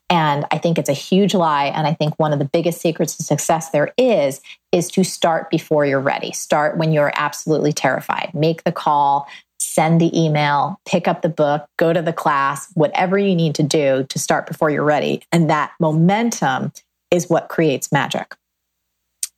And 0.10 0.44
I 0.50 0.58
think 0.58 0.80
it's 0.80 0.90
a 0.90 0.94
huge 0.94 1.36
lie. 1.36 1.66
And 1.66 1.86
I 1.86 1.94
think 1.94 2.18
one 2.18 2.34
of 2.34 2.40
the 2.40 2.46
biggest 2.46 2.82
secrets 2.82 3.16
to 3.18 3.24
success 3.24 3.70
there 3.70 3.94
is, 3.96 4.42
is 4.72 4.90
to 4.90 5.04
start 5.04 5.52
before 5.52 5.86
you're 5.86 6.00
ready. 6.00 6.32
Start 6.32 6.78
when 6.78 6.92
you're 6.92 7.14
absolutely 7.16 7.74
terrified. 7.74 8.32
Make 8.34 8.64
the 8.64 8.72
call, 8.72 9.28
send 9.60 10.02
the 10.02 10.20
email, 10.20 10.82
pick 10.88 11.08
up 11.08 11.22
the 11.22 11.30
book, 11.30 11.68
go 11.78 11.94
to 11.94 12.02
the 12.02 12.12
class, 12.12 12.72
whatever 12.74 13.20
you 13.20 13.36
need 13.36 13.54
to 13.54 13.64
do 13.64 14.08
to 14.10 14.18
start 14.18 14.48
before 14.48 14.72
you're 14.72 14.84
ready. 14.84 15.22
And 15.32 15.48
that 15.52 15.74
momentum 15.80 16.74
is 17.12 17.30
what 17.30 17.50
creates 17.50 17.92
magic. 17.92 18.36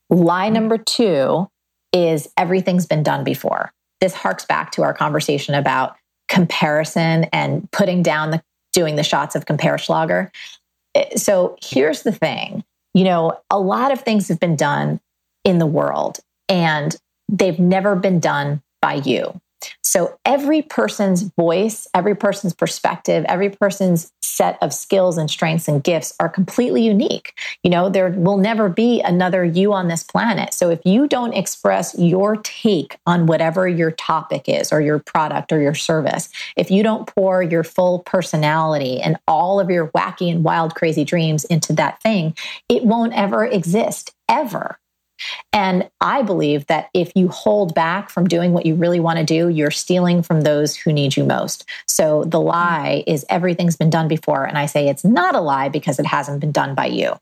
Lie 0.09 0.47
number 0.47 0.77
two 0.77 1.49
is 1.91 2.29
everything's 2.37 2.85
been 2.85 3.03
done 3.03 3.25
before. 3.25 3.73
This 3.99 4.13
harks 4.13 4.45
back 4.45 4.71
to 4.71 4.83
our 4.83 4.93
conversation 4.93 5.53
about 5.53 5.97
comparison 6.35 7.23
and 7.31 7.71
putting 7.71 8.03
down 8.03 8.29
the 8.29 8.43
doing 8.73 8.97
the 8.97 9.03
shots 9.03 9.35
of 9.35 9.45
Comparschlager. 9.45 10.29
Eh, 10.93 11.15
so 11.15 11.57
here's 11.63 12.03
the 12.03 12.11
thing 12.11 12.61
you 12.93 13.03
know, 13.03 13.37
a 13.49 13.59
lot 13.59 13.91
of 13.91 14.01
things 14.01 14.27
have 14.27 14.39
been 14.39 14.55
done 14.55 14.99
in 15.43 15.59
the 15.59 15.65
world 15.65 16.19
and 16.47 16.95
they've 17.29 17.59
never 17.59 17.95
been 17.95 18.19
done 18.19 18.61
by 18.81 18.95
you. 18.95 19.39
So 19.83 20.17
every 20.25 20.61
person's 20.61 21.23
voice, 21.23 21.87
every 21.93 22.15
person's 22.15 22.53
perspective, 22.53 23.25
every 23.27 23.49
person's 23.49 24.11
set 24.21 24.57
of 24.61 24.73
skills 24.73 25.17
and 25.17 25.29
strengths 25.29 25.67
and 25.67 25.83
gifts 25.83 26.13
are 26.19 26.27
completely 26.27 26.83
unique. 26.83 27.33
You 27.63 27.69
know, 27.69 27.89
there 27.89 28.09
will 28.09 28.37
never 28.37 28.67
be 28.67 29.01
another 29.01 29.45
you 29.45 29.73
on 29.73 29.87
this 29.87 30.03
planet. 30.03 30.53
So 30.53 30.69
if 30.69 30.81
you 30.85 31.07
don't 31.07 31.33
express 31.33 31.97
your 31.97 32.37
take 32.37 32.97
on 33.05 33.25
whatever 33.25 33.67
your 33.67 33.91
topic 33.91 34.43
is 34.47 34.73
or 34.73 34.81
your 34.81 34.99
product 34.99 35.53
or 35.53 35.61
your 35.61 35.75
service, 35.75 36.29
if 36.57 36.69
you 36.69 36.83
don't 36.83 37.07
pour 37.07 37.41
your 37.41 37.63
full 37.63 37.99
personality 37.99 38.99
and 38.99 39.17
all 39.27 39.59
of 39.59 39.69
your 39.69 39.87
wacky 39.89 40.29
and 40.29 40.43
wild, 40.43 40.75
crazy 40.75 41.05
dreams 41.05 41.45
into 41.45 41.73
that 41.73 42.01
thing, 42.01 42.35
it 42.67 42.83
won't 42.83 43.13
ever 43.13 43.45
exist 43.45 44.13
ever. 44.27 44.77
And 45.53 45.89
I 46.01 46.21
believe 46.21 46.67
that 46.67 46.89
if 46.93 47.11
you 47.15 47.27
hold 47.29 47.73
back 47.73 48.09
from 48.09 48.27
doing 48.27 48.53
what 48.53 48.65
you 48.65 48.75
really 48.75 48.99
want 48.99 49.19
to 49.19 49.25
do, 49.25 49.49
you're 49.49 49.71
stealing 49.71 50.21
from 50.21 50.41
those 50.41 50.75
who 50.75 50.91
need 50.91 51.15
you 51.15 51.23
most. 51.23 51.67
So 51.87 52.23
the 52.25 52.41
lie 52.41 53.03
is 53.07 53.25
everything's 53.29 53.77
been 53.77 53.89
done 53.89 54.07
before. 54.07 54.43
And 54.43 54.57
I 54.57 54.65
say 54.65 54.87
it's 54.87 55.05
not 55.05 55.35
a 55.35 55.41
lie 55.41 55.69
because 55.69 55.99
it 55.99 56.05
hasn't 56.05 56.41
been 56.41 56.51
done 56.51 56.75
by 56.75 56.87
you. 56.87 57.13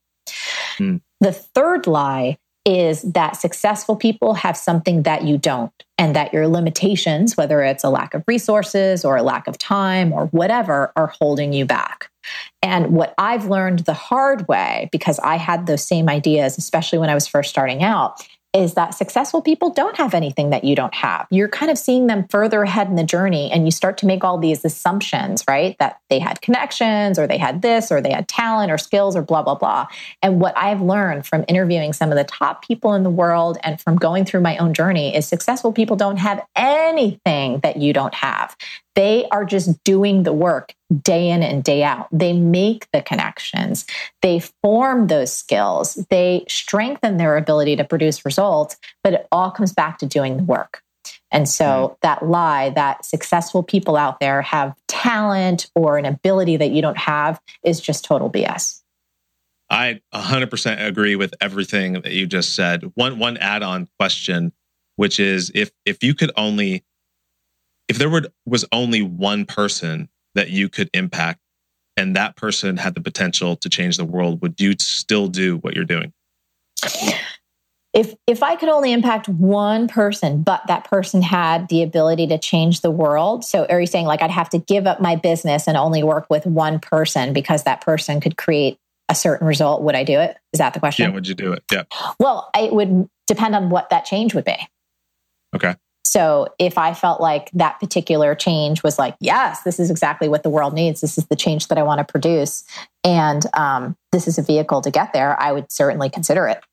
Mm. 0.78 1.02
The 1.20 1.32
third 1.32 1.88
lie 1.88 2.38
is 2.66 3.02
that 3.02 3.36
successful 3.36 3.96
people 3.96 4.34
have 4.36 4.56
something 4.56 5.04
that 5.04 5.24
you 5.24 5.38
don't, 5.38 5.74
and 5.98 6.16
that 6.16 6.34
your 6.34 6.48
limitations, 6.48 7.36
whether 7.36 7.62
it's 7.62 7.84
a 7.84 7.90
lack 7.90 8.14
of 8.14 8.24
resources 8.26 9.04
or 9.04 9.18
a 9.18 9.24
lack 9.24 9.48
of 9.48 9.58
time 9.58 10.14
or 10.14 10.28
whatever, 10.28 10.94
are 10.96 11.08
holding 11.08 11.52
you 11.52 11.66
back. 11.66 12.10
And 12.62 12.92
what 12.96 13.14
I've 13.18 13.46
learned 13.46 13.80
the 13.80 13.94
hard 13.94 14.48
way, 14.48 14.90
because 14.92 15.20
I 15.20 15.36
had 15.36 15.68
those 15.68 15.86
same 15.86 16.10
ideas, 16.10 16.58
especially 16.58 17.00
when 17.00 17.10
I 17.10 17.14
was 17.14 17.28
first 17.28 17.50
starting 17.50 17.84
out, 17.84 18.22
is 18.54 18.76
that 18.76 18.94
successful 18.94 19.42
people 19.42 19.72
don't 19.72 19.98
have 19.98 20.14
anything 20.14 20.52
that 20.52 20.64
you 20.64 20.76
don't 20.76 20.94
have. 20.94 21.26
You're 21.32 21.50
kind 21.50 21.72
of 21.72 21.78
seeing 21.78 22.06
them 22.06 22.28
further 22.30 22.62
ahead 22.62 22.88
in 22.88 22.96
the 22.96 23.04
journey 23.04 23.52
and 23.52 23.66
you 23.66 23.72
start 23.72 23.98
to 24.00 24.06
make 24.06 24.24
all 24.24 24.38
these 24.38 24.64
assumptions, 24.64 25.44
right? 25.48 25.76
That 25.80 26.00
they 26.10 26.20
had 26.20 26.40
connections 26.42 27.18
or 27.18 27.26
they 27.26 27.40
had 27.40 27.64
this 27.64 27.92
or 27.92 28.00
they 28.00 28.12
had 28.12 28.28
talent 28.28 28.72
or 28.72 28.78
skills 28.78 29.16
or 29.16 29.24
blah, 29.24 29.42
blah, 29.42 29.56
blah. 29.56 29.88
And 30.22 30.40
what 30.40 30.56
I've 30.56 30.82
learned 30.82 31.26
from 31.26 31.46
interviewing 31.48 31.94
some 31.94 32.12
of 32.12 32.18
the 32.18 32.24
top 32.24 32.64
people 32.64 32.94
in 32.94 33.02
the 33.02 33.10
world 33.10 33.58
and 33.64 33.82
from 33.82 33.96
going 33.96 34.24
through 34.24 34.42
my 34.42 34.58
own 34.58 34.76
journey 34.76 35.16
is 35.16 35.28
successful 35.28 35.74
people 35.74 35.96
don't 35.96 36.18
have 36.18 36.46
anything 36.56 37.60
that 37.62 37.78
you 37.78 37.92
don't 37.92 38.14
have. 38.14 38.56
They 38.96 39.28
are 39.30 39.46
just 39.46 39.84
doing 39.84 40.24
the 40.24 40.34
work 40.34 40.76
day 41.02 41.30
in 41.30 41.42
and 41.42 41.64
day 41.64 41.84
out. 41.84 42.08
They 42.12 42.34
make 42.34 42.88
the 42.92 43.02
connections, 43.02 43.86
they 44.22 44.40
form 44.62 45.08
those 45.08 45.34
skills, 45.34 45.96
they 46.10 46.46
strengthen 46.48 47.18
their 47.18 47.38
ability 47.38 47.76
to 47.78 47.84
produce 47.84 48.26
results, 48.26 48.78
but 49.04 49.14
it 49.14 49.28
all 49.32 49.52
comes 49.52 49.74
back 49.74 49.98
to 50.00 50.06
doing 50.06 50.38
the 50.38 50.44
work. 50.44 50.82
And 51.32 51.50
so 51.50 51.98
that 52.02 52.28
lie 52.28 52.70
that 52.72 53.04
successful 53.04 53.64
people 53.64 53.98
out 53.98 54.20
there 54.20 54.44
have 54.44 54.76
talent 54.88 55.70
or 55.74 55.98
an 55.98 56.06
ability 56.06 56.58
that 56.58 56.70
you 56.70 56.82
don't 56.82 56.98
have 56.98 57.42
is 57.64 57.82
just 57.82 58.06
total 58.06 58.30
BS. 58.30 58.82
I 59.70 60.02
100% 60.14 60.86
agree 60.86 61.16
with 61.16 61.34
everything 61.42 61.94
that 61.94 62.12
you 62.12 62.28
just 62.28 62.56
said. 62.56 62.92
One 62.94 63.18
one 63.18 63.38
add-on 63.38 63.88
question 63.98 64.54
which 64.96 65.20
is 65.20 65.52
if 65.56 65.72
if 65.86 66.04
you 66.04 66.14
could 66.14 66.32
only 66.38 66.84
if 67.88 67.98
there 67.98 68.10
were, 68.10 68.24
was 68.46 68.66
only 68.72 69.02
one 69.02 69.46
person 69.46 70.10
that 70.36 70.50
you 70.50 70.70
could 70.70 70.90
impact 70.94 71.40
and 71.96 72.16
that 72.16 72.36
person 72.36 72.78
had 72.78 72.96
the 72.96 73.02
potential 73.02 73.56
to 73.58 73.70
change 73.70 73.98
the 73.98 74.06
world, 74.06 74.42
would 74.42 74.60
you 74.60 74.74
still 74.80 75.28
do 75.28 75.58
what 75.58 75.76
you're 75.76 75.86
doing? 75.86 76.12
If 77.94 78.16
if 78.26 78.42
I 78.42 78.56
could 78.56 78.70
only 78.70 78.92
impact 78.92 79.30
one 79.30 79.88
person, 79.88 80.42
but 80.42 80.64
that 80.68 80.90
person 80.90 81.22
had 81.22 81.70
the 81.70 81.84
ability 81.84 82.26
to 82.28 82.40
change 82.40 82.82
the 82.82 82.90
world, 82.90 83.46
so 83.46 83.68
are 83.70 83.80
you 83.80 83.86
saying 83.86 84.08
like 84.08 84.24
I'd 84.24 84.32
have 84.32 84.50
to 84.50 84.58
give 84.58 84.88
up 84.88 85.00
my 85.00 85.16
business 85.16 85.68
and 85.68 85.78
only 85.78 86.02
work 86.02 86.26
with 86.28 86.48
one 86.48 86.80
person 86.80 87.34
because 87.34 87.64
that 87.64 87.82
person 87.82 88.20
could 88.20 88.36
create 88.36 88.80
a 89.10 89.16
certain 89.16 89.46
result? 89.46 89.84
Would 89.84 89.94
I 89.94 90.04
do 90.04 90.20
it? 90.20 90.36
Is 90.54 90.58
that 90.58 90.74
the 90.74 90.80
question? 90.80 91.06
Yeah, 91.06 91.14
would 91.14 91.28
you 91.28 91.36
do 91.36 91.54
it? 91.54 91.64
Yeah. 91.72 91.84
Well, 92.20 92.50
it 92.58 92.74
would 92.74 93.08
depend 93.28 93.54
on 93.54 93.70
what 93.70 93.92
that 93.92 94.06
change 94.06 94.34
would 94.34 94.46
be. 94.46 94.58
Okay. 95.56 95.76
So 96.14 96.48
if 96.60 96.78
I 96.78 96.94
felt 96.94 97.22
like 97.22 97.50
that 97.54 97.80
particular 97.80 98.36
change 98.36 98.84
was 98.84 99.00
like, 99.00 99.16
yes, 99.20 99.64
this 99.64 99.80
is 99.80 99.90
exactly 99.90 100.30
what 100.30 100.44
the 100.44 100.50
world 100.50 100.76
needs. 100.76 101.02
This 101.02 101.18
is 101.18 101.26
the 101.26 101.36
change 101.36 101.70
that 101.70 101.80
I 101.80 101.82
want 101.82 101.98
to 101.98 102.04
produce. 102.04 102.64
And 103.04 103.44
um, 103.56 103.98
this 104.12 104.28
is 104.28 104.38
a 104.38 104.44
vehicle 104.44 104.82
to 104.82 104.92
get 104.92 105.12
there, 105.12 105.36
I 105.42 105.52
would 105.52 105.72
certainly 105.72 106.12
consider 106.12 106.48
it. 106.48 106.64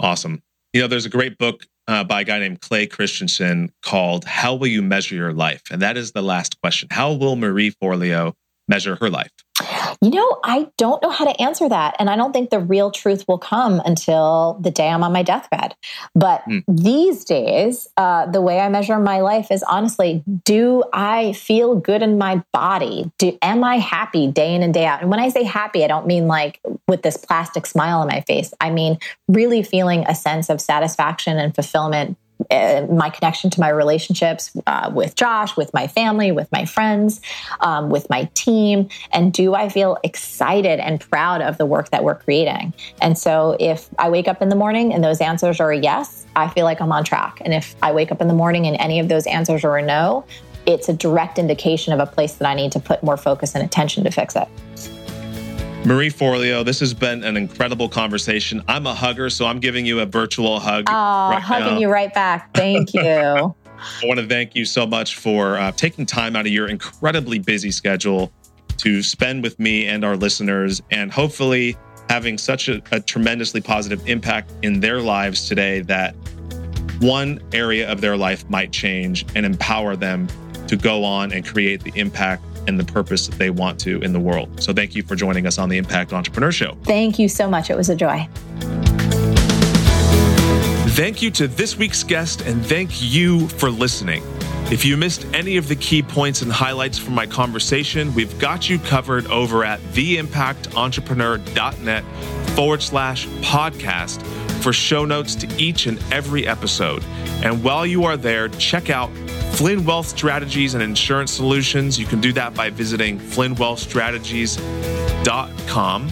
Awesome. 0.00 0.42
You 0.72 0.80
know, 0.80 0.86
there's 0.86 1.04
a 1.04 1.10
great 1.10 1.36
book 1.36 1.66
uh, 1.86 2.02
by 2.02 2.22
a 2.22 2.24
guy 2.24 2.38
named 2.38 2.62
Clay 2.62 2.86
Christensen 2.86 3.74
called 3.82 4.24
How 4.24 4.54
Will 4.54 4.68
You 4.68 4.80
Measure 4.80 5.16
Your 5.16 5.34
Life? 5.34 5.64
And 5.70 5.82
that 5.82 5.98
is 5.98 6.12
the 6.12 6.22
last 6.22 6.58
question. 6.62 6.88
How 6.90 7.12
will 7.12 7.36
Marie 7.36 7.72
Forleo 7.72 8.32
measure 8.66 8.96
her 9.02 9.10
life? 9.10 9.32
You 10.02 10.10
know, 10.10 10.40
I 10.42 10.68
don't 10.78 11.02
know 11.02 11.10
how 11.10 11.26
to 11.26 11.42
answer 11.42 11.68
that. 11.68 11.94
And 11.98 12.08
I 12.08 12.16
don't 12.16 12.32
think 12.32 12.48
the 12.48 12.58
real 12.58 12.90
truth 12.90 13.26
will 13.28 13.38
come 13.38 13.82
until 13.84 14.58
the 14.60 14.70
day 14.70 14.88
I'm 14.88 15.04
on 15.04 15.12
my 15.12 15.22
deathbed. 15.22 15.74
But 16.14 16.42
mm. 16.48 16.64
these 16.66 17.24
days, 17.26 17.86
uh, 17.98 18.24
the 18.24 18.40
way 18.40 18.60
I 18.60 18.70
measure 18.70 18.98
my 18.98 19.20
life 19.20 19.50
is 19.50 19.62
honestly, 19.62 20.24
do 20.46 20.84
I 20.94 21.34
feel 21.34 21.76
good 21.76 22.02
in 22.02 22.16
my 22.16 22.42
body? 22.50 23.12
Do, 23.18 23.36
am 23.42 23.62
I 23.62 23.76
happy 23.76 24.26
day 24.30 24.54
in 24.54 24.62
and 24.62 24.72
day 24.72 24.86
out? 24.86 25.02
And 25.02 25.10
when 25.10 25.20
I 25.20 25.28
say 25.28 25.42
happy, 25.44 25.84
I 25.84 25.88
don't 25.88 26.06
mean 26.06 26.26
like 26.26 26.60
with 26.88 27.02
this 27.02 27.18
plastic 27.18 27.66
smile 27.66 28.00
on 28.00 28.06
my 28.06 28.22
face. 28.22 28.54
I 28.58 28.70
mean, 28.70 28.98
really 29.28 29.62
feeling 29.62 30.06
a 30.06 30.14
sense 30.14 30.48
of 30.48 30.62
satisfaction 30.62 31.38
and 31.38 31.54
fulfillment 31.54 32.16
uh, 32.50 32.86
my 32.90 33.10
connection 33.10 33.50
to 33.50 33.60
my 33.60 33.68
relationships 33.68 34.50
uh, 34.66 34.90
with 34.94 35.14
Josh, 35.14 35.56
with 35.56 35.72
my 35.74 35.86
family, 35.86 36.32
with 36.32 36.50
my 36.52 36.64
friends, 36.64 37.20
um, 37.60 37.90
with 37.90 38.08
my 38.10 38.28
team, 38.34 38.88
and 39.12 39.32
do 39.32 39.54
I 39.54 39.68
feel 39.68 39.98
excited 40.02 40.80
and 40.80 41.00
proud 41.00 41.42
of 41.42 41.58
the 41.58 41.66
work 41.66 41.90
that 41.90 42.04
we're 42.04 42.16
creating? 42.16 42.72
And 43.00 43.16
so, 43.16 43.56
if 43.60 43.88
I 43.98 44.10
wake 44.10 44.28
up 44.28 44.42
in 44.42 44.48
the 44.48 44.56
morning 44.56 44.92
and 44.92 45.02
those 45.02 45.20
answers 45.20 45.60
are 45.60 45.72
a 45.72 45.78
yes, 45.78 46.26
I 46.36 46.48
feel 46.48 46.64
like 46.64 46.80
I'm 46.80 46.92
on 46.92 47.04
track. 47.04 47.40
And 47.44 47.52
if 47.54 47.74
I 47.82 47.92
wake 47.92 48.12
up 48.12 48.20
in 48.20 48.28
the 48.28 48.34
morning 48.34 48.66
and 48.66 48.76
any 48.80 49.00
of 49.00 49.08
those 49.08 49.26
answers 49.26 49.64
are 49.64 49.76
a 49.76 49.82
no, 49.82 50.24
it's 50.66 50.88
a 50.88 50.92
direct 50.92 51.38
indication 51.38 51.92
of 51.92 52.00
a 52.00 52.06
place 52.06 52.34
that 52.34 52.48
I 52.48 52.54
need 52.54 52.72
to 52.72 52.80
put 52.80 53.02
more 53.02 53.16
focus 53.16 53.54
and 53.54 53.64
attention 53.64 54.04
to 54.04 54.10
fix 54.10 54.36
it. 54.36 54.48
Marie 55.84 56.10
Forleo, 56.10 56.62
this 56.62 56.78
has 56.80 56.92
been 56.92 57.24
an 57.24 57.38
incredible 57.38 57.88
conversation. 57.88 58.62
I'm 58.68 58.86
a 58.86 58.94
hugger, 58.94 59.30
so 59.30 59.46
I'm 59.46 59.60
giving 59.60 59.86
you 59.86 60.00
a 60.00 60.06
virtual 60.06 60.60
hug. 60.60 60.84
Oh, 60.88 60.92
right 60.92 61.40
hugging 61.40 61.74
now. 61.74 61.78
you 61.80 61.88
right 61.88 62.12
back. 62.12 62.54
Thank 62.54 62.92
you. 62.94 63.02
I 63.02 64.04
want 64.04 64.20
to 64.20 64.26
thank 64.26 64.54
you 64.54 64.66
so 64.66 64.86
much 64.86 65.16
for 65.16 65.56
uh, 65.56 65.72
taking 65.72 66.04
time 66.04 66.36
out 66.36 66.44
of 66.46 66.52
your 66.52 66.68
incredibly 66.68 67.38
busy 67.38 67.70
schedule 67.70 68.30
to 68.76 69.02
spend 69.02 69.42
with 69.42 69.58
me 69.58 69.86
and 69.86 70.04
our 70.04 70.16
listeners, 70.16 70.82
and 70.90 71.10
hopefully 71.10 71.78
having 72.10 72.36
such 72.36 72.68
a, 72.68 72.82
a 72.92 73.00
tremendously 73.00 73.62
positive 73.62 74.06
impact 74.06 74.52
in 74.62 74.80
their 74.80 75.00
lives 75.00 75.48
today 75.48 75.80
that 75.80 76.14
one 77.00 77.40
area 77.54 77.90
of 77.90 78.02
their 78.02 78.18
life 78.18 78.48
might 78.50 78.70
change 78.70 79.24
and 79.34 79.46
empower 79.46 79.96
them 79.96 80.28
to 80.66 80.76
go 80.76 81.04
on 81.04 81.32
and 81.32 81.46
create 81.46 81.82
the 81.82 81.92
impact 81.98 82.44
and 82.70 82.80
the 82.80 82.90
purpose 82.90 83.26
that 83.26 83.38
they 83.38 83.50
want 83.50 83.78
to 83.80 84.00
in 84.00 84.14
the 84.14 84.20
world. 84.20 84.62
So 84.62 84.72
thank 84.72 84.94
you 84.94 85.02
for 85.02 85.16
joining 85.16 85.46
us 85.46 85.58
on 85.58 85.68
the 85.68 85.76
Impact 85.76 86.14
Entrepreneur 86.14 86.52
Show. 86.52 86.78
Thank 86.84 87.18
you 87.18 87.28
so 87.28 87.50
much. 87.50 87.68
It 87.68 87.76
was 87.76 87.90
a 87.90 87.96
joy. 87.96 88.26
Thank 90.94 91.20
you 91.20 91.30
to 91.32 91.48
this 91.48 91.76
week's 91.76 92.02
guest 92.02 92.40
and 92.42 92.64
thank 92.64 93.02
you 93.02 93.48
for 93.48 93.70
listening. 93.70 94.22
If 94.70 94.84
you 94.84 94.96
missed 94.96 95.26
any 95.34 95.56
of 95.56 95.66
the 95.66 95.74
key 95.76 96.02
points 96.02 96.42
and 96.42 96.52
highlights 96.52 96.98
from 96.98 97.14
my 97.14 97.26
conversation, 97.26 98.14
we've 98.14 98.38
got 98.38 98.70
you 98.70 98.78
covered 98.78 99.26
over 99.26 99.64
at 99.64 99.80
theimpactentrepreneur.net 99.80 102.04
forward 102.54 102.82
slash 102.82 103.26
podcast 103.26 104.20
for 104.60 104.72
show 104.72 105.04
notes 105.04 105.34
to 105.36 105.48
each 105.60 105.86
and 105.86 106.02
every 106.12 106.46
episode. 106.46 107.02
And 107.42 107.62
while 107.62 107.86
you 107.86 108.04
are 108.04 108.16
there, 108.16 108.48
check 108.48 108.90
out 108.90 109.10
Flynn 109.52 109.84
Wealth 109.84 110.06
Strategies 110.06 110.74
and 110.74 110.82
Insurance 110.82 111.32
Solutions. 111.32 111.98
You 111.98 112.06
can 112.06 112.20
do 112.20 112.32
that 112.34 112.54
by 112.54 112.70
visiting 112.70 113.18
flynnwealthstrategies.com. 113.18 116.08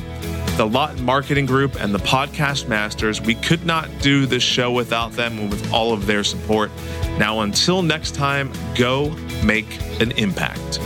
The 0.56 0.66
Lawton 0.66 1.04
Marketing 1.04 1.46
Group 1.46 1.80
and 1.80 1.94
the 1.94 2.00
Podcast 2.00 2.66
Masters, 2.66 3.20
we 3.20 3.36
could 3.36 3.64
not 3.64 3.88
do 4.00 4.26
this 4.26 4.42
show 4.42 4.72
without 4.72 5.12
them 5.12 5.38
and 5.38 5.50
with 5.50 5.72
all 5.72 5.92
of 5.92 6.06
their 6.06 6.24
support. 6.24 6.72
Now, 7.16 7.42
until 7.42 7.82
next 7.82 8.16
time, 8.16 8.50
go 8.74 9.10
make 9.44 9.80
an 10.00 10.10
impact. 10.12 10.80